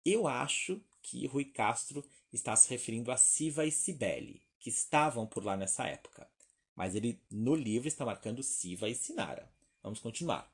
Eu 0.04 0.26
acho 0.26 0.82
que 1.00 1.24
Rui 1.28 1.44
Castro 1.44 2.04
está 2.32 2.56
se 2.56 2.68
referindo 2.68 3.12
a 3.12 3.16
Siva 3.16 3.64
e 3.64 3.70
Cibele, 3.70 4.42
que 4.58 4.68
estavam 4.68 5.28
por 5.28 5.44
lá 5.44 5.56
nessa 5.56 5.86
época. 5.86 6.28
Mas 6.74 6.96
ele 6.96 7.22
no 7.30 7.54
livro 7.54 7.86
está 7.86 8.04
marcando 8.04 8.42
Siva 8.42 8.88
e 8.88 8.96
Sinara. 8.96 9.48
Vamos 9.80 10.00
continuar. 10.00 10.52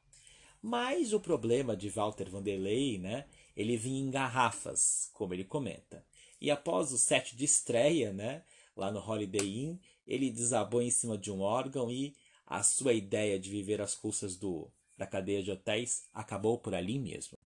Mas 0.60 1.14
o 1.14 1.20
problema 1.20 1.74
de 1.74 1.88
Walter 1.88 2.28
Vanderlei, 2.28 2.98
né, 2.98 3.26
ele 3.56 3.78
vinha 3.78 4.02
em 4.02 4.10
garrafas, 4.10 5.10
como 5.14 5.32
ele 5.32 5.44
comenta. 5.44 6.04
E 6.38 6.50
após 6.50 6.92
o 6.92 6.98
set 6.98 7.34
de 7.34 7.46
estreia, 7.46 8.12
né, 8.12 8.44
lá 8.76 8.92
no 8.92 9.00
Holiday 9.00 9.64
Inn, 9.64 9.78
ele 10.06 10.30
desabou 10.30 10.82
em 10.82 10.90
cima 10.90 11.16
de 11.16 11.32
um 11.32 11.40
órgão 11.40 11.90
e 11.90 12.14
a 12.50 12.64
sua 12.64 12.92
ideia 12.92 13.38
de 13.38 13.48
viver 13.48 13.80
às 13.80 13.94
custas 13.94 14.36
do, 14.36 14.68
da 14.98 15.06
cadeia 15.06 15.40
de 15.40 15.52
hotéis 15.52 16.08
acabou 16.12 16.58
por 16.58 16.74
ali 16.74 16.98
mesmo. 16.98 17.38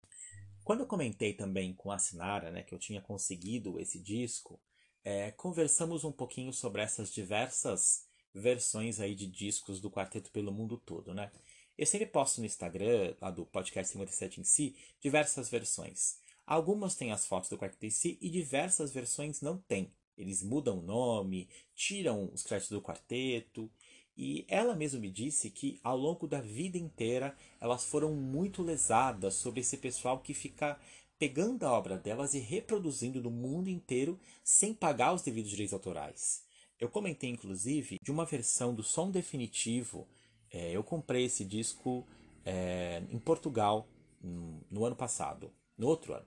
Quando 0.62 0.80
eu 0.80 0.86
comentei 0.86 1.34
também 1.34 1.74
com 1.74 1.90
a 1.90 1.98
Sinara, 1.98 2.52
né, 2.52 2.62
que 2.62 2.72
eu 2.72 2.78
tinha 2.78 3.00
conseguido 3.00 3.80
esse 3.80 3.98
disco, 3.98 4.60
é, 5.02 5.32
conversamos 5.32 6.04
um 6.04 6.12
pouquinho 6.12 6.52
sobre 6.52 6.82
essas 6.82 7.12
diversas 7.12 8.06
versões 8.32 9.00
aí 9.00 9.16
de 9.16 9.26
discos 9.26 9.80
do 9.80 9.90
quarteto 9.90 10.30
pelo 10.30 10.52
mundo 10.52 10.78
todo, 10.78 11.12
né? 11.12 11.32
Eu 11.76 11.84
sempre 11.84 12.06
posto 12.06 12.38
no 12.38 12.46
Instagram, 12.46 13.16
lá 13.20 13.30
do 13.30 13.44
podcast 13.44 13.90
57 13.90 14.40
em 14.40 14.44
si, 14.44 14.76
diversas 15.00 15.50
versões. 15.50 16.20
Algumas 16.46 16.94
têm 16.94 17.10
as 17.10 17.26
fotos 17.26 17.50
do 17.50 17.58
quarteto 17.58 17.86
em 17.86 17.90
si 17.90 18.18
e 18.20 18.30
diversas 18.30 18.92
versões 18.92 19.40
não 19.40 19.58
têm. 19.58 19.92
Eles 20.16 20.42
mudam 20.42 20.78
o 20.78 20.82
nome, 20.82 21.48
tiram 21.74 22.30
os 22.32 22.42
créditos 22.42 22.70
do 22.70 22.82
quarteto. 22.82 23.70
E 24.16 24.44
ela 24.48 24.74
mesma 24.74 25.00
me 25.00 25.10
disse 25.10 25.50
que 25.50 25.80
ao 25.82 25.96
longo 25.96 26.26
da 26.26 26.40
vida 26.40 26.76
inteira 26.76 27.34
elas 27.60 27.84
foram 27.84 28.14
muito 28.14 28.62
lesadas 28.62 29.34
sobre 29.34 29.60
esse 29.60 29.76
pessoal 29.76 30.20
que 30.20 30.34
fica 30.34 30.78
pegando 31.18 31.64
a 31.64 31.72
obra 31.72 31.96
delas 31.96 32.34
e 32.34 32.38
reproduzindo 32.38 33.22
no 33.22 33.30
mundo 33.30 33.68
inteiro 33.68 34.18
sem 34.44 34.74
pagar 34.74 35.14
os 35.14 35.22
devidos 35.22 35.50
direitos 35.50 35.72
autorais. 35.72 36.44
Eu 36.78 36.88
comentei 36.88 37.30
inclusive 37.30 37.98
de 38.02 38.10
uma 38.10 38.24
versão 38.24 38.74
do 38.74 38.82
som 38.82 39.10
definitivo 39.10 40.06
é, 40.52 40.70
eu 40.70 40.84
comprei 40.84 41.24
esse 41.24 41.44
disco 41.44 42.06
é, 42.44 43.02
em 43.10 43.18
Portugal 43.18 43.88
no 44.22 44.84
ano 44.84 44.94
passado, 44.94 45.50
no 45.76 45.88
outro 45.88 46.12
ano. 46.12 46.26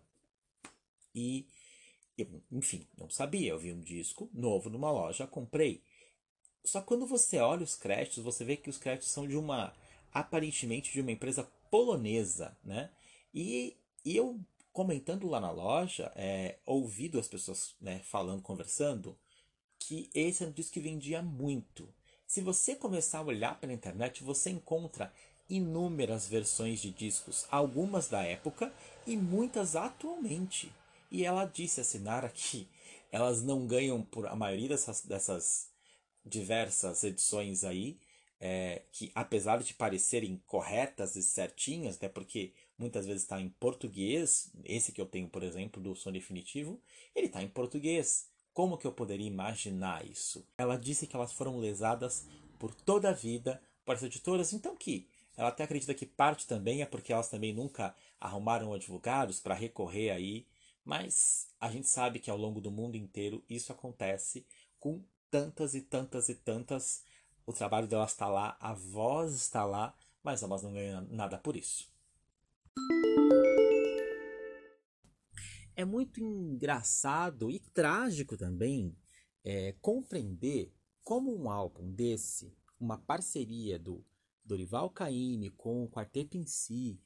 E, 1.14 1.48
enfim, 2.52 2.86
não 2.98 3.10
sabia. 3.10 3.52
Eu 3.52 3.60
vi 3.60 3.72
um 3.72 3.80
disco 3.80 4.30
novo 4.34 4.70
numa 4.70 4.92
loja, 4.92 5.28
comprei. 5.28 5.82
Só 6.66 6.82
quando 6.82 7.06
você 7.06 7.38
olha 7.38 7.64
os 7.64 7.76
créditos, 7.76 8.24
você 8.24 8.44
vê 8.44 8.58
que 8.58 8.70
os 8.70 8.78
créditos 8.78 9.10
são 9.10 9.28
de 9.28 9.38
uma, 9.38 9.74
aparentemente, 10.14 10.92
de 10.92 11.02
uma 11.02 11.12
empresa 11.12 11.48
polonesa, 11.70 12.58
né? 12.64 12.90
E, 13.34 13.78
e 14.04 14.16
eu 14.16 14.40
comentando 14.74 15.28
lá 15.28 15.40
na 15.40 15.52
loja, 15.52 16.12
é, 16.16 16.58
ouvido 16.66 17.18
as 17.18 17.30
pessoas 17.30 17.76
né, 17.80 18.02
falando, 18.04 18.42
conversando, 18.42 19.18
que 19.80 20.10
esse 20.14 20.44
é 20.44 20.48
um 20.48 20.52
disco 20.52 20.74
que 20.74 20.82
vendia 20.82 21.22
muito. 21.22 21.88
Se 22.28 22.42
você 22.42 22.76
começar 22.76 23.20
a 23.20 23.24
olhar 23.24 23.60
pela 23.60 23.72
internet, 23.72 24.24
você 24.24 24.50
encontra 24.50 25.14
inúmeras 25.50 26.28
versões 26.28 26.82
de 26.82 26.92
discos, 26.92 27.46
algumas 27.50 28.10
da 28.10 28.24
época 28.24 28.74
e 29.06 29.16
muitas 29.16 29.76
atualmente. 29.76 30.72
E 31.12 31.24
ela 31.24 31.46
disse 31.46 31.80
a 31.80 31.84
Sinara 31.84 32.28
que 32.28 32.68
elas 33.12 33.44
não 33.44 33.66
ganham 33.68 34.02
por 34.02 34.28
a 34.28 34.36
maioria 34.36 34.70
dessas, 34.70 35.02
dessas 35.02 35.70
diversas 36.26 37.04
edições 37.04 37.64
aí, 37.64 37.98
é, 38.40 38.84
que 38.92 39.12
apesar 39.16 39.62
de 39.62 39.74
parecerem 39.74 40.42
corretas 40.46 41.16
e 41.16 41.24
certinhas, 41.24 41.96
até 41.96 42.10
porque 42.10 42.54
muitas 42.78 43.06
vezes 43.06 43.24
está 43.24 43.40
em 43.40 43.50
português, 43.50 44.52
esse 44.64 44.92
que 44.92 45.00
eu 45.00 45.06
tenho, 45.06 45.30
por 45.30 45.44
exemplo, 45.44 45.82
do 45.82 45.96
som 45.96 46.12
definitivo, 46.12 46.82
ele 47.16 47.28
está 47.28 47.42
em 47.42 47.48
português. 47.48 48.28
Como 48.54 48.78
que 48.78 48.88
eu 48.88 48.92
poderia 48.92 49.28
imaginar 49.28 50.06
isso? 50.06 50.48
Ela 50.58 50.78
disse 50.78 51.08
que 51.08 51.16
elas 51.16 51.34
foram 51.34 51.60
lesadas 51.60 52.28
por 52.58 52.74
toda 52.74 53.10
a 53.10 53.14
vida 53.14 53.62
por 53.86 53.96
essas 53.96 54.08
editoras, 54.08 54.54
então 54.54 54.76
que 54.76 55.08
ela 55.38 55.50
até 55.50 55.64
acredita 55.64 55.94
que 55.94 56.06
parte 56.06 56.48
também 56.48 56.82
é 56.82 56.86
porque 56.86 57.12
elas 57.12 57.30
também 57.30 57.54
nunca 57.54 57.96
arrumaram 58.20 58.74
advogados 58.74 59.40
para 59.40 59.54
recorrer 59.54 60.10
aí, 60.10 60.46
mas 60.84 61.50
a 61.60 61.70
gente 61.70 61.88
sabe 61.88 62.20
que 62.20 62.30
ao 62.30 62.38
longo 62.38 62.62
do 62.62 62.72
mundo 62.72 62.96
inteiro 62.96 63.44
isso 63.50 63.72
acontece 63.72 64.46
com 64.80 65.04
tantas 65.36 65.76
e 65.76 65.82
tantas 65.82 66.30
e 66.30 66.36
tantas. 66.36 67.04
O 67.46 67.52
trabalho 67.52 67.90
delas 67.90 68.12
está 68.12 68.26
lá, 68.26 68.56
a 68.58 68.74
voz 68.74 69.36
está 69.36 69.66
lá, 69.66 69.94
mas 70.24 70.42
elas 70.42 70.64
não 70.64 70.72
ganham 70.72 71.06
nada 71.10 71.38
por 71.38 71.58
isso. 71.58 71.92
É 75.76 75.84
muito 75.84 76.22
engraçado 76.22 77.52
e 77.52 77.60
trágico 77.60 78.38
também 78.38 78.96
é, 79.44 79.74
compreender 79.82 80.74
como 81.04 81.36
um 81.36 81.50
álbum 81.50 81.92
desse, 81.92 82.56
uma 82.80 82.98
parceria 82.98 83.78
do 83.78 84.06
Dorival 84.42 84.90
Caymmi 84.90 85.50
com 85.50 85.84
o 85.84 85.90
quarteto 85.90 86.38
em 86.38 86.46
si, 86.46 86.98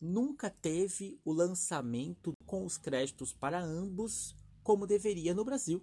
nunca 0.00 0.50
teve 0.50 1.20
o 1.24 1.32
lançamento 1.32 2.32
com 2.44 2.64
os 2.64 2.76
créditos 2.76 3.32
para 3.32 3.62
ambos 3.62 4.34
como 4.64 4.84
deveria 4.84 5.32
no 5.32 5.44
Brasil. 5.44 5.80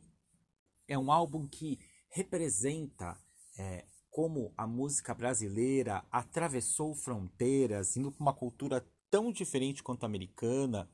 É 0.90 0.98
um 0.98 1.12
álbum 1.12 1.48
que 1.48 1.80
representa 2.10 3.16
é, 3.60 3.86
como 4.10 4.52
a 4.58 4.66
música 4.66 5.14
brasileira 5.14 6.04
atravessou 6.12 6.96
fronteiras, 6.96 7.96
indo 7.96 8.12
para 8.12 8.24
uma 8.24 8.34
cultura 8.34 8.84
tão 9.08 9.32
diferente 9.32 9.84
quanto 9.84 10.04
a 10.04 10.08
americana, 10.08 10.90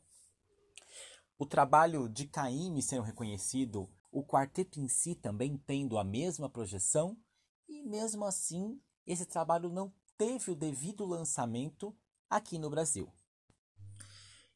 o 1.40 1.46
trabalho 1.46 2.10
de 2.10 2.28
Caymmi 2.28 2.82
sendo 2.82 3.04
reconhecido, 3.04 3.90
o 4.12 4.22
quarteto 4.22 4.82
em 4.82 4.90
si 4.90 5.16
também 5.16 5.58
tendo 5.58 5.98
a 5.98 6.04
mesma 6.04 6.50
projeção, 6.50 7.18
e 7.66 7.82
mesmo 7.82 8.26
assim 8.26 8.82
esse 9.08 9.26
trabalho 9.26 9.70
não 9.70 9.94
teve 10.18 10.52
o 10.52 10.56
devido 10.56 11.06
lançamento 11.06 11.96
aqui 12.30 12.60
no 12.60 12.70
Brasil. 12.70 13.10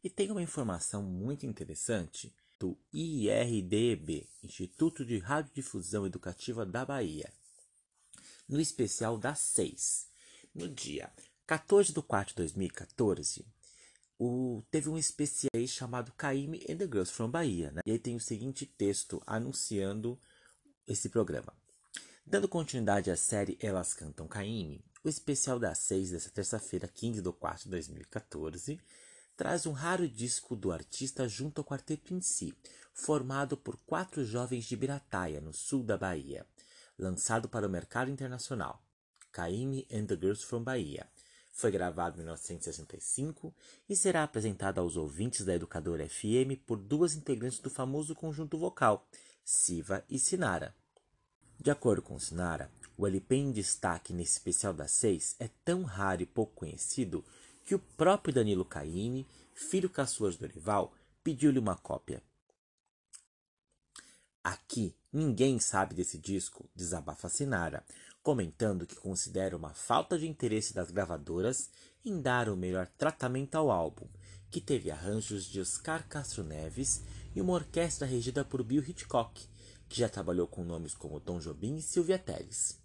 E 0.03 0.09
tem 0.09 0.31
uma 0.31 0.41
informação 0.41 1.01
muito 1.01 1.45
interessante 1.45 2.35
do 2.59 2.77
IRDB, 2.91 4.27
Instituto 4.43 5.05
de 5.05 5.17
Radiodifusão 5.17 6.05
Educativa 6.05 6.65
da 6.65 6.83
Bahia, 6.83 7.31
no 8.47 8.59
especial 8.59 9.17
das 9.17 9.39
6. 9.39 10.09
No 10.53 10.67
dia 10.67 11.09
14 11.47 11.93
de 11.93 12.01
4 12.01 12.31
de 12.31 12.35
2014, 12.35 13.45
o, 14.19 14.61
teve 14.69 14.89
um 14.89 14.97
especial 14.97 15.49
chamado 15.67 16.11
Caime 16.13 16.65
and 16.69 16.77
the 16.77 16.85
Girls 16.85 17.13
from 17.13 17.31
Bahia. 17.31 17.71
Né? 17.71 17.81
E 17.85 17.91
aí 17.91 17.99
tem 17.99 18.15
o 18.15 18.19
seguinte 18.19 18.65
texto 18.65 19.23
anunciando 19.25 20.19
esse 20.85 21.07
programa. 21.07 21.53
Dando 22.25 22.49
continuidade 22.49 23.09
à 23.09 23.15
série 23.15 23.57
Elas 23.61 23.93
Cantam 23.93 24.27
Caime, 24.27 24.83
o 25.03 25.07
especial 25.07 25.57
das 25.57 25.77
6 25.79 26.11
dessa 26.11 26.29
terça-feira, 26.29 26.87
15 26.87 27.21
de 27.21 27.31
4 27.31 27.63
de 27.63 27.69
2014, 27.69 28.79
traz 29.39 29.65
um 29.65 29.71
raro 29.71 30.05
disco 30.05 30.53
do 30.53 30.69
artista 30.69 31.25
junto 31.25 31.61
ao 31.61 31.65
quarteto 31.65 32.13
em 32.13 32.19
si, 32.19 32.53
formado 32.93 33.55
por 33.55 33.77
quatro 33.85 34.25
jovens 34.25 34.65
de 34.65 34.75
Birataia, 34.75 35.39
no 35.39 35.53
sul 35.53 35.81
da 35.81 35.97
Bahia, 35.97 36.45
lançado 36.97 37.47
para 37.47 37.65
o 37.65 37.69
mercado 37.69 38.11
internacional. 38.11 38.83
Caime 39.31 39.87
and 39.89 40.07
the 40.07 40.17
Girls 40.17 40.43
from 40.45 40.61
Bahia. 40.61 41.07
Foi 41.53 41.71
gravado 41.71 42.17
em 42.17 42.23
1965 42.23 43.55
e 43.87 43.95
será 43.95 44.23
apresentado 44.23 44.81
aos 44.81 44.97
ouvintes 44.97 45.45
da 45.45 45.55
Educadora 45.55 46.05
FM 46.09 46.59
por 46.65 46.75
duas 46.77 47.13
integrantes 47.13 47.59
do 47.59 47.69
famoso 47.69 48.13
conjunto 48.13 48.57
vocal, 48.57 49.07
Siva 49.45 50.03
e 50.09 50.19
Sinara. 50.19 50.75
De 51.57 51.71
acordo 51.71 52.01
com 52.01 52.19
Sinara, 52.19 52.69
o 52.97 53.07
LP 53.07 53.35
em 53.35 53.51
destaque 53.53 54.11
nesse 54.11 54.33
especial 54.33 54.73
das 54.73 54.91
seis 54.91 55.37
é 55.39 55.49
tão 55.63 55.83
raro 55.83 56.21
e 56.21 56.25
pouco 56.25 56.55
conhecido 56.55 57.23
que 57.69 57.75
o 57.75 57.79
próprio 57.79 58.33
Danilo 58.33 58.65
Caime, 58.65 59.27
filho 59.53 59.91
caçuas 59.91 60.35
do 60.35 60.47
Dorival, 60.47 60.91
pediu-lhe 61.23 61.59
uma 61.59 61.75
cópia. 61.75 62.19
Aqui 64.43 64.95
ninguém 65.13 65.59
sabe 65.59 65.93
desse 65.93 66.17
disco, 66.17 66.67
desabafa 66.75 67.29
Sinara, 67.29 67.85
comentando 68.23 68.87
que 68.87 68.95
considera 68.95 69.55
uma 69.55 69.71
falta 69.71 70.17
de 70.17 70.27
interesse 70.27 70.73
das 70.73 70.89
gravadoras 70.89 71.69
em 72.03 72.19
dar 72.19 72.49
o 72.49 72.57
melhor 72.57 72.87
tratamento 72.97 73.53
ao 73.53 73.69
álbum, 73.69 74.07
que 74.49 74.59
teve 74.59 74.89
arranjos 74.89 75.45
de 75.45 75.61
Oscar 75.61 76.07
Castro 76.07 76.43
Neves 76.43 77.03
e 77.35 77.39
uma 77.39 77.53
orquestra 77.53 78.07
regida 78.07 78.43
por 78.43 78.63
Bill 78.63 78.81
Hitchcock, 78.81 79.47
que 79.87 79.99
já 79.99 80.09
trabalhou 80.09 80.47
com 80.47 80.63
nomes 80.63 80.95
como 80.95 81.19
Tom 81.19 81.37
Jobim 81.37 81.75
e 81.75 81.83
Silvia 81.83 82.17
Teles. 82.17 82.81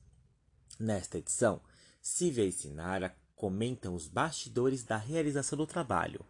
Nesta 0.79 1.17
edição, 1.17 1.63
Silvia 2.03 2.45
e 2.45 2.53
Sinara 2.53 3.17
comentam 3.45 3.95
os 3.95 4.09
bastidores 4.09 4.85
da 4.85 4.97
realização 4.97 5.59
do 5.59 5.67
trabalho, 5.67 6.25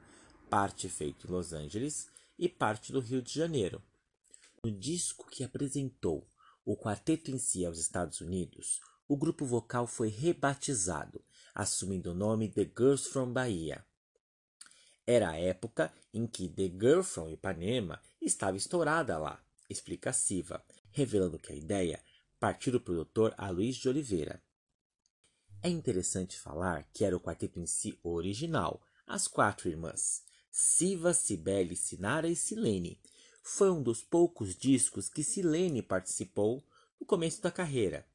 parte 0.50 0.88
feito 0.88 1.28
em 1.28 1.30
Los 1.30 1.52
Angeles 1.52 2.08
e 2.36 2.48
parte 2.48 2.90
do 2.90 2.98
Rio 2.98 3.22
de 3.22 3.32
Janeiro. 3.32 3.80
No 4.64 4.72
disco 4.72 5.30
que 5.30 5.44
apresentou 5.44 6.28
o 6.64 6.76
quarteto 6.76 7.30
em 7.30 7.38
si 7.38 7.64
aos 7.64 7.78
Estados 7.78 8.20
Unidos, 8.20 8.80
o 9.06 9.16
grupo 9.16 9.46
vocal 9.46 9.86
foi 9.86 10.08
rebatizado, 10.08 11.24
assumindo 11.54 12.10
o 12.10 12.14
nome 12.14 12.48
The 12.48 12.68
Girls 12.76 13.08
from 13.08 13.32
Bahia. 13.32 13.86
Era 15.06 15.30
a 15.30 15.38
época 15.38 15.94
em 16.12 16.26
que 16.26 16.48
The 16.48 16.64
Girl 16.64 17.02
from 17.02 17.30
Ipanema 17.30 18.02
estava 18.20 18.56
estourada 18.56 19.16
lá, 19.18 19.40
explica 19.70 20.12
Siva, 20.12 20.64
revelando 20.90 21.38
que 21.38 21.52
a 21.52 21.56
ideia 21.56 22.02
partiu 22.40 22.72
do 22.72 22.80
produtor 22.80 23.32
Aloysio 23.38 23.82
de 23.82 23.88
Oliveira. 23.90 24.42
É 25.66 25.70
interessante 25.70 26.38
falar 26.38 26.86
que 26.92 27.06
era 27.06 27.16
o 27.16 27.20
quarteto 27.20 27.58
em 27.58 27.64
si 27.64 27.98
original, 28.02 28.82
as 29.06 29.26
quatro 29.26 29.66
irmãs, 29.66 30.22
Siva, 30.50 31.14
Cibele, 31.14 31.74
Sinara 31.74 32.28
e 32.28 32.36
Silene. 32.36 33.00
Foi 33.42 33.70
um 33.70 33.82
dos 33.82 34.02
poucos 34.02 34.54
discos 34.54 35.08
que 35.08 35.24
Silene 35.24 35.80
participou 35.80 36.62
no 37.00 37.06
começo 37.06 37.40
da 37.40 37.50
carreira. 37.50 38.06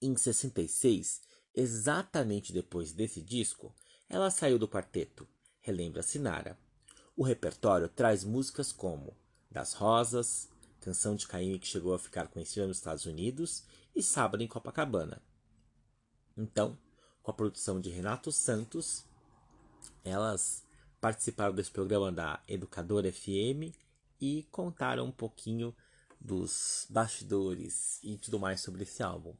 Em 0.00 0.16
66, 0.16 1.22
exatamente 1.52 2.52
depois 2.52 2.92
desse 2.92 3.20
disco, 3.20 3.74
ela 4.08 4.30
saiu 4.30 4.56
do 4.56 4.68
quarteto, 4.68 5.26
relembra 5.58 6.04
Sinara. 6.04 6.56
O 7.16 7.24
repertório 7.24 7.88
traz 7.88 8.22
músicas 8.22 8.70
como 8.70 9.16
Das 9.50 9.72
Rosas, 9.72 10.48
canção 10.80 11.16
de 11.16 11.26
Caíme 11.26 11.58
que 11.58 11.66
chegou 11.66 11.94
a 11.94 11.98
ficar 11.98 12.28
conhecida 12.28 12.68
nos 12.68 12.76
Estados 12.76 13.06
Unidos, 13.06 13.64
e 13.92 14.04
Sábado 14.04 14.44
em 14.44 14.46
Copacabana. 14.46 15.20
Então, 16.40 16.78
com 17.22 17.30
a 17.30 17.34
produção 17.34 17.78
de 17.78 17.90
Renato 17.90 18.32
Santos, 18.32 19.04
elas 20.02 20.64
participaram 20.98 21.54
desse 21.54 21.70
programa 21.70 22.10
da 22.10 22.42
Educadora 22.48 23.12
FM 23.12 23.76
e 24.18 24.44
contaram 24.50 25.04
um 25.04 25.12
pouquinho 25.12 25.76
dos 26.18 26.86
bastidores 26.88 27.98
e 28.02 28.16
tudo 28.16 28.40
mais 28.40 28.62
sobre 28.62 28.84
esse 28.84 29.02
álbum. 29.02 29.34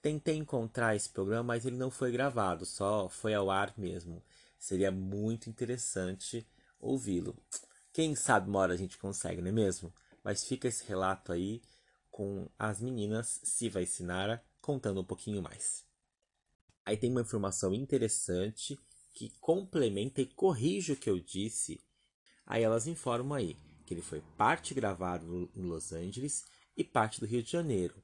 Tentei 0.00 0.36
encontrar 0.36 0.96
esse 0.96 1.08
programa, 1.08 1.44
mas 1.44 1.64
ele 1.64 1.76
não 1.76 1.92
foi 1.92 2.10
gravado, 2.10 2.66
só 2.66 3.08
foi 3.08 3.34
ao 3.34 3.48
ar 3.48 3.72
mesmo. 3.78 4.20
Seria 4.58 4.90
muito 4.90 5.48
interessante 5.48 6.44
ouvi-lo. 6.80 7.36
Quem 7.92 8.16
sabe 8.16 8.50
uma 8.50 8.58
hora 8.58 8.74
a 8.74 8.76
gente 8.76 8.98
consegue, 8.98 9.40
não 9.40 9.48
é 9.48 9.52
mesmo? 9.52 9.94
Mas 10.24 10.42
fica 10.42 10.66
esse 10.66 10.84
relato 10.86 11.30
aí 11.30 11.62
com 12.10 12.48
as 12.58 12.80
meninas 12.80 13.40
Siva 13.44 13.80
e 13.80 13.86
Sinara 13.86 14.44
contando 14.60 15.00
um 15.00 15.04
pouquinho 15.04 15.40
mais. 15.40 15.91
Aí 16.84 16.96
tem 16.96 17.10
uma 17.10 17.20
informação 17.20 17.72
interessante 17.72 18.78
que 19.14 19.30
complementa 19.40 20.20
e 20.20 20.26
corrige 20.26 20.92
o 20.92 20.96
que 20.96 21.08
eu 21.08 21.18
disse. 21.20 21.80
Aí 22.46 22.62
elas 22.62 22.86
informam 22.86 23.34
aí 23.34 23.56
que 23.84 23.94
ele 23.94 24.02
foi 24.02 24.22
parte 24.36 24.74
gravado 24.74 25.50
em 25.54 25.62
Los 25.62 25.92
Angeles 25.92 26.44
e 26.76 26.82
parte 26.82 27.20
do 27.20 27.26
Rio 27.26 27.42
de 27.42 27.50
Janeiro. 27.50 28.02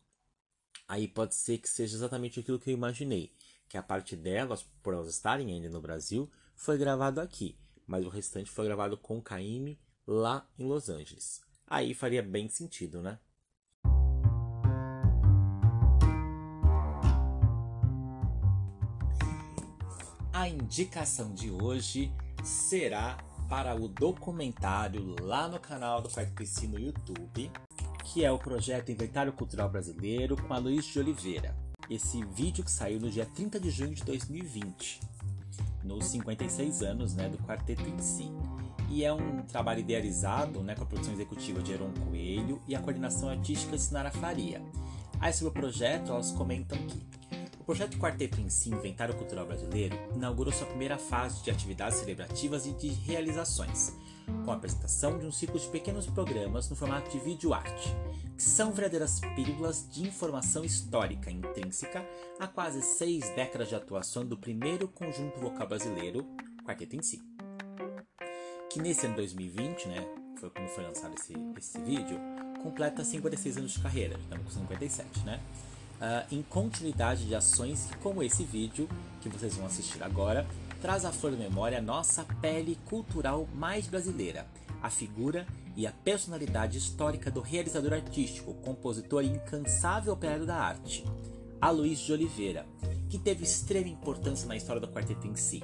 Aí 0.87 1.09
pode 1.09 1.35
ser 1.35 1.59
que 1.59 1.69
seja 1.69 1.97
exatamente 1.97 2.41
aquilo 2.41 2.59
que 2.59 2.71
eu 2.71 2.75
imaginei, 2.75 3.33
que 3.69 3.77
a 3.77 3.83
parte 3.83 4.17
delas, 4.17 4.63
por 4.83 4.95
elas 4.95 5.09
estarem 5.09 5.53
ainda 5.53 5.69
no 5.69 5.81
Brasil, 5.81 6.31
foi 6.55 6.79
gravado 6.79 7.21
aqui, 7.21 7.59
mas 7.87 8.05
o 8.05 8.09
restante 8.09 8.51
foi 8.51 8.65
gravado 8.65 8.97
com 8.97 9.21
Caime 9.21 9.79
lá 10.07 10.49
em 10.59 10.65
Los 10.65 10.89
Angeles. 10.89 11.43
Aí 11.67 11.95
faria 11.95 12.23
bem 12.23 12.49
sentido, 12.49 13.03
né? 13.03 13.19
A 20.49 20.51
indicação 20.51 21.35
de 21.35 21.51
hoje 21.51 22.11
será 22.43 23.19
para 23.51 23.75
o 23.77 23.87
documentário 23.87 25.15
lá 25.21 25.47
no 25.47 25.61
canal 25.61 26.01
do 26.01 26.09
PC 26.09 26.67
no 26.67 26.81
YouTube, 26.81 27.53
que 28.03 28.25
é 28.25 28.33
o 28.33 28.39
projeto 28.39 28.91
Inventário 28.91 29.31
Cultural 29.31 29.69
Brasileiro 29.69 30.43
com 30.43 30.55
a 30.55 30.57
Luiz 30.57 30.87
de 30.87 30.99
Oliveira. 30.99 31.55
Esse 31.91 32.25
vídeo 32.25 32.65
que 32.65 32.71
saiu 32.71 32.99
no 32.99 33.11
dia 33.11 33.27
30 33.27 33.61
de 33.61 33.71
junho 33.71 33.95
de 33.95 34.03
2020, 34.05 35.01
nos 35.85 36.07
56 36.07 36.83
anos 36.83 37.15
né, 37.15 37.29
do 37.29 37.37
quarteto 37.45 37.87
em 37.87 37.99
si. 37.99 38.33
E 38.89 39.05
é 39.05 39.13
um 39.13 39.43
trabalho 39.43 39.81
idealizado 39.81 40.63
né, 40.63 40.75
com 40.75 40.85
a 40.85 40.87
produção 40.87 41.13
executiva 41.13 41.61
de 41.61 41.73
Heron 41.73 41.93
Coelho 42.07 42.63
e 42.67 42.75
a 42.75 42.81
coordenação 42.81 43.29
artística 43.29 43.77
de 43.77 43.83
Sinara 43.83 44.11
Faria. 44.11 44.63
Aí 45.21 45.31
sobre 45.31 45.51
o 45.51 45.61
projeto, 45.61 46.11
elas 46.11 46.33
comentam 46.33 46.79
que 46.87 47.18
projeto 47.69 47.99
Quarteto 47.99 48.41
em 48.41 48.49
Si 48.49 48.71
Inventário 48.71 49.15
Cultural 49.15 49.45
Brasileiro 49.45 49.95
inaugurou 50.17 50.51
sua 50.51 50.67
primeira 50.67 50.97
fase 50.97 51.45
de 51.45 51.51
atividades 51.51 51.99
celebrativas 51.99 52.65
e 52.65 52.73
de 52.73 52.89
realizações, 52.89 53.95
com 54.43 54.51
a 54.51 54.55
apresentação 54.55 55.19
de 55.19 55.27
um 55.27 55.31
ciclo 55.31 55.61
de 55.61 55.69
pequenos 55.69 56.07
programas 56.07 56.71
no 56.71 56.75
formato 56.75 57.11
de 57.11 57.23
vídeo 57.23 57.53
arte, 57.53 57.95
que 58.35 58.43
são 58.43 58.73
verdadeiras 58.73 59.21
pílulas 59.37 59.87
de 59.93 60.03
informação 60.09 60.65
histórica 60.65 61.31
intrínseca 61.31 62.09
a 62.41 62.47
quase 62.47 62.81
seis 62.81 63.29
décadas 63.35 63.69
de 63.69 63.75
atuação 63.75 64.25
do 64.25 64.39
primeiro 64.39 64.89
conjunto 64.89 65.39
vocal 65.39 65.69
brasileiro, 65.69 66.25
Quarteto 66.65 66.97
em 66.97 67.03
Si. 67.03 67.21
Que 68.71 68.81
nesse 68.81 69.05
ano 69.05 69.17
2020, 69.17 69.89
né, 69.89 70.09
foi 70.41 70.49
quando 70.49 70.69
foi 70.69 70.85
lançado 70.85 71.15
esse, 71.19 71.35
esse 71.59 71.79
vídeo, 71.81 72.19
completa 72.63 73.05
56 73.05 73.59
anos 73.59 73.73
de 73.73 73.81
carreira, 73.81 74.19
estamos 74.19 74.55
com 74.55 74.61
57, 74.61 75.21
né? 75.27 75.39
Uh, 76.01 76.35
em 76.35 76.43
continuidade 76.43 77.27
de 77.27 77.35
ações 77.35 77.89
como 78.03 78.23
esse 78.23 78.45
vídeo 78.45 78.89
que 79.21 79.29
vocês 79.29 79.57
vão 79.57 79.67
assistir 79.67 80.03
agora, 80.03 80.47
traz 80.81 81.05
à 81.05 81.13
flor 81.13 81.33
memória 81.33 81.83
nossa 81.83 82.25
pele 82.41 82.79
cultural 82.87 83.49
mais 83.55 83.87
brasileira, 83.87 84.47
a 84.83 84.91
figura 84.91 85.47
e 85.77 85.87
a 85.87 85.93
personalidade 85.93 86.79
histórica 86.79 87.31
do 87.31 87.41
realizador 87.41 87.93
artístico, 87.93 88.55
compositor 88.55 89.23
e 89.23 89.29
incansável 89.29 90.13
operário 90.13 90.47
da 90.47 90.57
arte, 90.57 91.05
Aloysio 91.61 92.07
de 92.07 92.13
Oliveira, 92.13 92.67
que 93.09 93.19
teve 93.19 93.43
extrema 93.43 93.89
importância 93.89 94.47
na 94.47 94.57
história 94.57 94.81
do 94.81 94.89
quarteto 94.89 95.27
em 95.27 95.35
si 95.35 95.63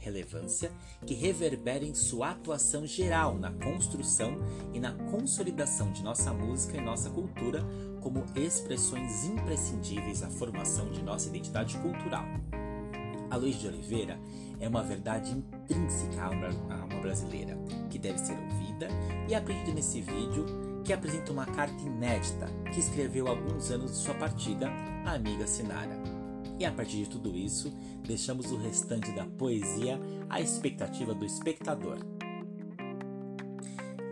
relevância 0.00 0.72
que 1.06 1.14
reverbera 1.14 1.84
em 1.84 1.94
sua 1.94 2.30
atuação 2.30 2.86
geral 2.86 3.36
na 3.36 3.52
construção 3.52 4.36
e 4.72 4.80
na 4.80 4.92
consolidação 5.10 5.92
de 5.92 6.02
nossa 6.02 6.32
música 6.32 6.76
e 6.76 6.80
nossa 6.80 7.10
cultura 7.10 7.64
como 8.00 8.24
expressões 8.34 9.24
imprescindíveis 9.26 10.22
à 10.22 10.30
formação 10.30 10.90
de 10.90 11.02
nossa 11.02 11.28
identidade 11.28 11.76
cultural. 11.78 12.24
A 13.30 13.36
Luiz 13.36 13.60
de 13.60 13.68
Oliveira 13.68 14.18
é 14.58 14.68
uma 14.68 14.82
verdade 14.82 15.30
intrínseca 15.30 16.24
a 16.24 16.30
uma, 16.30 16.48
a 16.48 16.84
uma 16.84 17.00
brasileira, 17.00 17.56
que 17.88 17.98
deve 17.98 18.18
ser 18.18 18.36
ouvida 18.36 18.88
e 19.28 19.34
aprendida 19.34 19.72
nesse 19.72 20.00
vídeo 20.00 20.44
que 20.84 20.92
apresenta 20.92 21.30
uma 21.32 21.46
carta 21.46 21.80
inédita 21.82 22.46
que 22.72 22.80
escreveu 22.80 23.28
alguns 23.28 23.70
anos 23.70 23.92
de 23.92 23.98
sua 23.98 24.14
partida, 24.14 24.68
a 25.04 25.12
amiga 25.12 25.46
Sinara. 25.46 26.19
E 26.60 26.66
a 26.66 26.70
partir 26.70 26.98
de 26.98 27.08
tudo 27.08 27.34
isso, 27.34 27.72
deixamos 28.06 28.52
o 28.52 28.58
restante 28.58 29.10
da 29.12 29.24
poesia 29.24 29.98
à 30.28 30.42
expectativa 30.42 31.14
do 31.14 31.24
espectador. 31.24 31.96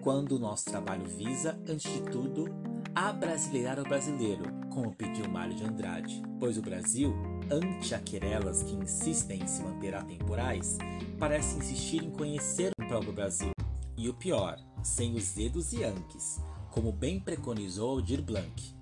Quando 0.03 0.33
o 0.33 0.39
nosso 0.39 0.65
trabalho 0.65 1.05
visa, 1.05 1.61
antes 1.69 1.93
de 1.93 2.01
tudo, 2.11 2.47
abrasileirar 2.95 3.79
o 3.79 3.83
brasileiro, 3.83 4.45
como 4.71 4.95
pediu 4.95 5.29
Mário 5.29 5.55
de 5.55 5.63
Andrade, 5.63 6.23
pois 6.41 6.57
o 6.57 6.63
Brasil, 6.63 7.15
ante 7.51 7.95
aquerelas 7.95 8.63
que 8.63 8.75
insistem 8.77 9.43
em 9.43 9.47
se 9.47 9.63
manter 9.63 9.95
atemporais, 9.95 10.79
parece 11.19 11.59
insistir 11.59 12.03
em 12.03 12.11
conhecer 12.11 12.73
o 12.81 12.89
próprio 12.89 13.13
Brasil. 13.13 13.51
E 13.95 14.09
o 14.09 14.15
pior, 14.15 14.57
sem 14.83 15.15
os 15.15 15.33
dedos 15.35 15.75
e 15.75 15.85
anques, 15.85 16.41
como 16.71 16.93
bem 16.93 17.21
preconizou 17.21 17.91
Aldir 17.91 18.23
Blanc. 18.23 18.75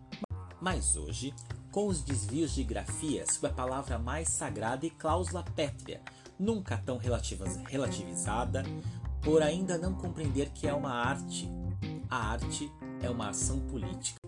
Mas 0.60 0.96
hoje, 0.96 1.34
com 1.76 1.88
os 1.88 2.00
desvios 2.00 2.54
de 2.54 2.64
grafia 2.64 3.30
sobre 3.30 3.50
a 3.50 3.52
palavra 3.52 3.98
mais 3.98 4.30
sagrada 4.30 4.86
e 4.86 4.90
cláusula 4.90 5.44
pétrea, 5.54 6.00
nunca 6.38 6.78
tão 6.78 6.96
relativizada, 6.96 8.62
por 9.20 9.42
ainda 9.42 9.76
não 9.76 9.92
compreender 9.92 10.48
que 10.54 10.66
é 10.66 10.72
uma 10.72 10.90
arte. 10.90 11.46
A 12.08 12.30
arte 12.30 12.72
é 13.02 13.10
uma 13.10 13.28
ação 13.28 13.60
política. 13.60 14.18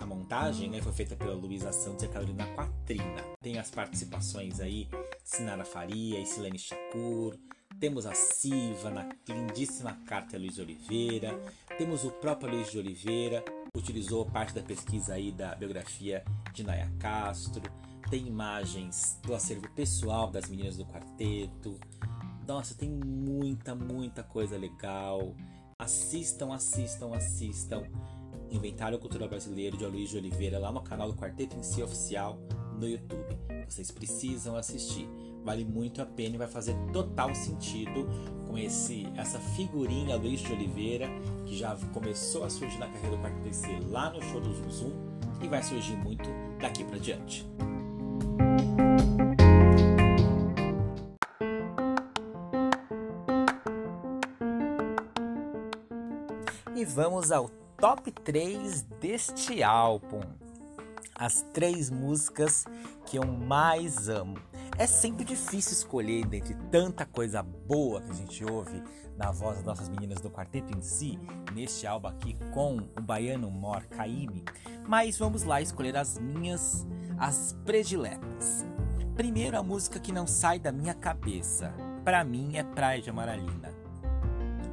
A 0.00 0.04
montagem 0.04 0.68
né, 0.68 0.82
foi 0.82 0.92
feita 0.92 1.14
pela 1.14 1.34
Luísa 1.34 1.70
Santos 1.70 2.02
e 2.02 2.06
a 2.06 2.08
Carolina 2.08 2.44
Quatrina. 2.56 3.22
Tem 3.40 3.56
as 3.56 3.70
participações 3.70 4.58
aí, 4.58 4.88
Sinara 5.22 5.64
Faria 5.64 6.18
e 6.18 6.26
Silene 6.26 6.58
Shakur. 6.58 7.38
Temos 7.78 8.04
a 8.04 8.14
Siva 8.14 8.90
na 8.90 9.08
lindíssima 9.28 9.96
carta 10.08 10.36
Luiz 10.36 10.58
Oliveira. 10.58 11.38
Temos 11.78 12.02
o 12.02 12.10
próprio 12.10 12.50
Luiz 12.50 12.72
de 12.72 12.78
Oliveira, 12.78 13.44
utilizou 13.76 14.24
parte 14.24 14.54
da 14.54 14.62
pesquisa 14.62 15.14
aí 15.14 15.30
da 15.30 15.54
biografia 15.54 16.24
de 16.52 16.64
Naya 16.64 16.90
Castro. 16.98 17.62
Tem 18.08 18.26
imagens 18.26 19.20
do 19.22 19.34
acervo 19.34 19.68
pessoal 19.70 20.30
das 20.30 20.48
meninas 20.48 20.76
do 20.76 20.86
quarteto. 20.86 21.78
Nossa, 22.46 22.74
tem 22.74 22.88
muita, 22.88 23.74
muita 23.74 24.22
coisa 24.22 24.56
legal. 24.56 25.34
Assistam, 25.78 26.54
assistam, 26.54 27.12
assistam. 27.14 27.82
Inventário 28.50 28.98
Cultural 28.98 29.28
Brasileiro 29.28 29.76
de 29.76 29.84
Aloysio 29.84 30.18
Oliveira 30.18 30.58
lá 30.58 30.70
no 30.70 30.80
canal 30.80 31.10
do 31.10 31.18
Quarteto 31.18 31.56
em 31.56 31.62
Si 31.62 31.82
Oficial 31.82 32.38
no 32.78 32.88
YouTube. 32.88 33.36
Vocês 33.68 33.90
precisam 33.90 34.56
assistir. 34.56 35.08
Vale 35.46 35.64
muito 35.64 36.02
a 36.02 36.04
pena 36.04 36.34
e 36.34 36.38
vai 36.38 36.48
fazer 36.48 36.74
total 36.92 37.32
sentido 37.32 38.08
com 38.48 38.58
esse 38.58 39.06
essa 39.14 39.38
figurinha 39.38 40.16
Aloysio 40.16 40.48
de 40.48 40.52
Oliveira 40.54 41.08
que 41.46 41.56
já 41.56 41.76
começou 41.94 42.42
a 42.42 42.50
surgir 42.50 42.78
na 42.78 42.88
carreira 42.88 43.16
do 43.16 43.48
em 43.48 43.52
Si 43.52 43.78
lá 43.88 44.10
no 44.10 44.20
show 44.20 44.40
do 44.40 44.52
Zoom 44.52 44.70
Zoom 44.70 44.92
e 45.40 45.46
vai 45.46 45.62
surgir 45.62 45.94
muito 45.98 46.28
daqui 46.60 46.82
para 46.82 46.98
diante. 46.98 47.46
E 56.74 56.84
vamos 56.84 57.30
ao 57.30 57.48
top 57.78 58.10
3 58.10 58.82
deste 59.00 59.62
álbum. 59.62 60.22
As 61.14 61.42
três 61.54 61.88
músicas 61.88 62.66
que 63.06 63.16
eu 63.16 63.24
mais 63.24 64.08
amo. 64.08 64.36
É 64.78 64.86
sempre 64.86 65.24
difícil 65.24 65.72
escolher 65.72 66.26
dentre 66.26 66.54
tanta 66.70 67.06
coisa 67.06 67.42
boa 67.42 68.00
que 68.02 68.10
a 68.10 68.14
gente 68.14 68.44
ouve 68.44 68.82
na 69.16 69.30
voz 69.30 69.56
das 69.56 69.64
nossas 69.64 69.88
meninas 69.88 70.20
do 70.20 70.30
quarteto 70.30 70.76
em 70.76 70.82
si, 70.82 71.18
neste 71.54 71.86
álbum 71.86 72.08
aqui 72.08 72.36
com 72.52 72.76
o 72.76 73.00
baiano 73.00 73.50
Mor 73.50 73.82
Caime, 73.86 74.44
mas 74.86 75.18
vamos 75.18 75.42
lá 75.42 75.60
escolher 75.60 75.96
as 75.96 76.18
minhas, 76.18 76.86
as 77.18 77.56
prediletas. 77.64 78.66
Primeiro 79.14 79.58
a 79.58 79.62
música 79.62 79.98
que 79.98 80.12
não 80.12 80.26
sai 80.26 80.58
da 80.58 80.70
minha 80.70 80.92
cabeça, 80.92 81.72
para 82.04 82.22
mim 82.22 82.56
é 82.56 82.62
Praia 82.62 83.00
de 83.00 83.08
Amaralina. 83.08 83.74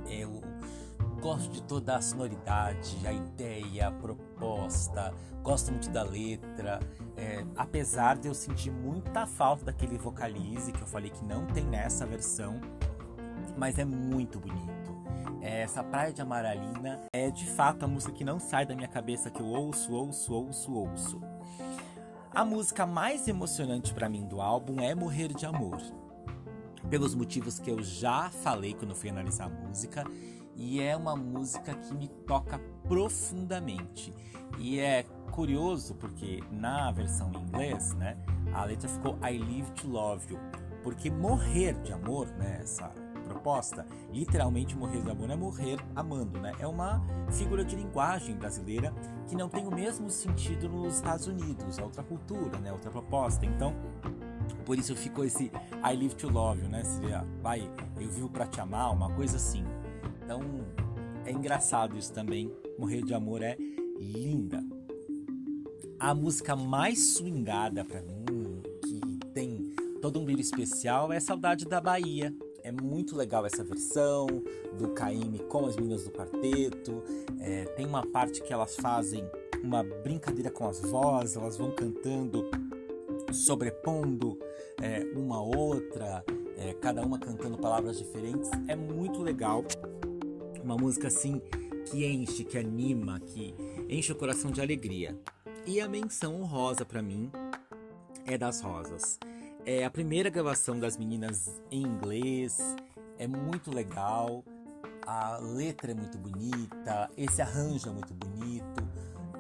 Eu 0.10 0.44
gosto 1.22 1.50
de 1.54 1.64
toda 1.64 1.96
a 1.96 2.02
sonoridade, 2.02 2.98
a 3.08 3.14
ideia, 3.14 3.88
a 3.88 3.92
proposta, 3.92 5.14
gosto 5.42 5.72
muito 5.72 5.90
da 5.90 6.04
letra. 6.04 6.82
É, 7.16 7.46
apesar 7.56 8.18
de 8.18 8.28
eu 8.28 8.34
sentir 8.34 8.72
muita 8.72 9.28
falta 9.28 9.66
daquele 9.66 9.98
vocalize 9.98 10.72
que 10.72 10.82
eu 10.82 10.88
falei 10.88 11.12
que 11.12 11.24
não 11.24 11.46
tem 11.46 11.64
nessa 11.64 12.06
versão, 12.06 12.60
mas 13.58 13.78
é 13.78 13.86
muito 13.86 14.40
bonito. 14.40 14.94
É, 15.42 15.62
essa 15.62 15.84
Praia 15.84 16.12
de 16.12 16.22
Amaralina 16.22 17.02
é 17.14 17.30
de 17.30 17.46
fato 17.46 17.84
a 17.84 17.88
música 17.88 18.14
que 18.14 18.24
não 18.24 18.40
sai 18.40 18.66
da 18.66 18.76
minha 18.76 18.88
cabeça, 18.88 19.30
que 19.30 19.42
eu 19.42 19.46
ouço, 19.46 19.94
ouço, 19.94 20.34
ouço, 20.34 20.74
ouço. 20.74 21.22
A 22.34 22.44
música 22.44 22.86
mais 22.86 23.28
emocionante 23.28 23.94
para 23.94 24.10
mim 24.10 24.26
do 24.26 24.42
álbum 24.42 24.82
é 24.82 24.96
Morrer 24.96 25.34
de 25.34 25.46
Amor. 25.46 25.78
Pelos 26.90 27.14
motivos 27.14 27.60
que 27.60 27.70
eu 27.70 27.84
já 27.84 28.30
falei 28.30 28.74
quando 28.74 28.96
fui 28.96 29.10
analisar 29.10 29.46
a 29.46 29.50
música 29.50 30.04
e 30.56 30.82
é 30.82 30.96
uma 30.96 31.16
música 31.16 31.74
que 31.76 31.94
me 31.94 32.08
toca 32.08 32.60
profundamente. 32.88 34.14
E 34.60 34.80
é 34.80 35.04
curioso 35.32 35.96
porque 35.96 36.44
na 36.52 36.92
versão 36.92 37.32
em 37.34 37.38
inglês, 37.38 37.94
né, 37.96 38.18
a 38.54 38.66
letra 38.66 38.88
ficou 38.88 39.18
I 39.24 39.38
live 39.38 39.72
to 39.72 39.88
love 39.88 40.32
you, 40.32 40.40
porque 40.84 41.10
morrer 41.10 41.74
de 41.82 41.92
amor, 41.92 42.28
né, 42.28 42.60
essa 42.62 42.92
proposta, 43.24 43.86
literalmente 44.12 44.78
morrer 44.78 45.02
de 45.02 45.10
amor 45.10 45.30
é 45.30 45.36
morrer 45.36 45.80
amando, 45.96 46.40
né? 46.40 46.52
É 46.60 46.68
uma 46.68 47.02
figura 47.32 47.64
de 47.64 47.76
linguagem 47.76 48.36
brasileira 48.36 48.94
que 49.28 49.36
não 49.36 49.50
tem 49.50 49.66
o 49.66 49.72
mesmo 49.72 50.10
sentido 50.10 50.70
nos 50.70 50.96
Estados 50.96 51.26
Unidos, 51.26 51.80
é 51.80 51.84
outra 51.84 52.04
cultura, 52.04 52.60
né, 52.60 52.72
outra 52.72 52.92
proposta. 52.92 53.46
Então, 53.46 53.74
por 54.66 54.78
isso 54.78 54.96
ficou 54.96 55.26
esse 55.26 55.46
I 55.84 55.96
live 55.96 56.16
to 56.16 56.30
love 56.30 56.62
you, 56.62 56.70
né? 56.70 56.84
Seria, 56.84 57.26
vai, 57.42 57.70
eu 57.98 58.10
vivo 58.10 58.30
para 58.30 58.46
te 58.46 58.60
amar, 58.62 58.92
uma 58.92 59.10
coisa 59.10 59.38
assim. 59.38 59.64
Então 60.24 60.42
é 61.26 61.32
engraçado 61.32 61.98
isso 61.98 62.14
também. 62.14 62.52
Morrer 62.78 63.04
de 63.04 63.14
Amor 63.14 63.42
é 63.42 63.58
linda. 64.00 64.64
A 66.00 66.14
música 66.14 66.56
mais 66.56 67.14
swingada 67.14 67.86
para 67.86 68.02
mim, 68.02 68.62
que 68.82 69.00
tem 69.34 69.72
todo 70.02 70.20
um 70.20 70.26
brilho 70.26 70.42
especial, 70.42 71.14
é 71.14 71.20
Saudade 71.20 71.66
da 71.66 71.80
Bahia. 71.80 72.34
É 72.64 72.72
muito 72.72 73.16
legal 73.16 73.46
essa 73.46 73.64
versão 73.64 74.28
do 74.78 74.90
Caime 74.90 75.40
com 75.40 75.66
as 75.66 75.76
meninas 75.76 76.04
do 76.04 76.12
quarteto. 76.12 77.04
É, 77.40 77.66
tem 77.66 77.86
uma 77.86 78.06
parte 78.06 78.42
que 78.42 78.52
elas 78.52 78.76
fazem 78.76 79.24
uma 79.64 79.84
brincadeira 79.84 80.50
com 80.50 80.68
as 80.68 80.80
vozes, 80.82 81.36
elas 81.36 81.58
vão 81.58 81.72
cantando, 81.72 82.50
sobrepondo 83.32 84.38
é, 84.82 85.06
uma 85.16 85.42
outra, 85.42 86.24
é, 86.58 86.74
cada 86.74 87.06
uma 87.06 87.20
cantando 87.20 87.58
palavras 87.58 87.98
diferentes. 87.98 88.50
É 88.68 88.76
muito 88.76 89.22
legal. 89.22 89.64
Uma 90.64 90.78
música 90.78 91.08
assim 91.08 91.42
que 91.84 92.06
enche, 92.06 92.44
que 92.44 92.58
anima, 92.58 93.20
que 93.20 93.56
enche 93.90 94.12
o 94.12 94.16
coração 94.16 94.52
de 94.52 94.62
alegria. 94.62 95.18
E 95.66 95.80
a 95.80 95.88
menção 95.88 96.42
honrosa 96.42 96.86
para 96.86 97.02
mim 97.02 97.32
é 98.26 98.38
das 98.38 98.62
Rosas. 98.62 99.20
É 99.66 99.86
a 99.86 99.90
primeira 99.90 100.30
gravação 100.30 100.80
das 100.80 100.98
meninas 100.98 101.62
em 101.72 101.84
inglês, 101.84 102.60
é 103.18 103.28
muito 103.28 103.72
legal. 103.72 104.44
A 105.06 105.38
letra 105.38 105.92
é 105.92 105.94
muito 105.94 106.18
bonita, 106.18 107.10
esse 107.18 107.42
arranjo 107.42 107.90
é 107.90 107.92
muito 107.92 108.14
bonito. 108.14 108.84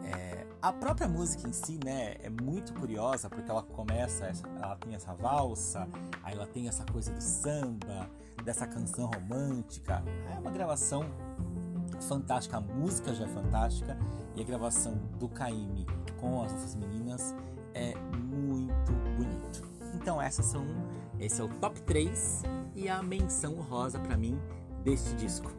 É, 0.03 0.45
a 0.61 0.71
própria 0.71 1.07
música 1.07 1.47
em 1.47 1.53
si, 1.53 1.79
né, 1.83 2.15
é 2.19 2.29
muito 2.29 2.73
curiosa 2.73 3.29
porque 3.29 3.49
ela 3.49 3.63
começa, 3.63 4.31
ela 4.61 4.75
tem 4.75 4.95
essa 4.95 5.13
valsa, 5.13 5.87
aí 6.21 6.33
ela 6.33 6.47
tem 6.47 6.67
essa 6.67 6.85
coisa 6.85 7.11
do 7.11 7.21
samba, 7.21 8.09
dessa 8.43 8.67
canção 8.67 9.07
romântica. 9.07 10.03
É 10.33 10.39
uma 10.39 10.51
gravação 10.51 11.05
fantástica, 12.01 12.57
a 12.57 12.61
música 12.61 13.13
já 13.13 13.25
é 13.25 13.27
fantástica 13.27 13.97
e 14.35 14.41
a 14.41 14.43
gravação 14.43 14.95
do 15.19 15.27
Caime 15.27 15.85
com 16.19 16.43
as 16.43 16.51
nossas 16.51 16.75
meninas 16.75 17.35
é 17.73 17.93
muito 17.95 18.91
bonito. 19.17 19.63
Então 19.93 20.21
essas 20.21 20.45
são, 20.45 20.65
esse 21.19 21.39
é 21.39 21.43
o 21.43 21.49
top 21.59 21.81
3 21.81 22.43
e 22.75 22.89
a 22.89 23.01
menção 23.03 23.55
rosa 23.55 23.99
para 23.99 24.17
mim 24.17 24.39
deste 24.83 25.13
disco. 25.15 25.51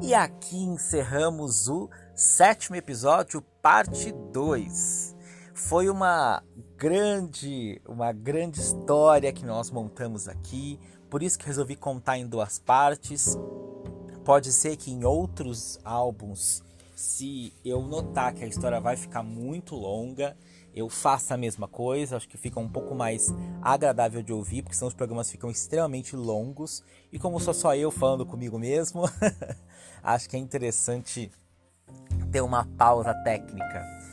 E 0.00 0.12
aqui 0.14 0.62
encerramos 0.62 1.66
o 1.68 1.88
sétimo 2.14 2.76
episódio, 2.76 3.42
parte 3.60 4.12
2. 4.32 5.13
Foi 5.54 5.88
uma 5.88 6.42
grande, 6.76 7.80
uma 7.86 8.12
grande 8.12 8.58
história 8.58 9.32
que 9.32 9.46
nós 9.46 9.70
montamos 9.70 10.26
aqui, 10.26 10.80
por 11.08 11.22
isso 11.22 11.38
que 11.38 11.46
resolvi 11.46 11.76
contar 11.76 12.18
em 12.18 12.26
duas 12.26 12.58
partes. 12.58 13.38
Pode 14.24 14.52
ser 14.52 14.76
que 14.76 14.90
em 14.90 15.04
outros 15.04 15.78
álbuns 15.84 16.62
Se 16.96 17.52
eu 17.64 17.82
notar 17.82 18.32
que 18.32 18.42
a 18.42 18.46
história 18.46 18.80
vai 18.80 18.96
ficar 18.96 19.22
muito 19.22 19.74
longa, 19.76 20.36
eu 20.74 20.88
faço 20.88 21.34
a 21.34 21.36
mesma 21.36 21.68
coisa. 21.68 22.16
Acho 22.16 22.28
que 22.28 22.36
fica 22.36 22.58
um 22.58 22.68
pouco 22.68 22.94
mais 22.94 23.32
agradável 23.62 24.22
de 24.22 24.32
ouvir, 24.32 24.62
porque 24.62 24.76
senão 24.76 24.88
os 24.88 24.94
programas 24.94 25.30
ficam 25.30 25.50
extremamente 25.50 26.16
longos. 26.16 26.82
E 27.12 27.18
como 27.18 27.40
sou 27.40 27.52
só 27.54 27.74
eu 27.76 27.90
falando 27.90 28.24
comigo 28.24 28.58
mesmo, 28.58 29.02
acho 30.02 30.28
que 30.28 30.36
é 30.36 30.38
interessante 30.38 31.30
ter 32.30 32.40
uma 32.40 32.64
pausa 32.76 33.12
técnica. 33.22 34.03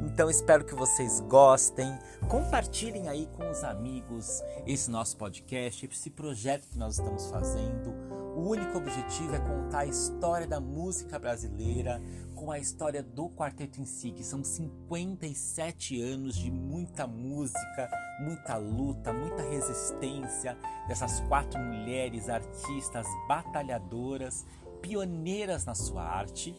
Então 0.00 0.30
espero 0.30 0.64
que 0.64 0.74
vocês 0.74 1.20
gostem. 1.20 1.98
Compartilhem 2.28 3.08
aí 3.08 3.28
com 3.36 3.50
os 3.50 3.64
amigos 3.64 4.42
esse 4.66 4.90
nosso 4.90 5.16
podcast, 5.16 5.86
esse 5.86 6.10
projeto 6.10 6.68
que 6.68 6.78
nós 6.78 6.98
estamos 6.98 7.28
fazendo. 7.28 7.92
O 8.36 8.50
único 8.50 8.78
objetivo 8.78 9.34
é 9.34 9.40
contar 9.40 9.80
a 9.80 9.86
história 9.86 10.46
da 10.46 10.60
música 10.60 11.18
brasileira 11.18 12.00
com 12.36 12.52
a 12.52 12.58
história 12.58 13.02
do 13.02 13.28
quarteto 13.28 13.80
em 13.80 13.84
si, 13.84 14.12
que 14.12 14.22
são 14.22 14.44
57 14.44 16.00
anos 16.00 16.36
de 16.36 16.48
muita 16.48 17.04
música, 17.04 17.90
muita 18.20 18.56
luta, 18.56 19.12
muita 19.12 19.42
resistência 19.42 20.56
dessas 20.86 21.18
quatro 21.22 21.58
mulheres 21.58 22.28
artistas 22.28 23.08
batalhadoras, 23.26 24.46
pioneiras 24.80 25.64
na 25.64 25.74
sua 25.74 26.04
arte 26.04 26.54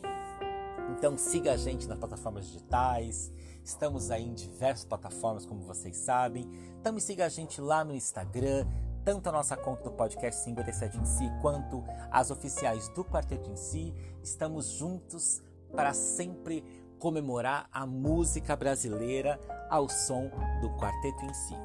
então 0.96 1.18
siga 1.18 1.54
a 1.54 1.58
gente 1.58 1.88
nas 1.88 1.98
plataformas 1.98 2.46
digitais. 2.46 3.32
Estamos 3.64 4.10
aí 4.10 4.26
em 4.26 4.34
diversas 4.34 4.86
plataformas, 4.86 5.46
como 5.46 5.62
vocês 5.62 5.96
sabem. 5.98 6.50
Também 6.82 7.00
siga 7.00 7.26
a 7.26 7.30
gente 7.30 7.62
lá 7.62 7.84
no 7.84 7.94
Instagram, 7.94 8.66
tanto 9.04 9.30
a 9.30 9.32
nossa 9.32 9.56
conta 9.56 9.84
do 9.84 9.92
podcast 9.92 10.44
57 10.44 10.98
em 10.98 11.06
si, 11.06 11.30
quanto 11.42 11.84
as 12.12 12.32
oficiais 12.32 12.90
do 12.90 13.04
quarteto 13.04 13.50
em 13.50 13.56
si. 13.56 13.94
Estamos 14.24 14.70
juntos 14.70 15.42
para 15.72 15.94
sempre 15.94 16.64
comemorar 16.98 17.68
a 17.72 17.86
música 17.86 18.56
brasileira 18.56 19.40
ao 19.70 19.88
som 19.88 20.30
do 20.62 20.70
quarteto 20.78 21.26
em 21.26 21.34
si. 21.34 21.56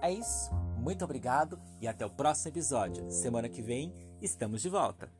É 0.00 0.12
isso, 0.12 0.54
muito 0.78 1.04
obrigado 1.04 1.58
e 1.80 1.88
até 1.88 2.06
o 2.06 2.10
próximo 2.10 2.50
episódio. 2.50 3.10
Semana 3.10 3.48
que 3.48 3.60
vem 3.60 3.92
estamos 4.22 4.62
de 4.62 4.68
volta. 4.68 5.10